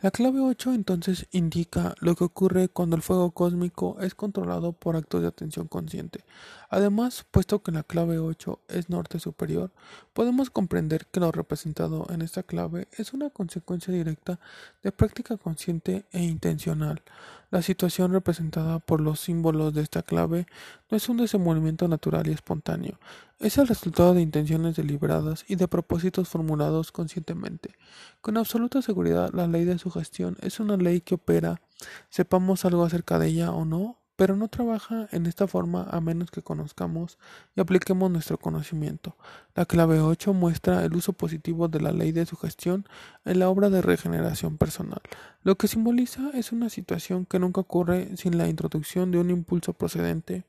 La 0.00 0.10
clave 0.10 0.40
8 0.40 0.72
entonces 0.72 1.26
indica 1.32 1.94
lo 2.00 2.14
que 2.14 2.24
ocurre 2.24 2.70
cuando 2.70 2.96
el 2.96 3.02
fuego 3.02 3.32
cósmico 3.32 3.98
es 4.00 4.14
controlado 4.14 4.72
por 4.72 4.96
actos 4.96 5.20
de 5.20 5.28
atención 5.28 5.68
consciente. 5.68 6.24
Además, 6.70 7.26
puesto 7.30 7.62
que 7.62 7.70
la 7.70 7.82
clave 7.82 8.18
8 8.18 8.60
es 8.68 8.88
norte 8.88 9.18
superior, 9.18 9.70
podemos 10.14 10.48
comprender 10.48 11.06
que 11.06 11.20
lo 11.20 11.30
representado 11.32 12.06
en 12.08 12.22
esta 12.22 12.42
clave 12.42 12.88
es 12.96 13.12
una 13.12 13.28
consecuencia 13.28 13.92
directa 13.92 14.40
de 14.82 14.92
práctica 14.92 15.36
consciente 15.36 16.06
e 16.12 16.22
intencional. 16.22 17.02
La 17.50 17.62
situación 17.62 18.12
representada 18.12 18.78
por 18.78 19.00
los 19.00 19.18
símbolos 19.18 19.74
de 19.74 19.82
esta 19.82 20.02
clave 20.02 20.46
no 20.88 20.96
es 20.96 21.08
un 21.08 21.16
desenvolvimiento 21.16 21.88
natural 21.88 22.28
y 22.28 22.32
espontáneo, 22.32 23.00
es 23.40 23.58
el 23.58 23.66
resultado 23.66 24.14
de 24.14 24.22
intenciones 24.22 24.76
deliberadas 24.76 25.44
y 25.48 25.56
de 25.56 25.66
propósitos 25.66 26.28
formulados 26.28 26.92
conscientemente. 26.92 27.74
Con 28.20 28.36
absoluta 28.36 28.82
seguridad, 28.82 29.32
la 29.32 29.48
ley 29.48 29.64
de 29.64 29.78
sugestión 29.78 30.36
es 30.42 30.60
una 30.60 30.76
ley 30.76 31.00
que 31.00 31.16
opera, 31.16 31.60
sepamos 32.08 32.64
algo 32.64 32.84
acerca 32.84 33.18
de 33.18 33.28
ella 33.28 33.50
o 33.50 33.64
no, 33.64 33.99
pero 34.20 34.36
no 34.36 34.48
trabaja 34.48 35.08
en 35.12 35.24
esta 35.24 35.46
forma 35.46 35.84
a 35.90 35.98
menos 36.02 36.30
que 36.30 36.42
conozcamos 36.42 37.16
y 37.56 37.60
apliquemos 37.62 38.10
nuestro 38.10 38.36
conocimiento. 38.36 39.16
La 39.54 39.64
clave 39.64 39.98
8 39.98 40.34
muestra 40.34 40.84
el 40.84 40.94
uso 40.94 41.14
positivo 41.14 41.68
de 41.68 41.80
la 41.80 41.90
ley 41.90 42.12
de 42.12 42.26
sugestión 42.26 42.86
en 43.24 43.38
la 43.38 43.48
obra 43.48 43.70
de 43.70 43.80
regeneración 43.80 44.58
personal. 44.58 45.00
Lo 45.42 45.56
que 45.56 45.68
simboliza 45.68 46.32
es 46.34 46.52
una 46.52 46.68
situación 46.68 47.24
que 47.24 47.38
nunca 47.38 47.62
ocurre 47.62 48.14
sin 48.18 48.36
la 48.36 48.46
introducción 48.46 49.10
de 49.10 49.20
un 49.20 49.30
impulso 49.30 49.72
procedente 49.72 50.44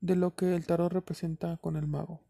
de 0.00 0.14
lo 0.14 0.36
que 0.36 0.54
el 0.54 0.66
tarot 0.66 0.92
representa 0.92 1.56
con 1.56 1.74
el 1.74 1.88
mago. 1.88 2.27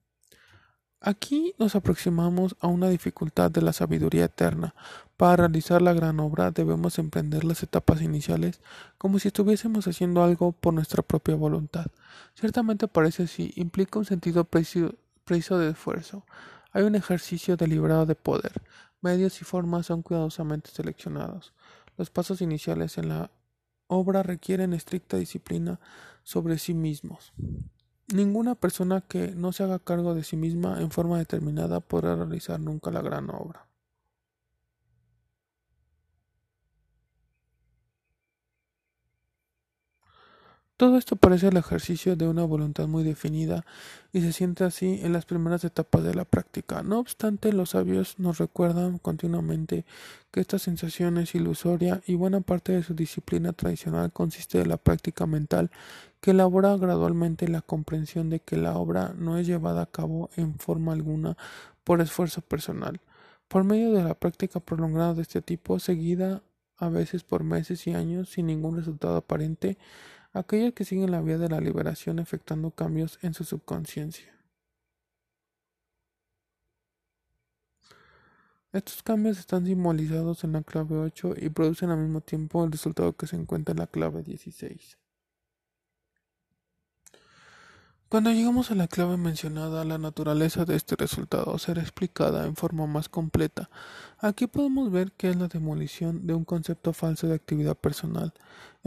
Aquí 1.01 1.55
nos 1.59 1.77
aproximamos 1.77 2.57
a 2.59 2.67
una 2.67 2.89
dificultad 2.89 3.53
de 3.53 3.63
la 3.63 3.73
sabiduría 3.73 4.25
eterna. 4.25 4.75
Para 5.17 5.37
realizar 5.37 5.81
la 5.81 5.93
gran 5.93 6.19
obra 6.19 6.51
debemos 6.51 6.99
emprender 6.99 7.45
las 7.45 7.63
etapas 7.63 8.03
iniciales 8.03 8.61
como 8.99 9.21
si 9.21 9.29
estuviésemos 9.29 9.87
haciendo 9.87 10.25
algo 10.25 10.51
por 10.51 10.75
nuestra 10.75 11.03
propia 11.03 11.37
voluntad. 11.37 11.87
Ciertamente 12.35 12.89
parece 12.89 13.25
así, 13.25 13.53
implica 13.55 14.01
un 14.01 14.07
sentido 14.07 14.43
preciso 14.45 15.59
de 15.59 15.71
esfuerzo. 15.71 16.27
Hay 16.73 16.83
un 16.83 16.97
ejercicio 16.97 17.57
deliberado 17.57 18.05
de 18.05 18.17
poder. 18.17 18.61
Medios 19.01 19.41
y 19.41 19.45
formas 19.45 19.87
son 19.87 20.03
cuidadosamente 20.03 20.71
seleccionados. 20.73 21.55
Los 21.97 22.11
pasos 22.11 22.41
iniciales 22.41 22.99
en 22.99 23.09
la 23.09 23.31
obra 23.87 24.25
requieren 24.25 24.75
estricta 24.75 25.17
disciplina 25.17 25.79
sobre 26.25 26.59
sí 26.59 26.75
mismos. 26.75 27.33
Ninguna 28.13 28.55
persona 28.55 29.03
que 29.03 29.33
no 29.37 29.53
se 29.53 29.65
haga 29.65 29.79
cargo 29.79 30.15
de 30.15 30.25
sí 30.25 30.37
misma 30.37 30.81
en 30.81 30.91
forma 30.91 31.19
determinada 31.19 31.81
podrá 31.81 32.17
realizar 32.17 32.59
nunca 32.59 32.91
la 32.91 33.03
gran 33.03 33.29
obra. 33.29 33.68
Todo 40.79 40.97
esto 40.97 41.17
parece 41.17 41.49
el 41.49 41.57
ejercicio 41.57 42.15
de 42.15 42.29
una 42.29 42.45
voluntad 42.45 42.87
muy 42.87 43.03
definida 43.03 43.67
y 44.13 44.21
se 44.21 44.33
siente 44.33 44.63
así 44.63 45.01
en 45.03 45.13
las 45.13 45.25
primeras 45.25 45.65
etapas 45.65 46.05
de 46.05 46.15
la 46.15 46.25
práctica. 46.25 46.85
No 46.85 47.01
obstante, 47.01 47.53
los 47.53 47.71
sabios 47.71 48.21
nos 48.21 48.39
recuerdan 48.39 48.99
continuamente 48.99 49.85
que 50.31 50.39
esta 50.39 50.61
sensación 50.61 51.19
es 51.19 51.35
ilusoria 51.35 52.01
y 52.07 52.15
buena 52.15 52.43
parte 52.43 52.71
de 52.71 52.85
su 52.85 52.95
disciplina 52.95 53.53
tradicional 53.53 54.13
consiste 54.13 54.61
en 54.61 54.69
la 54.69 54.77
práctica 54.77 55.27
mental 55.27 55.73
que 56.21 56.31
elabora 56.31 56.77
gradualmente 56.77 57.49
la 57.49 57.61
comprensión 57.61 58.31
de 58.31 58.39
que 58.39 58.57
la 58.57 58.77
obra 58.77 59.13
no 59.19 59.37
es 59.37 59.49
llevada 59.49 59.83
a 59.83 59.87
cabo 59.87 60.31
en 60.37 60.61
forma 60.61 60.93
alguna 60.93 61.37
por 61.83 62.01
esfuerzo 62.01 62.41
personal. 62.41 63.01
Por 63.49 63.65
medio 63.65 63.91
de 63.91 64.05
la 64.05 64.15
práctica 64.15 64.61
prolongada 64.61 65.15
de 65.15 65.23
este 65.23 65.43
tipo, 65.43 65.81
seguida 65.81 66.41
a 66.77 66.89
veces 66.89 67.25
por 67.25 67.43
meses 67.43 67.85
y 67.89 67.95
años 67.95 68.29
sin 68.29 68.47
ningún 68.47 68.77
resultado 68.77 69.17
aparente, 69.17 69.77
aquellos 70.33 70.75
que 70.75 70.85
siguen 70.85 71.11
la 71.11 71.21
vía 71.21 71.39
de 71.39 71.49
la 71.49 71.61
liberación 71.61 72.19
efectuando 72.19 72.71
cambios 72.71 73.19
en 73.23 73.35
su 73.35 73.45
subconsciencia. 73.45 74.39
Estos 78.73 79.03
cambios 79.03 79.39
están 79.39 79.65
simbolizados 79.65 80.45
en 80.45 80.53
la 80.53 80.63
clave 80.63 80.97
8 80.99 81.35
y 81.39 81.49
producen 81.49 81.91
al 81.91 81.99
mismo 81.99 82.21
tiempo 82.21 82.65
el 82.65 82.73
resultado 82.73 83.17
que 83.17 83.27
se 83.27 83.37
encuentra 83.37 83.73
en 83.73 83.79
la 83.79 83.87
clave 83.87 84.23
16. 84.23 84.99
Cuando 88.11 88.31
llegamos 88.31 88.71
a 88.71 88.75
la 88.75 88.89
clave 88.89 89.19
mencionada, 89.19 89.85
la 89.85 89.99
naturaleza 89.99 90.65
de 90.65 90.77
este 90.77 90.97
resultado 90.97 91.59
será 91.59 91.83
explicada 91.83 92.47
en 92.47 92.57
forma 92.57 92.87
más 92.87 93.11
completa. 93.11 93.69
Aquí 94.19 94.47
podemos 94.47 94.91
ver 94.91 95.13
que 95.13 95.29
es 95.29 95.37
la 95.37 95.49
demolición 95.49 96.27
de 96.27 96.33
un 96.33 96.47
concepto 96.47 96.95
falso 96.95 97.27
de 97.27 97.35
actividad 97.35 97.77
personal, 97.77 98.33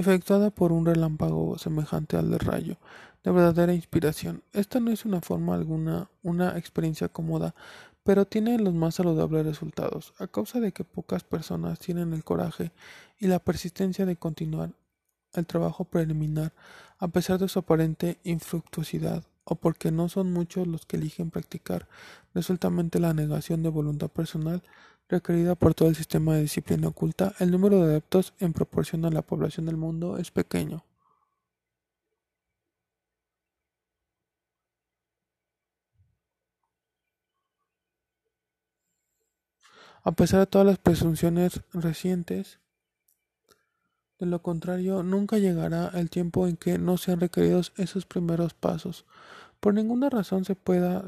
efectuada 0.01 0.49
por 0.49 0.71
un 0.71 0.85
relámpago 0.85 1.57
semejante 1.57 2.17
al 2.17 2.31
de 2.31 2.39
rayo, 2.39 2.77
de 3.23 3.31
verdadera 3.31 3.73
inspiración. 3.73 4.43
Esta 4.51 4.79
no 4.79 4.91
es 4.91 5.05
una 5.05 5.21
forma 5.21 5.53
alguna, 5.55 6.09
una 6.23 6.57
experiencia 6.57 7.07
cómoda, 7.07 7.55
pero 8.03 8.25
tiene 8.25 8.57
los 8.57 8.73
más 8.73 8.95
saludables 8.95 9.45
resultados, 9.45 10.13
a 10.17 10.27
causa 10.27 10.59
de 10.59 10.71
que 10.71 10.83
pocas 10.83 11.23
personas 11.23 11.79
tienen 11.79 12.13
el 12.13 12.23
coraje 12.23 12.71
y 13.19 13.27
la 13.27 13.39
persistencia 13.39 14.05
de 14.05 14.15
continuar 14.15 14.71
el 15.33 15.45
trabajo 15.45 15.85
preliminar 15.85 16.51
a 16.97 17.07
pesar 17.07 17.39
de 17.39 17.47
su 17.47 17.59
aparente 17.59 18.19
infructuosidad 18.23 19.23
o 19.43 19.55
porque 19.55 19.91
no 19.91 20.09
son 20.09 20.33
muchos 20.33 20.67
los 20.67 20.85
que 20.85 20.97
eligen 20.97 21.31
practicar 21.31 21.87
resueltamente 22.33 22.99
la 22.99 23.13
negación 23.13 23.63
de 23.63 23.69
voluntad 23.69 24.09
personal 24.09 24.61
requerida 25.11 25.55
por 25.55 25.75
todo 25.75 25.89
el 25.89 25.95
sistema 25.95 26.35
de 26.35 26.41
disciplina 26.41 26.87
oculta, 26.87 27.33
el 27.39 27.51
número 27.51 27.77
de 27.79 27.91
adeptos 27.91 28.33
en 28.39 28.53
proporción 28.53 29.05
a 29.05 29.11
la 29.11 29.21
población 29.21 29.65
del 29.67 29.77
mundo 29.77 30.17
es 30.17 30.31
pequeño. 30.31 30.83
A 40.03 40.11
pesar 40.13 40.39
de 40.39 40.47
todas 40.47 40.65
las 40.65 40.79
presunciones 40.79 41.61
recientes, 41.73 42.59
de 44.17 44.25
lo 44.25 44.41
contrario, 44.41 45.03
nunca 45.03 45.37
llegará 45.37 45.89
el 45.93 46.09
tiempo 46.09 46.47
en 46.47 46.57
que 46.57 46.77
no 46.79 46.97
sean 46.97 47.19
requeridos 47.19 47.73
esos 47.77 48.05
primeros 48.05 48.53
pasos. 48.53 49.05
Por 49.59 49.73
ninguna 49.75 50.09
razón 50.09 50.45
se 50.45 50.55
pueda 50.55 51.05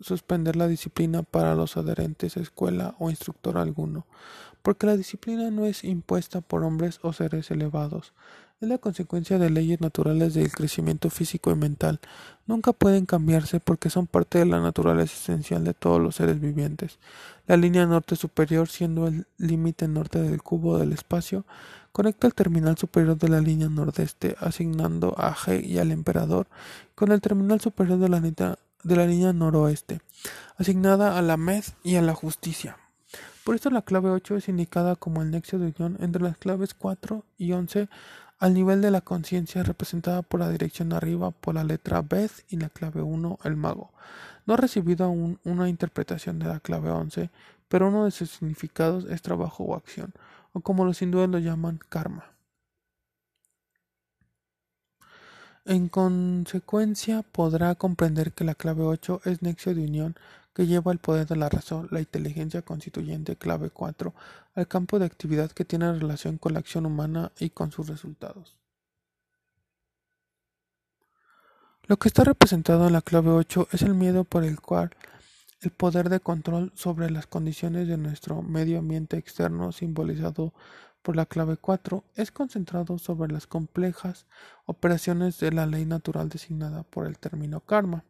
suspender 0.00 0.56
la 0.56 0.68
disciplina 0.68 1.22
para 1.22 1.54
los 1.54 1.76
adherentes 1.76 2.36
a 2.36 2.40
escuela 2.40 2.94
o 2.98 3.10
instructor 3.10 3.58
alguno, 3.58 4.06
porque 4.62 4.86
la 4.86 4.96
disciplina 4.96 5.50
no 5.50 5.66
es 5.66 5.84
impuesta 5.84 6.40
por 6.40 6.64
hombres 6.64 6.98
o 7.02 7.12
seres 7.12 7.50
elevados, 7.50 8.12
es 8.60 8.68
la 8.68 8.76
consecuencia 8.76 9.38
de 9.38 9.48
leyes 9.48 9.80
naturales 9.80 10.34
del 10.34 10.52
crecimiento 10.52 11.08
físico 11.08 11.50
y 11.50 11.54
mental. 11.54 11.98
Nunca 12.46 12.74
pueden 12.74 13.06
cambiarse 13.06 13.58
porque 13.58 13.88
son 13.88 14.06
parte 14.06 14.38
de 14.38 14.44
la 14.44 14.60
naturaleza 14.60 15.14
esencial 15.14 15.64
de 15.64 15.72
todos 15.72 15.98
los 15.98 16.16
seres 16.16 16.40
vivientes. 16.40 16.98
La 17.46 17.56
línea 17.56 17.86
norte 17.86 18.16
superior, 18.16 18.68
siendo 18.68 19.06
el 19.06 19.26
límite 19.38 19.88
norte 19.88 20.20
del 20.20 20.42
cubo 20.42 20.76
del 20.76 20.92
espacio, 20.92 21.46
conecta 21.92 22.26
el 22.26 22.34
terminal 22.34 22.76
superior 22.76 23.16
de 23.16 23.30
la 23.30 23.40
línea 23.40 23.70
nordeste, 23.70 24.36
asignando 24.38 25.14
a 25.16 25.34
G 25.34 25.64
y 25.64 25.78
al 25.78 25.90
emperador, 25.90 26.46
con 26.94 27.12
el 27.12 27.22
terminal 27.22 27.62
superior 27.62 27.98
de 27.98 28.10
la, 28.10 28.20
de 28.82 28.96
la 28.96 29.06
línea 29.06 29.32
noroeste, 29.32 30.00
asignada 30.56 31.18
a 31.18 31.22
la 31.22 31.36
Med 31.36 31.64
y 31.82 31.96
a 31.96 32.02
la 32.02 32.14
justicia. 32.14 32.76
Por 33.44 33.54
esto 33.54 33.70
la 33.70 33.82
clave 33.82 34.10
8 34.10 34.36
es 34.36 34.48
indicada 34.48 34.96
como 34.96 35.22
el 35.22 35.30
nexo 35.30 35.58
de 35.58 35.72
unión 35.76 35.96
entre 36.00 36.22
las 36.22 36.36
claves 36.36 36.74
4 36.74 37.24
y 37.38 37.52
11 37.52 37.88
al 38.38 38.54
nivel 38.54 38.80
de 38.80 38.90
la 38.90 39.02
conciencia 39.02 39.62
representada 39.62 40.22
por 40.22 40.40
la 40.40 40.48
dirección 40.48 40.92
arriba 40.92 41.30
por 41.30 41.54
la 41.54 41.64
letra 41.64 42.02
Beth 42.02 42.44
y 42.48 42.56
la 42.56 42.70
clave 42.70 43.02
1, 43.02 43.38
el 43.44 43.56
mago. 43.56 43.90
No 44.46 44.54
ha 44.54 44.56
recibido 44.56 45.04
aún 45.04 45.38
una 45.44 45.68
interpretación 45.68 46.38
de 46.38 46.46
la 46.46 46.60
clave 46.60 46.90
11, 46.90 47.30
pero 47.68 47.88
uno 47.88 48.06
de 48.06 48.10
sus 48.10 48.30
significados 48.30 49.04
es 49.04 49.20
trabajo 49.20 49.64
o 49.64 49.76
acción, 49.76 50.12
o 50.52 50.60
como 50.60 50.84
los 50.84 51.02
hindúes 51.02 51.28
lo 51.28 51.38
llaman, 51.38 51.80
karma. 51.88 52.24
En 55.64 55.88
consecuencia, 55.88 57.22
podrá 57.22 57.74
comprender 57.74 58.32
que 58.32 58.44
la 58.44 58.54
clave 58.54 58.82
8 58.82 59.20
es 59.24 59.42
nexo 59.42 59.74
de 59.74 59.84
unión 59.84 60.16
que 60.54 60.66
lleva 60.66 60.90
el 60.92 60.98
poder 60.98 61.26
de 61.26 61.36
la 61.36 61.48
razón, 61.48 61.88
la 61.90 62.00
inteligencia 62.00 62.62
constituyente 62.62 63.36
clave 63.36 63.70
4, 63.70 64.14
al 64.54 64.68
campo 64.68 64.98
de 64.98 65.06
actividad 65.06 65.50
que 65.52 65.64
tiene 65.64 65.92
relación 65.92 66.38
con 66.38 66.54
la 66.54 66.60
acción 66.60 66.86
humana 66.86 67.32
y 67.38 67.50
con 67.50 67.72
sus 67.72 67.88
resultados. 67.88 68.56
Lo 71.86 71.98
que 71.98 72.08
está 72.08 72.24
representado 72.24 72.86
en 72.86 72.92
la 72.92 73.02
clave 73.02 73.30
8 73.30 73.68
es 73.72 73.82
el 73.82 73.94
miedo 73.94 74.24
por 74.24 74.44
el 74.44 74.60
cual 74.60 74.90
el 75.60 75.70
poder 75.72 76.08
de 76.08 76.20
control 76.20 76.72
sobre 76.74 77.10
las 77.10 77.26
condiciones 77.26 77.86
de 77.86 77.98
nuestro 77.98 78.42
medio 78.42 78.78
ambiente 78.78 79.18
externo 79.18 79.72
simbolizado 79.72 80.54
por 81.02 81.16
la 81.16 81.26
clave 81.26 81.56
4 81.56 82.04
es 82.16 82.30
concentrado 82.30 82.98
sobre 82.98 83.32
las 83.32 83.46
complejas 83.46 84.26
operaciones 84.66 85.38
de 85.40 85.52
la 85.52 85.66
ley 85.66 85.86
natural 85.86 86.28
designada 86.28 86.82
por 86.82 87.06
el 87.06 87.18
término 87.18 87.60
karma. 87.60 88.04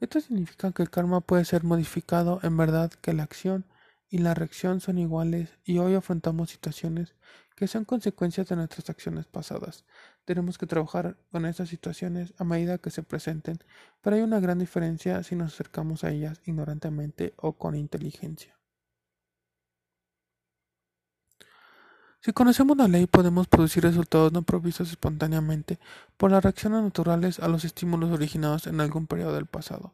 Esto 0.00 0.20
significa 0.20 0.72
que 0.72 0.82
el 0.82 0.90
karma 0.90 1.20
puede 1.20 1.44
ser 1.44 1.64
modificado 1.64 2.40
en 2.42 2.56
verdad 2.56 2.90
que 2.90 3.12
la 3.12 3.22
acción 3.22 3.64
y 4.08 4.18
la 4.18 4.34
reacción 4.34 4.80
son 4.80 4.98
iguales 4.98 5.58
y 5.64 5.78
hoy 5.78 5.94
afrontamos 5.94 6.50
situaciones 6.50 7.14
que 7.56 7.68
son 7.68 7.84
consecuencias 7.84 8.48
de 8.48 8.56
nuestras 8.56 8.90
acciones 8.90 9.26
pasadas. 9.26 9.84
Tenemos 10.24 10.58
que 10.58 10.66
trabajar 10.66 11.16
con 11.30 11.46
estas 11.46 11.68
situaciones 11.68 12.34
a 12.38 12.44
medida 12.44 12.78
que 12.78 12.90
se 12.90 13.02
presenten, 13.02 13.58
pero 14.02 14.16
hay 14.16 14.22
una 14.22 14.40
gran 14.40 14.58
diferencia 14.58 15.22
si 15.22 15.36
nos 15.36 15.54
acercamos 15.54 16.04
a 16.04 16.10
ellas 16.10 16.40
ignorantemente 16.44 17.34
o 17.36 17.52
con 17.54 17.76
inteligencia. 17.76 18.53
Si 22.24 22.32
conocemos 22.32 22.78
la 22.78 22.88
ley 22.88 23.06
podemos 23.06 23.48
producir 23.48 23.82
resultados 23.82 24.32
no 24.32 24.40
provistos 24.40 24.88
espontáneamente 24.88 25.78
por 26.16 26.30
las 26.30 26.42
reacciones 26.42 26.82
naturales 26.82 27.38
a 27.38 27.48
los 27.48 27.66
estímulos 27.66 28.12
originados 28.12 28.66
en 28.66 28.80
algún 28.80 29.06
periodo 29.06 29.34
del 29.34 29.44
pasado. 29.44 29.92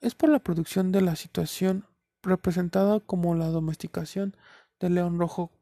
Es 0.00 0.14
por 0.14 0.30
la 0.30 0.38
producción 0.38 0.90
de 0.90 1.02
la 1.02 1.16
situación 1.16 1.84
representada 2.22 3.00
como 3.00 3.34
la 3.34 3.48
domesticación 3.48 4.34
del 4.80 4.94
león 4.94 5.18
rojo 5.18 5.52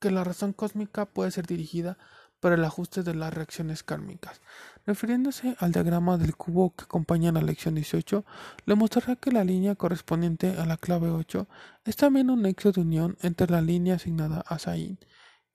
que 0.00 0.10
la 0.10 0.24
razón 0.24 0.54
cósmica 0.54 1.04
puede 1.04 1.30
ser 1.30 1.46
dirigida 1.46 1.98
para 2.40 2.54
el 2.54 2.64
ajuste 2.64 3.02
de 3.02 3.14
las 3.14 3.34
reacciones 3.34 3.82
kármicas. 3.82 4.40
Refiriéndose 4.86 5.54
al 5.58 5.72
diagrama 5.72 6.16
del 6.16 6.34
cubo 6.34 6.74
que 6.74 6.84
acompaña 6.84 7.30
la 7.30 7.42
lección 7.42 7.74
18, 7.74 8.24
le 8.64 8.74
mostrará 8.74 9.16
que 9.16 9.32
la 9.32 9.44
línea 9.44 9.74
correspondiente 9.74 10.56
a 10.56 10.64
la 10.64 10.78
clave 10.78 11.10
8 11.10 11.46
es 11.84 11.96
también 11.96 12.30
un 12.30 12.40
nexo 12.40 12.72
de 12.72 12.80
unión 12.80 13.18
entre 13.20 13.50
la 13.50 13.60
línea 13.60 13.96
asignada 13.96 14.40
a 14.40 14.58
Zain 14.58 14.98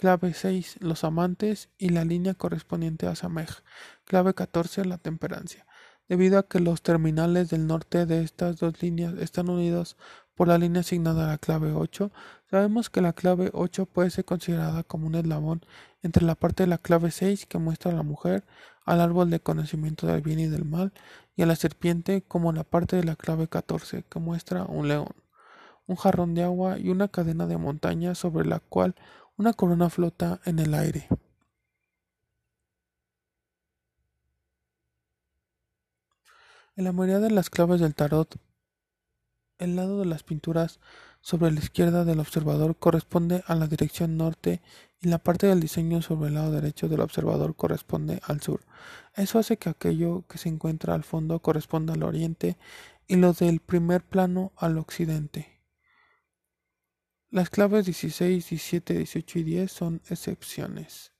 Clave 0.01 0.33
6. 0.33 0.77
Los 0.79 1.03
amantes 1.03 1.69
y 1.77 1.89
la 1.89 2.03
línea 2.03 2.33
correspondiente 2.33 3.05
a 3.05 3.13
Samej. 3.13 3.61
Clave 4.03 4.33
14. 4.33 4.83
La 4.85 4.97
temperancia. 4.97 5.67
Debido 6.09 6.39
a 6.39 6.47
que 6.47 6.59
los 6.59 6.81
terminales 6.81 7.51
del 7.51 7.67
norte 7.67 8.07
de 8.07 8.23
estas 8.23 8.57
dos 8.57 8.81
líneas 8.81 9.13
están 9.19 9.47
unidos 9.47 9.97
por 10.33 10.47
la 10.47 10.57
línea 10.57 10.79
asignada 10.79 11.25
a 11.25 11.27
la 11.27 11.37
clave 11.37 11.73
8, 11.73 12.11
sabemos 12.49 12.89
que 12.89 13.01
la 13.01 13.13
clave 13.13 13.51
8 13.53 13.85
puede 13.85 14.09
ser 14.09 14.25
considerada 14.25 14.81
como 14.81 15.05
un 15.05 15.13
eslabón 15.13 15.61
entre 16.01 16.25
la 16.25 16.33
parte 16.33 16.63
de 16.63 16.67
la 16.67 16.79
clave 16.79 17.11
6 17.11 17.45
que 17.45 17.59
muestra 17.59 17.91
a 17.91 17.95
la 17.95 18.01
mujer, 18.01 18.43
al 18.85 19.01
árbol 19.01 19.29
de 19.29 19.39
conocimiento 19.39 20.07
del 20.07 20.23
bien 20.23 20.39
y 20.39 20.47
del 20.47 20.65
mal, 20.65 20.93
y 21.35 21.43
a 21.43 21.45
la 21.45 21.55
serpiente 21.55 22.23
como 22.23 22.51
la 22.53 22.63
parte 22.63 22.95
de 22.95 23.03
la 23.03 23.15
clave 23.15 23.47
14 23.47 24.03
que 24.09 24.19
muestra 24.19 24.63
un 24.63 24.87
león, 24.87 25.13
un 25.85 25.95
jarrón 25.95 26.33
de 26.33 26.43
agua 26.43 26.79
y 26.79 26.89
una 26.89 27.07
cadena 27.07 27.45
de 27.45 27.57
montaña 27.57 28.15
sobre 28.15 28.47
la 28.47 28.59
cual 28.59 28.95
una 29.37 29.53
corona 29.53 29.89
flota 29.89 30.39
en 30.45 30.59
el 30.59 30.73
aire. 30.73 31.07
En 36.75 36.85
la 36.85 36.91
mayoría 36.91 37.19
de 37.19 37.31
las 37.31 37.49
claves 37.49 37.81
del 37.81 37.95
tarot, 37.95 38.37
el 39.57 39.75
lado 39.75 39.99
de 39.99 40.05
las 40.05 40.23
pinturas 40.23 40.79
sobre 41.21 41.51
la 41.51 41.59
izquierda 41.59 42.03
del 42.03 42.19
observador 42.19 42.75
corresponde 42.75 43.43
a 43.45 43.55
la 43.55 43.67
dirección 43.67 44.17
norte 44.17 44.61
y 44.99 45.07
la 45.07 45.19
parte 45.19 45.47
del 45.47 45.59
diseño 45.59 46.01
sobre 46.01 46.29
el 46.29 46.35
lado 46.35 46.51
derecho 46.51 46.89
del 46.89 47.01
observador 47.01 47.55
corresponde 47.55 48.19
al 48.23 48.41
sur. 48.41 48.61
Eso 49.15 49.37
hace 49.37 49.57
que 49.57 49.69
aquello 49.69 50.23
que 50.27 50.37
se 50.37 50.49
encuentra 50.49 50.95
al 50.95 51.03
fondo 51.03 51.39
corresponda 51.39 51.93
al 51.93 52.03
oriente 52.03 52.57
y 53.07 53.17
lo 53.17 53.33
del 53.33 53.59
primer 53.59 54.03
plano 54.03 54.51
al 54.55 54.77
occidente. 54.77 55.60
Las 57.33 57.49
claves 57.49 57.85
16, 57.85 58.49
17, 58.49 58.93
18 58.93 59.39
y 59.39 59.43
10 59.43 59.71
son 59.71 60.01
excepciones. 60.09 61.13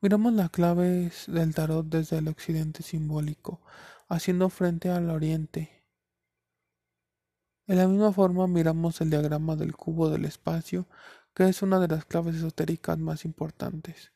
Miramos 0.00 0.32
las 0.32 0.50
claves 0.50 1.26
del 1.28 1.54
tarot 1.54 1.86
desde 1.86 2.18
el 2.18 2.26
occidente 2.26 2.82
simbólico, 2.82 3.60
haciendo 4.08 4.48
frente 4.48 4.90
al 4.90 5.08
oriente. 5.10 5.84
De 7.68 7.76
la 7.76 7.86
misma 7.86 8.12
forma 8.12 8.48
miramos 8.48 9.00
el 9.00 9.10
diagrama 9.10 9.54
del 9.54 9.76
cubo 9.76 10.10
del 10.10 10.24
espacio, 10.24 10.88
que 11.32 11.48
es 11.48 11.62
una 11.62 11.78
de 11.78 11.86
las 11.86 12.04
claves 12.04 12.34
esotéricas 12.34 12.98
más 12.98 13.24
importantes. 13.24 14.10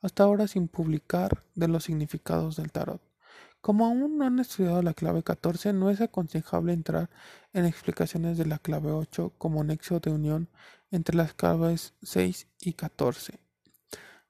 Hasta 0.00 0.22
ahora 0.22 0.48
sin 0.48 0.68
publicar 0.68 1.44
de 1.54 1.68
los 1.68 1.84
significados 1.84 2.56
del 2.56 2.72
tarot. 2.72 3.09
Como 3.60 3.86
aún 3.86 4.16
no 4.16 4.24
han 4.24 4.38
estudiado 4.38 4.82
la 4.82 4.94
clave 4.94 5.22
14, 5.22 5.72
no 5.72 5.90
es 5.90 6.00
aconsejable 6.00 6.72
entrar 6.72 7.10
en 7.52 7.66
explicaciones 7.66 8.38
de 8.38 8.46
la 8.46 8.58
clave 8.58 8.90
8 8.90 9.34
como 9.36 9.62
nexo 9.64 10.00
de 10.00 10.10
unión 10.10 10.48
entre 10.90 11.16
las 11.16 11.34
claves 11.34 11.92
6 12.02 12.46
y 12.60 12.72
14. 12.72 13.40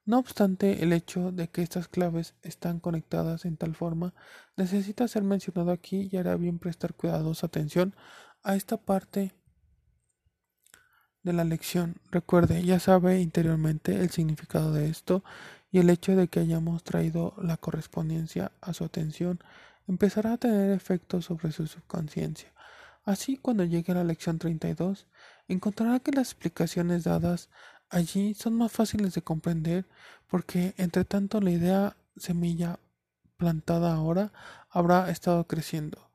No 0.03 0.19
obstante, 0.19 0.83
el 0.83 0.93
hecho 0.93 1.31
de 1.31 1.47
que 1.47 1.61
estas 1.61 1.87
claves 1.87 2.33
están 2.41 2.79
conectadas 2.79 3.45
en 3.45 3.55
tal 3.55 3.75
forma 3.75 4.13
necesita 4.57 5.07
ser 5.07 5.23
mencionado 5.23 5.71
aquí 5.71 6.09
y 6.11 6.17
hará 6.17 6.35
bien 6.35 6.59
prestar 6.59 6.93
cuidadosa 6.93 7.47
atención 7.47 7.95
a 8.43 8.55
esta 8.55 8.77
parte 8.77 9.31
de 11.23 11.33
la 11.33 11.43
lección. 11.43 11.95
Recuerde, 12.09 12.63
ya 12.63 12.79
sabe 12.79 13.21
interiormente 13.21 13.95
el 13.95 14.09
significado 14.09 14.73
de 14.73 14.89
esto 14.89 15.23
y 15.71 15.79
el 15.79 15.89
hecho 15.89 16.15
de 16.15 16.27
que 16.27 16.41
hayamos 16.41 16.83
traído 16.83 17.33
la 17.41 17.57
correspondencia 17.57 18.51
a 18.61 18.73
su 18.73 18.83
atención 18.83 19.39
empezará 19.87 20.33
a 20.33 20.37
tener 20.37 20.71
efecto 20.71 21.21
sobre 21.21 21.51
su 21.51 21.65
subconsciencia. 21.67 22.51
Así, 23.03 23.37
cuando 23.37 23.63
llegue 23.63 23.93
a 23.93 23.95
la 23.95 24.03
lección 24.03 24.37
32, 24.37 25.07
encontrará 25.47 25.99
que 25.99 26.11
las 26.11 26.27
explicaciones 26.27 27.05
dadas 27.05 27.49
allí 27.89 28.33
son 28.33 28.53
más 28.53 28.71
fáciles 28.71 29.13
de 29.13 29.21
comprender 29.21 29.85
porque, 30.27 30.73
entre 30.77 31.05
tanto, 31.05 31.41
la 31.41 31.51
idea 31.51 31.97
semilla 32.15 32.79
plantada 33.37 33.93
ahora 33.93 34.31
habrá 34.69 35.09
estado 35.09 35.47
creciendo. 35.47 36.11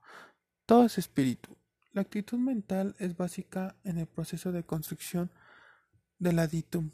Todo 0.65 0.85
es 0.85 0.99
espíritu. 0.99 1.57
La 1.93 2.03
actitud 2.03 2.39
mental 2.39 2.95
es 2.99 3.17
básica 3.17 3.75
en 3.85 3.99
el 3.99 4.07
proceso 4.07 4.53
de 4.53 4.65
construcción 4.65 5.31
del 6.19 6.39
aditum 6.39 6.91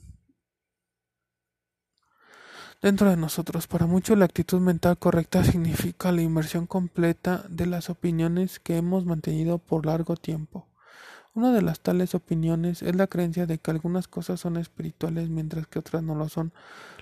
dentro 2.83 3.09
de 3.09 3.17
nosotros. 3.17 3.69
Para 3.69 3.87
muchos 3.87 4.19
la 4.19 4.25
actitud 4.25 4.61
mental 4.61 4.99
correcta 4.99 5.45
significa 5.45 6.13
la 6.13 6.23
inmersión 6.23 6.67
completa 6.67 7.45
de 7.49 7.67
las 7.67 7.89
opiniones 7.89 8.59
que 8.59 8.77
hemos 8.77 9.07
mantenido 9.07 9.59
por 9.59 9.87
largo 9.87 10.17
tiempo. 10.17 10.67
Una 11.35 11.53
de 11.53 11.63
las 11.63 11.81
tales 11.81 12.15
opiniones 12.15 12.83
es 12.83 12.95
la 12.95 13.07
creencia 13.07 13.47
de 13.47 13.57
que 13.57 13.71
algunas 13.71 14.07
cosas 14.07 14.41
son 14.41 14.59
espirituales 14.59 15.31
mientras 15.31 15.67
que 15.67 15.79
otras 15.79 16.03
no 16.03 16.15
lo 16.15 16.29
son. 16.29 16.53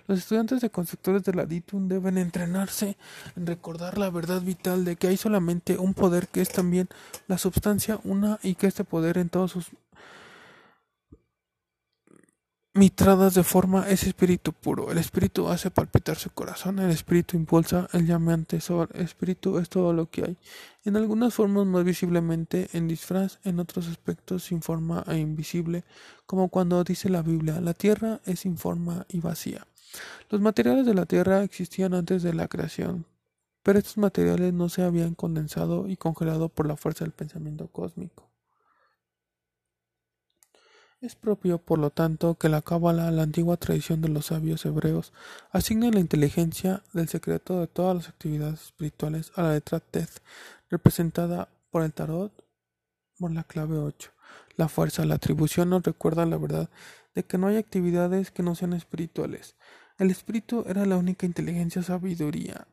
Los 0.07 0.21
estudiantes 0.21 0.61
de 0.61 0.71
constructores 0.71 1.25
de 1.25 1.35
la 1.35 1.47
DITUM 1.47 1.89
deben 1.89 2.17
entrenarse 2.17 2.97
en 3.35 3.47
recordar 3.47 3.99
la 3.99 4.11
verdad 4.11 4.41
vital 4.41 4.85
de 4.85 4.95
que 4.95 5.09
hay 5.09 5.17
solamente 5.17 5.79
un 5.79 5.95
poder 5.95 6.29
que 6.29 6.43
es 6.43 6.51
también 6.51 6.89
la 7.27 7.39
substancia 7.39 7.99
una 8.05 8.39
y 8.43 8.55
que 8.55 8.69
este 8.69 8.85
poder 8.85 9.19
en 9.19 9.31
todos 9.31 9.51
sus 9.51 9.67
mitradas 12.81 13.35
de 13.35 13.45
forma 13.45 13.87
es 13.91 14.05
espíritu 14.05 14.55
puro. 14.55 14.91
El 14.91 14.97
espíritu 14.97 15.49
hace 15.49 15.71
palpitar 15.71 16.17
su 16.17 16.31
corazón, 16.31 16.79
el 16.79 16.91
espíritu 16.91 17.37
impulsa 17.37 17.87
el 17.93 18.07
llameante 18.07 18.59
sol, 18.59 18.89
el 18.95 19.03
espíritu 19.03 19.59
es 19.59 19.69
todo 19.69 19.93
lo 19.93 20.09
que 20.09 20.25
hay. 20.25 20.39
En 20.87 20.97
algunas 20.97 21.35
formas 21.35 21.67
más 21.67 21.85
visiblemente 21.85 22.71
en 22.73 22.89
disfraz, 22.89 23.39
en 23.45 23.61
otros 23.61 23.87
aspectos 23.87 24.45
sin 24.45 24.63
forma 24.63 25.05
e 25.09 25.19
invisible, 25.19 25.85
como 26.25 26.49
cuando 26.49 26.83
dice 26.83 27.11
la 27.11 27.21
Biblia, 27.21 27.61
la 27.61 27.75
tierra 27.75 28.23
es 28.25 28.41
sin 28.41 28.57
forma 28.57 29.05
y 29.11 29.21
vacía. 29.21 29.67
Los 30.31 30.41
materiales 30.41 30.87
de 30.87 30.95
la 30.95 31.05
tierra 31.05 31.43
existían 31.43 31.93
antes 31.93 32.23
de 32.23 32.33
la 32.33 32.49
creación, 32.49 33.05
pero 33.63 33.79
estos 33.79 33.99
materiales 33.99 34.55
no 34.55 34.71
se 34.71 34.81
habían 34.81 35.15
condensado 35.15 35.87
y 35.87 35.99
congelado 35.99 36.49
por 36.49 36.67
la 36.67 36.79
fuerza 36.79 37.05
del 37.05 37.13
pensamiento 37.13 37.69
cósmico. 37.69 38.30
Es 41.01 41.17
propio, 41.17 41.57
por 41.57 41.79
lo 41.79 41.89
tanto, 41.89 42.35
que 42.35 42.51
la 42.51 42.61
cábala, 42.61 43.11
la 43.11 43.23
antigua 43.23 43.57
tradición 43.57 44.03
de 44.03 44.11
los 44.11 44.27
sabios 44.27 44.67
hebreos, 44.67 45.15
asigne 45.51 45.91
la 45.91 46.01
inteligencia 46.01 46.83
del 46.93 47.09
secreto 47.09 47.59
de 47.59 47.69
todas 47.69 47.97
las 47.97 48.09
actividades 48.11 48.65
espirituales 48.65 49.33
a 49.35 49.45
la 49.45 49.53
letra 49.55 49.81
Teth, 49.81 50.21
representada 50.69 51.49
por 51.71 51.85
el 51.85 51.95
tarot 51.95 52.33
por 53.19 53.33
la 53.33 53.45
clave 53.45 53.79
8. 53.79 54.11
La 54.57 54.69
fuerza, 54.69 55.07
la 55.07 55.15
atribución 55.15 55.71
nos 55.71 55.85
recuerda 55.85 56.27
la 56.27 56.37
verdad 56.37 56.69
de 57.15 57.23
que 57.23 57.39
no 57.39 57.47
hay 57.47 57.57
actividades 57.57 58.31
que 58.31 58.43
no 58.43 58.55
sean 58.55 58.75
espirituales. 58.75 59.57
El 59.97 60.11
espíritu 60.11 60.65
era 60.69 60.85
la 60.85 60.99
única 60.99 61.25
inteligencia, 61.25 61.83
sabiduría, 61.83 62.67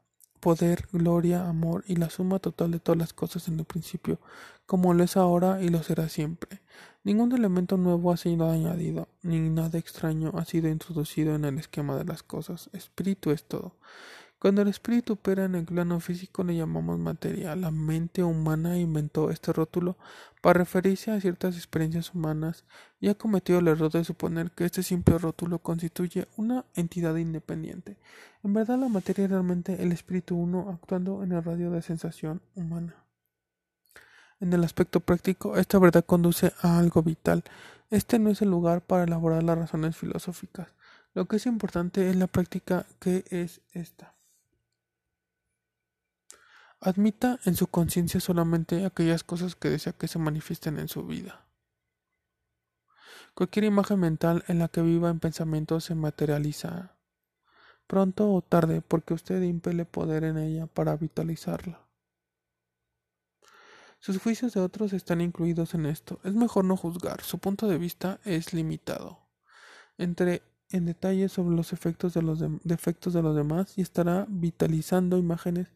poder, 0.47 0.87
gloria, 0.93 1.45
amor 1.45 1.83
y 1.87 1.97
la 1.97 2.09
suma 2.09 2.39
total 2.39 2.71
de 2.71 2.79
todas 2.79 2.97
las 2.97 3.11
cosas 3.11 3.49
en 3.49 3.59
el 3.59 3.65
principio, 3.65 4.17
como 4.65 4.93
lo 4.93 5.03
es 5.03 5.17
ahora 5.17 5.61
y 5.61 5.67
lo 5.67 5.83
será 5.83 6.07
siempre. 6.07 6.61
Ningún 7.03 7.33
elemento 7.33 7.75
nuevo 7.75 8.13
ha 8.13 8.15
sido 8.15 8.49
añadido, 8.49 9.09
ni 9.23 9.41
nada 9.49 9.77
extraño 9.77 10.31
ha 10.37 10.45
sido 10.45 10.69
introducido 10.69 11.35
en 11.35 11.43
el 11.43 11.57
esquema 11.57 11.97
de 11.97 12.05
las 12.05 12.23
cosas. 12.23 12.69
Espíritu 12.71 13.31
es 13.31 13.43
todo. 13.43 13.73
Cuando 14.39 14.61
el 14.61 14.67
espíritu 14.67 15.13
opera 15.13 15.45
en 15.45 15.55
el 15.55 15.65
plano 15.65 15.99
físico 15.99 16.43
le 16.43 16.55
llamamos 16.55 16.99
materia. 16.99 17.55
La 17.55 17.71
mente 17.71 18.23
humana 18.23 18.77
inventó 18.77 19.31
este 19.31 19.51
rótulo 19.51 19.97
para 20.41 20.59
referirse 20.59 21.09
a 21.09 21.19
ciertas 21.19 21.55
experiencias 21.55 22.13
humanas 22.13 22.63
y 22.99 23.07
ha 23.07 23.15
cometido 23.15 23.57
el 23.57 23.67
error 23.67 23.91
de 23.91 24.03
suponer 24.03 24.51
que 24.51 24.65
este 24.65 24.83
simple 24.83 25.17
rótulo 25.17 25.57
constituye 25.57 26.27
una 26.37 26.65
entidad 26.75 27.15
independiente. 27.15 27.97
En 28.43 28.53
verdad 28.53 28.77
la 28.77 28.89
materia 28.89 29.25
es 29.25 29.31
realmente 29.31 29.81
el 29.81 29.91
espíritu 29.91 30.35
uno 30.35 30.69
actuando 30.69 31.23
en 31.23 31.31
el 31.31 31.43
radio 31.43 31.71
de 31.71 31.81
sensación 31.81 32.39
humana. 32.53 32.95
En 34.39 34.53
el 34.53 34.63
aspecto 34.63 34.99
práctico, 34.99 35.57
esta 35.57 35.79
verdad 35.79 36.05
conduce 36.05 36.53
a 36.61 36.77
algo 36.77 37.01
vital. 37.01 37.43
Este 37.89 38.19
no 38.19 38.29
es 38.29 38.43
el 38.43 38.51
lugar 38.51 38.81
para 38.81 39.05
elaborar 39.05 39.41
las 39.41 39.57
razones 39.57 39.97
filosóficas. 39.97 40.67
Lo 41.15 41.25
que 41.25 41.37
es 41.37 41.47
importante 41.47 42.07
es 42.07 42.15
la 42.15 42.27
práctica 42.27 42.85
que 42.99 43.25
es 43.31 43.61
esta. 43.73 44.16
Admita 46.79 47.39
en 47.45 47.55
su 47.55 47.67
conciencia 47.67 48.19
solamente 48.19 48.85
aquellas 48.85 49.23
cosas 49.23 49.55
que 49.55 49.69
desea 49.69 49.93
que 49.93 50.07
se 50.07 50.19
manifiesten 50.19 50.77
en 50.77 50.87
su 50.87 51.05
vida. 51.05 51.47
Cualquier 53.33 53.65
imagen 53.65 53.99
mental 53.99 54.43
en 54.47 54.59
la 54.59 54.67
que 54.67 54.81
viva 54.81 55.09
en 55.09 55.19
pensamiento 55.19 55.79
se 55.79 55.95
materializa 55.95 56.95
pronto 57.87 58.31
o 58.31 58.41
tarde 58.41 58.81
porque 58.81 59.13
usted 59.13 59.41
impele 59.41 59.85
poder 59.85 60.23
en 60.23 60.37
ella 60.37 60.67
para 60.67 60.95
vitalizarla. 60.95 61.87
Sus 63.99 64.19
juicios 64.19 64.53
de 64.53 64.61
otros 64.61 64.93
están 64.93 65.21
incluidos 65.21 65.73
en 65.73 65.85
esto. 65.87 66.19
Es 66.23 66.33
mejor 66.33 66.65
no 66.65 66.77
juzgar. 66.77 67.21
Su 67.21 67.39
punto 67.39 67.67
de 67.67 67.77
vista 67.77 68.19
es 68.23 68.53
limitado. 68.53 69.19
Entre 69.97 70.43
en 70.69 70.85
detalle 70.85 71.29
sobre 71.29 71.55
los 71.55 71.73
efectos 71.73 72.13
de 72.13 72.21
los 72.21 72.43
defectos 72.63 73.13
de 73.13 73.21
los 73.21 73.35
demás 73.35 73.77
y 73.77 73.81
estará 73.81 74.25
vitalizando 74.29 75.17
imágenes 75.17 75.67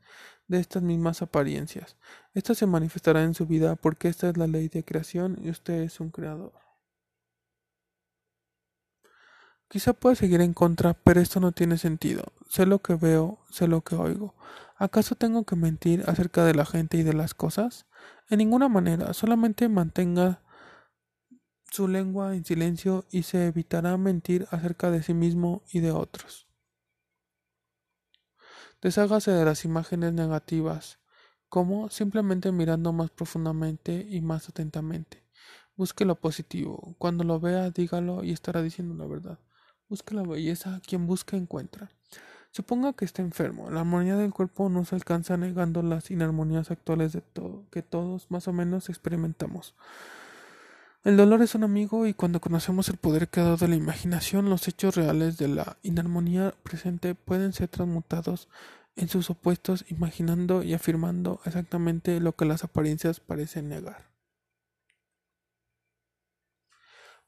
de 0.52 0.60
estas 0.60 0.84
mismas 0.84 1.22
apariencias. 1.22 1.97
Esto 2.34 2.54
se 2.54 2.68
manifestará 2.68 3.24
en 3.24 3.34
su 3.34 3.47
vida 3.47 3.76
porque 3.76 4.10
esta 4.10 4.30
es 4.30 4.38
la 4.38 4.47
ley 4.47 4.68
de 4.68 4.86
creación 4.86 5.39
y 5.41 5.49
usted 5.49 5.82
es 5.82 5.99
un 5.99 6.12
creador. 6.12 6.54
Quizá 9.68 9.93
pueda 9.93 10.16
seguir 10.16 10.41
en 10.41 10.54
contra, 10.54 10.93
pero 10.93 11.22
esto 11.22 11.39
no 11.39 11.54
tiene 11.54 11.78
sentido. 11.78 12.34
Sé 12.49 12.66
lo 12.66 12.80
que 12.80 12.95
veo, 12.95 13.39
sé 13.49 13.70
lo 13.70 13.82
que 13.82 13.95
oigo. 13.95 14.36
¿Acaso 14.76 15.16
tengo 15.16 15.45
que 15.45 15.56
mentir 15.56 16.04
acerca 16.08 16.43
de 16.43 16.54
la 16.54 16.66
gente 16.66 16.97
y 16.97 17.04
de 17.04 17.14
las 17.14 17.34
cosas? 17.34 17.86
En 18.30 18.39
ninguna 18.39 18.68
manera, 18.68 19.14
solamente 19.14 19.70
mantenga 19.70 20.41
su 21.72 21.88
lengua 21.88 22.36
en 22.36 22.43
silencio 22.43 23.06
y 23.12 23.24
se 23.24 23.45
evitará 23.45 23.95
mentir 23.95 24.45
acerca 24.52 24.91
de 24.91 25.04
sí 25.04 25.14
mismo 25.14 25.64
y 25.72 25.80
de 25.80 25.91
otros. 25.91 26.51
Deshágase 28.82 29.29
de 29.29 29.45
las 29.45 29.63
imágenes 29.63 30.13
negativas, 30.13 30.97
como 31.49 31.89
simplemente 31.89 32.51
mirando 32.51 32.91
más 32.93 33.11
profundamente 33.11 34.07
y 34.09 34.21
más 34.21 34.49
atentamente. 34.49 35.23
Busque 35.75 36.03
lo 36.03 36.15
positivo. 36.15 36.95
Cuando 36.97 37.23
lo 37.23 37.39
vea, 37.39 37.69
dígalo 37.69 38.23
y 38.23 38.32
estará 38.32 38.63
diciendo 38.63 38.95
la 38.95 39.05
verdad. 39.05 39.39
Busque 39.88 40.15
la 40.15 40.23
belleza. 40.23 40.82
Quien 40.88 41.05
busca, 41.05 41.38
encuentra. 41.38 41.91
Suponga 42.49 42.93
que 42.93 43.05
está 43.05 43.21
enfermo. 43.21 43.69
La 43.69 43.82
armonía 43.82 44.17
del 44.17 44.34
cuerpo 44.34 44.67
no 44.67 44.84
se 44.84 44.95
alcanza 44.95 45.38
negando 45.38 45.84
las 45.84 46.09
inarmonías 46.09 46.71
actuales 46.71 47.13
de 47.13 47.21
todo, 47.21 47.65
que 47.69 47.84
todos 47.84 48.32
más 48.32 48.47
o 48.47 48.53
menos 48.53 48.89
experimentamos. 48.89 49.75
El 51.04 51.18
dolor 51.18 51.41
es 51.41 51.56
un 51.56 51.64
amigo 51.64 52.06
y 52.06 52.14
cuando 52.14 52.39
conocemos 52.39 52.88
el 52.89 52.97
poder 52.97 53.28
creador 53.28 53.58
de 53.58 53.68
la 53.68 53.76
imaginación, 53.76 54.52
los 54.52 54.68
hechos 54.68 54.95
reales 54.95 55.36
de 55.38 55.47
la 55.47 55.78
inarmonía 55.82 56.54
presente 56.62 57.16
pueden 57.16 57.54
ser 57.54 57.70
transmutados 57.70 58.49
en 58.95 59.10
sus 59.10 59.32
opuestos, 59.32 59.84
imaginando 59.89 60.62
y 60.62 60.76
afirmando 60.76 61.41
exactamente 61.45 62.20
lo 62.20 62.36
que 62.36 62.45
las 62.45 62.64
apariencias 62.64 63.20
parecen 63.20 63.70
negar. 63.70 64.12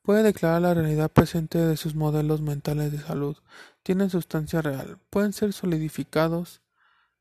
Puede 0.04 0.22
declarar 0.22 0.62
la 0.62 0.74
realidad 0.76 1.10
presente 1.10 1.58
de 1.58 1.76
sus 1.76 1.96
modelos 1.96 2.42
mentales 2.42 2.92
de 2.92 3.00
salud. 3.00 3.38
Tienen 3.82 4.12
sustancia 4.12 4.62
real. 4.62 5.00
Pueden 5.10 5.34
ser 5.34 5.52
solidificados 5.52 6.62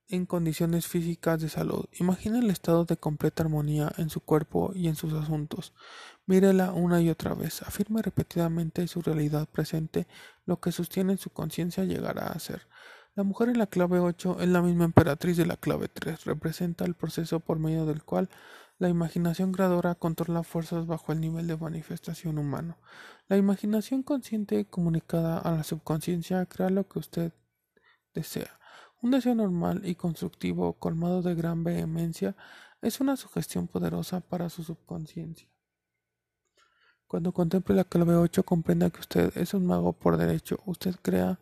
en 0.08 0.26
condiciones 0.26 0.86
físicas 0.86 1.40
de 1.40 1.48
salud. 1.48 1.86
Imagina 1.98 2.38
el 2.38 2.50
estado 2.50 2.84
de 2.84 2.98
completa 2.98 3.42
armonía 3.42 3.92
en 3.96 4.10
su 4.10 4.20
cuerpo 4.20 4.72
y 4.74 4.88
en 4.88 4.96
sus 4.96 5.14
asuntos. 5.14 5.72
Mírela 6.32 6.72
una 6.72 7.02
y 7.02 7.10
otra 7.10 7.34
vez. 7.34 7.60
Afirme 7.60 8.00
repetidamente 8.00 8.88
su 8.88 9.02
realidad 9.02 9.46
presente. 9.46 10.06
Lo 10.46 10.60
que 10.60 10.72
sostiene 10.72 11.18
su 11.18 11.28
conciencia 11.28 11.84
llegará 11.84 12.28
a 12.28 12.38
ser. 12.38 12.66
La 13.14 13.22
mujer 13.22 13.50
en 13.50 13.58
la 13.58 13.66
clave 13.66 13.98
8 13.98 14.38
es 14.40 14.48
la 14.48 14.62
misma 14.62 14.86
emperatriz 14.86 15.36
de 15.36 15.44
la 15.44 15.58
clave 15.58 15.88
3. 15.88 16.24
Representa 16.24 16.86
el 16.86 16.94
proceso 16.94 17.40
por 17.40 17.58
medio 17.58 17.84
del 17.84 18.02
cual 18.02 18.30
la 18.78 18.88
imaginación 18.88 19.52
creadora 19.52 19.94
controla 19.94 20.42
fuerzas 20.42 20.86
bajo 20.86 21.12
el 21.12 21.20
nivel 21.20 21.48
de 21.48 21.58
manifestación 21.58 22.38
humano. 22.38 22.78
La 23.28 23.36
imaginación 23.36 24.02
consciente 24.02 24.64
comunicada 24.64 25.36
a 25.36 25.50
la 25.50 25.64
subconsciencia 25.64 26.46
crea 26.46 26.70
lo 26.70 26.88
que 26.88 26.98
usted 26.98 27.34
desea. 28.14 28.58
Un 29.02 29.10
deseo 29.10 29.34
normal 29.34 29.82
y 29.84 29.96
constructivo, 29.96 30.78
colmado 30.78 31.20
de 31.20 31.34
gran 31.34 31.62
vehemencia, 31.62 32.36
es 32.80 33.00
una 33.00 33.18
sugestión 33.18 33.68
poderosa 33.68 34.20
para 34.20 34.48
su 34.48 34.64
subconsciencia. 34.64 35.51
Cuando 37.12 37.32
contemple 37.32 37.76
la 37.76 37.84
clave 37.84 38.14
8, 38.14 38.42
comprenda 38.42 38.88
que 38.88 39.00
usted 39.00 39.36
es 39.36 39.52
un 39.52 39.66
mago 39.66 39.92
por 39.92 40.16
derecho. 40.16 40.60
Usted 40.64 40.94
crea 41.02 41.38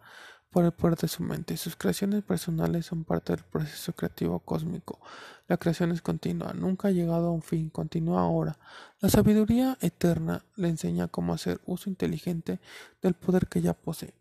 por 0.51 0.65
el 0.65 0.73
poder 0.73 0.99
de 0.99 1.07
su 1.07 1.23
mente. 1.23 1.57
Sus 1.57 1.77
creaciones 1.77 2.25
personales 2.25 2.87
son 2.87 3.05
parte 3.05 3.37
del 3.37 3.45
proceso 3.45 3.93
creativo 3.93 4.41
cósmico. 4.41 4.99
La 5.47 5.59
creación 5.59 5.93
es 5.93 6.03
continua, 6.03 6.55
nunca 6.55 6.89
ha 6.89 6.91
llegado 6.91 7.29
a 7.29 7.31
un 7.31 7.43
fin, 7.43 7.71
continúa 7.71 8.23
ahora. 8.23 8.59
La 8.99 9.11
sabiduría 9.11 9.79
eterna 9.81 10.45
le 10.57 10.71
enseña 10.71 11.07
cómo 11.07 11.35
hacer 11.35 11.61
uso 11.67 11.89
inteligente 11.89 12.59
del 13.01 13.15
poder 13.15 13.47
que 13.47 13.63
ya 13.63 13.73
posee. 13.73 14.13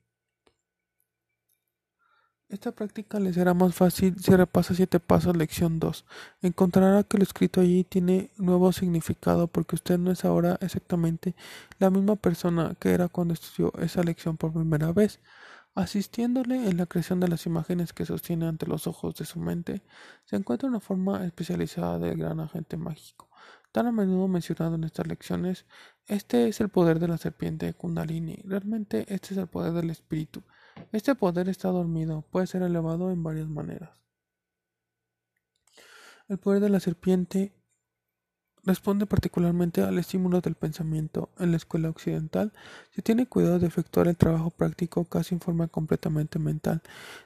Esta 2.49 2.71
práctica 2.71 3.19
le 3.19 3.31
será 3.31 3.53
más 3.53 3.75
fácil 3.75 4.19
si 4.19 4.35
repasa 4.35 4.73
siete 4.73 4.99
pasos 4.99 5.37
lección 5.37 5.79
2. 5.79 6.03
Encontrará 6.41 7.03
que 7.03 7.19
lo 7.19 7.23
escrito 7.23 7.61
allí 7.61 7.83
tiene 7.83 8.31
nuevo 8.37 8.71
significado 8.71 9.47
porque 9.47 9.75
usted 9.75 9.99
no 9.99 10.09
es 10.09 10.25
ahora 10.25 10.57
exactamente 10.59 11.35
la 11.77 11.91
misma 11.91 12.15
persona 12.15 12.75
que 12.79 12.89
era 12.89 13.07
cuando 13.07 13.35
estudió 13.35 13.71
esa 13.77 14.01
lección 14.01 14.35
por 14.35 14.51
primera 14.51 14.91
vez. 14.91 15.19
Asistiéndole 15.75 16.67
en 16.67 16.77
la 16.77 16.87
creación 16.87 17.19
de 17.19 17.27
las 17.27 17.45
imágenes 17.45 17.93
que 17.93 18.05
sostiene 18.05 18.47
ante 18.47 18.65
los 18.65 18.87
ojos 18.87 19.13
de 19.13 19.25
su 19.25 19.39
mente, 19.39 19.83
se 20.25 20.35
encuentra 20.35 20.69
una 20.69 20.79
forma 20.79 21.23
especializada 21.25 21.99
del 21.99 22.17
gran 22.17 22.39
agente 22.39 22.77
mágico. 22.77 23.29
Tan 23.71 23.85
a 23.85 23.91
menudo 23.91 24.27
mencionado 24.27 24.73
en 24.73 24.85
estas 24.85 25.05
lecciones, 25.05 25.67
este 26.07 26.47
es 26.47 26.59
el 26.61 26.69
poder 26.69 26.97
de 26.97 27.09
la 27.09 27.19
serpiente 27.19 27.71
Kundalini. 27.75 28.41
Realmente 28.43 29.05
este 29.13 29.35
es 29.35 29.37
el 29.37 29.45
poder 29.45 29.73
del 29.73 29.91
espíritu. 29.91 30.41
Este 30.91 31.15
poder 31.15 31.49
está 31.49 31.69
dormido, 31.69 32.23
puede 32.31 32.47
ser 32.47 32.61
elevado 32.61 33.11
en 33.11 33.23
varias 33.23 33.47
maneras. 33.47 33.91
El 36.27 36.37
poder 36.37 36.61
de 36.61 36.69
la 36.69 36.79
serpiente 36.79 37.53
responde 38.63 39.05
particularmente 39.05 39.81
al 39.81 39.97
estímulo 39.97 40.41
del 40.41 40.55
pensamiento. 40.55 41.29
En 41.39 41.51
la 41.51 41.57
escuela 41.57 41.89
occidental 41.89 42.53
se 42.91 43.01
tiene 43.01 43.25
cuidado 43.25 43.59
de 43.59 43.67
efectuar 43.67 44.07
el 44.07 44.17
trabajo 44.17 44.51
práctico 44.51 45.05
casi 45.05 45.35
en 45.35 45.41
forma 45.41 45.67
completamente 45.67 46.39
mental, 46.39 46.81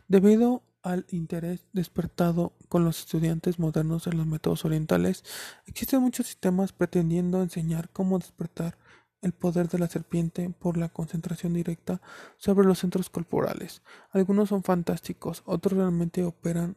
debido 0.08 0.64
al 0.84 1.06
interés 1.10 1.66
despertado 1.72 2.54
con 2.70 2.84
los 2.84 3.00
estudiantes 3.00 3.58
modernos 3.58 4.06
en 4.08 4.18
los 4.18 4.28
métodos 4.28 4.66
orientales. 4.66 5.24
Existen 5.66 6.02
muchos 6.02 6.28
sistemas 6.28 6.74
pretendiendo 6.74 7.42
enseñar 7.42 7.90
cómo 7.90 8.20
despertar 8.20 8.78
el 9.24 9.32
poder 9.34 9.70
de 9.70 9.80
la 9.80 9.88
serpiente 9.88 10.50
por 10.50 10.78
la 10.78 10.90
concentración 10.90 11.54
directa 11.54 12.02
sobre 12.38 12.68
los 12.68 12.80
centros 12.80 13.10
corporales. 13.10 13.82
Algunos 14.12 14.50
son 14.50 14.64
fantásticos, 14.64 15.42
otros 15.46 15.78
realmente 15.78 16.24
operan, 16.24 16.76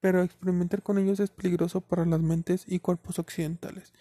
pero 0.00 0.22
experimentar 0.22 0.82
con 0.82 0.98
ellos 0.98 1.20
es 1.20 1.30
peligroso 1.30 1.80
para 1.80 2.04
las 2.04 2.20
mentes 2.20 2.64
y 2.66 2.80
cuerpos 2.80 3.18
occidentales. 3.18 3.92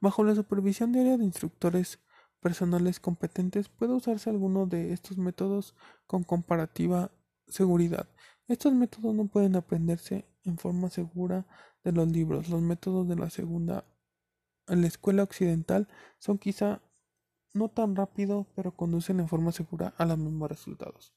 Bajo 0.00 0.24
la 0.24 0.34
supervisión 0.34 0.92
diaria 0.92 1.18
de 1.18 1.24
instructores 1.24 1.98
personales 2.40 2.98
competentes, 3.00 3.68
puede 3.68 3.92
usarse 3.92 4.30
alguno 4.30 4.66
de 4.66 4.92
estos 4.92 5.18
métodos 5.18 5.74
con 6.06 6.24
comparativa 6.24 7.10
seguridad. 7.46 8.08
Estos 8.48 8.72
métodos 8.74 9.14
no 9.14 9.26
pueden 9.26 9.56
aprenderse 9.56 10.26
en 10.44 10.58
forma 10.58 10.90
segura 10.90 11.46
de 11.84 11.92
los 11.92 12.08
libros. 12.08 12.48
Los 12.48 12.60
métodos 12.60 13.08
de 13.08 13.16
la 13.16 13.30
segunda 13.30 13.84
en 14.68 14.80
la 14.82 14.86
escuela 14.86 15.22
occidental 15.22 15.88
son 16.18 16.38
quizá 16.38 16.80
no 17.54 17.68
tan 17.68 17.96
rápido, 17.96 18.46
pero 18.54 18.72
conducen 18.72 19.20
en 19.20 19.28
forma 19.28 19.52
segura 19.52 19.94
a 19.98 20.04
los 20.04 20.18
mismos 20.18 20.48
resultados. 20.48 21.12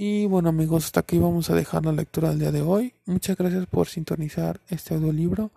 Y 0.00 0.26
bueno 0.26 0.50
amigos, 0.50 0.84
hasta 0.84 1.00
aquí 1.00 1.18
vamos 1.18 1.50
a 1.50 1.56
dejar 1.56 1.84
la 1.84 1.90
lectura 1.90 2.28
del 2.28 2.38
día 2.38 2.52
de 2.52 2.62
hoy. 2.62 2.94
Muchas 3.04 3.36
gracias 3.36 3.66
por 3.66 3.88
sintonizar 3.88 4.60
este 4.68 4.94
audiolibro. 4.94 5.50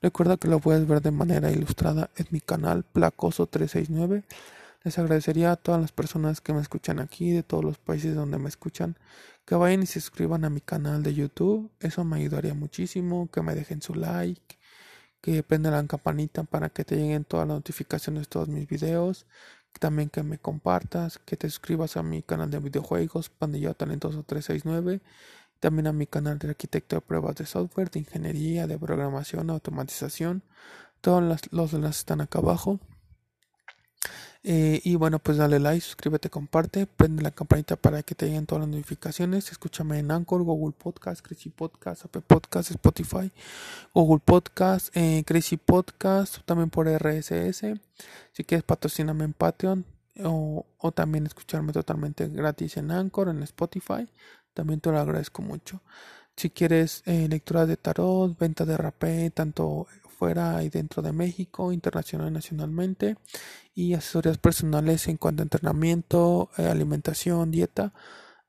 Recuerda 0.00 0.36
que 0.36 0.46
lo 0.46 0.60
puedes 0.60 0.86
ver 0.86 1.02
de 1.02 1.10
manera 1.10 1.50
ilustrada 1.50 2.08
en 2.16 2.26
mi 2.30 2.40
canal 2.40 2.84
Placoso369. 2.94 4.22
Les 4.84 4.98
agradecería 5.00 5.50
a 5.50 5.56
todas 5.56 5.80
las 5.80 5.90
personas 5.90 6.40
que 6.40 6.52
me 6.52 6.60
escuchan 6.60 7.00
aquí, 7.00 7.32
de 7.32 7.42
todos 7.42 7.64
los 7.64 7.78
países 7.78 8.14
donde 8.14 8.38
me 8.38 8.48
escuchan, 8.48 8.96
que 9.44 9.56
vayan 9.56 9.82
y 9.82 9.86
se 9.86 10.00
suscriban 10.00 10.44
a 10.44 10.50
mi 10.50 10.60
canal 10.60 11.02
de 11.02 11.14
YouTube. 11.14 11.68
Eso 11.80 12.04
me 12.04 12.18
ayudaría 12.18 12.54
muchísimo. 12.54 13.28
Que 13.32 13.42
me 13.42 13.56
dejen 13.56 13.82
su 13.82 13.96
like, 13.96 14.57
que 15.20 15.42
prendan 15.42 15.72
la 15.72 15.86
campanita 15.86 16.44
para 16.44 16.70
que 16.70 16.84
te 16.84 16.96
lleguen 16.96 17.24
todas 17.24 17.46
las 17.48 17.56
notificaciones 17.56 18.22
de 18.24 18.26
todos 18.26 18.48
mis 18.48 18.68
videos 18.68 19.26
también 19.78 20.10
que 20.10 20.22
me 20.22 20.38
compartas, 20.38 21.18
que 21.18 21.36
te 21.36 21.48
suscribas 21.48 21.96
a 21.96 22.02
mi 22.02 22.22
canal 22.22 22.50
de 22.50 22.58
videojuegos, 22.58 23.30
Pandilla 23.30 23.74
Talentoso 23.74 24.22
369, 24.24 25.00
también 25.60 25.86
a 25.86 25.92
mi 25.92 26.06
canal 26.06 26.38
de 26.38 26.50
arquitecto 26.50 26.96
de 26.96 27.02
pruebas 27.02 27.36
de 27.36 27.46
software, 27.46 27.90
de 27.90 28.00
ingeniería, 28.00 28.66
de 28.66 28.78
programación, 28.78 29.50
automatización. 29.50 30.42
Todos 31.00 31.48
los 31.52 31.72
enlaces 31.72 31.98
están 32.00 32.20
acá 32.20 32.40
abajo. 32.40 32.80
Eh, 34.44 34.80
y 34.84 34.94
bueno, 34.94 35.18
pues 35.18 35.36
dale 35.36 35.58
like, 35.58 35.80
suscríbete, 35.80 36.30
comparte, 36.30 36.86
prende 36.86 37.22
la 37.22 37.32
campanita 37.32 37.76
para 37.76 38.02
que 38.02 38.14
te 38.14 38.26
lleguen 38.26 38.46
todas 38.46 38.62
las 38.62 38.70
notificaciones. 38.70 39.50
Escúchame 39.50 39.98
en 39.98 40.10
Anchor, 40.10 40.42
Google 40.42 40.74
Podcast, 40.78 41.26
Crazy 41.26 41.50
Podcast, 41.50 42.04
Apple 42.04 42.22
Podcast, 42.26 42.70
Spotify, 42.70 43.32
Google 43.92 44.22
Podcast, 44.24 44.96
eh, 44.96 45.24
Crazy 45.26 45.56
Podcast, 45.56 46.38
también 46.44 46.70
por 46.70 46.88
RSS. 46.88 47.80
Si 48.32 48.44
quieres 48.44 48.64
patrocinarme 48.64 49.24
en 49.24 49.32
Patreon 49.32 49.84
o, 50.24 50.66
o 50.78 50.92
también 50.92 51.26
escucharme 51.26 51.72
totalmente 51.72 52.28
gratis 52.28 52.76
en 52.76 52.90
Anchor, 52.90 53.28
en 53.28 53.42
Spotify, 53.42 54.08
también 54.54 54.80
te 54.80 54.90
lo 54.90 54.98
agradezco 54.98 55.42
mucho. 55.42 55.82
Si 56.36 56.50
quieres 56.50 57.02
eh, 57.06 57.26
lecturas 57.28 57.66
de 57.66 57.76
tarot, 57.76 58.38
venta 58.38 58.64
de 58.64 58.76
rapé, 58.76 59.30
tanto 59.30 59.88
fuera 60.18 60.62
y 60.64 60.68
dentro 60.68 61.02
de 61.02 61.12
México, 61.12 61.72
internacional 61.72 62.28
y 62.28 62.32
nacionalmente, 62.32 63.16
y 63.74 63.94
asesorías 63.94 64.38
personales 64.38 65.06
en 65.08 65.16
cuanto 65.16 65.42
a 65.42 65.44
entrenamiento, 65.44 66.50
eh, 66.58 66.66
alimentación, 66.66 67.50
dieta. 67.50 67.92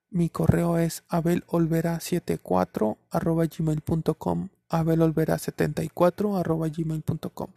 Mi 0.10 0.30
correo 0.30 0.78
es 0.80 1.04
abelolvera74 1.10 2.98
arroba 3.12 3.46
gmail.com 3.46 4.50
abelolvera74 4.70 6.40
arroba 6.40 6.68
gmail.com 6.68 7.52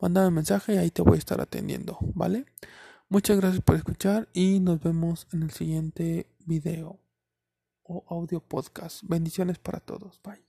Mándame 0.00 0.28
un 0.28 0.34
mensaje 0.34 0.74
y 0.74 0.78
ahí 0.78 0.90
te 0.90 1.02
voy 1.02 1.16
a 1.16 1.18
estar 1.18 1.40
atendiendo, 1.40 1.98
¿vale? 2.14 2.46
Muchas 3.10 3.38
gracias 3.38 3.62
por 3.62 3.76
escuchar 3.76 4.28
y 4.32 4.60
nos 4.60 4.80
vemos 4.80 5.26
en 5.32 5.42
el 5.42 5.50
siguiente 5.50 6.26
video 6.46 6.98
o 7.82 8.04
audio 8.08 8.40
podcast. 8.40 9.02
Bendiciones 9.04 9.58
para 9.58 9.80
todos. 9.80 10.20
Bye. 10.22 10.47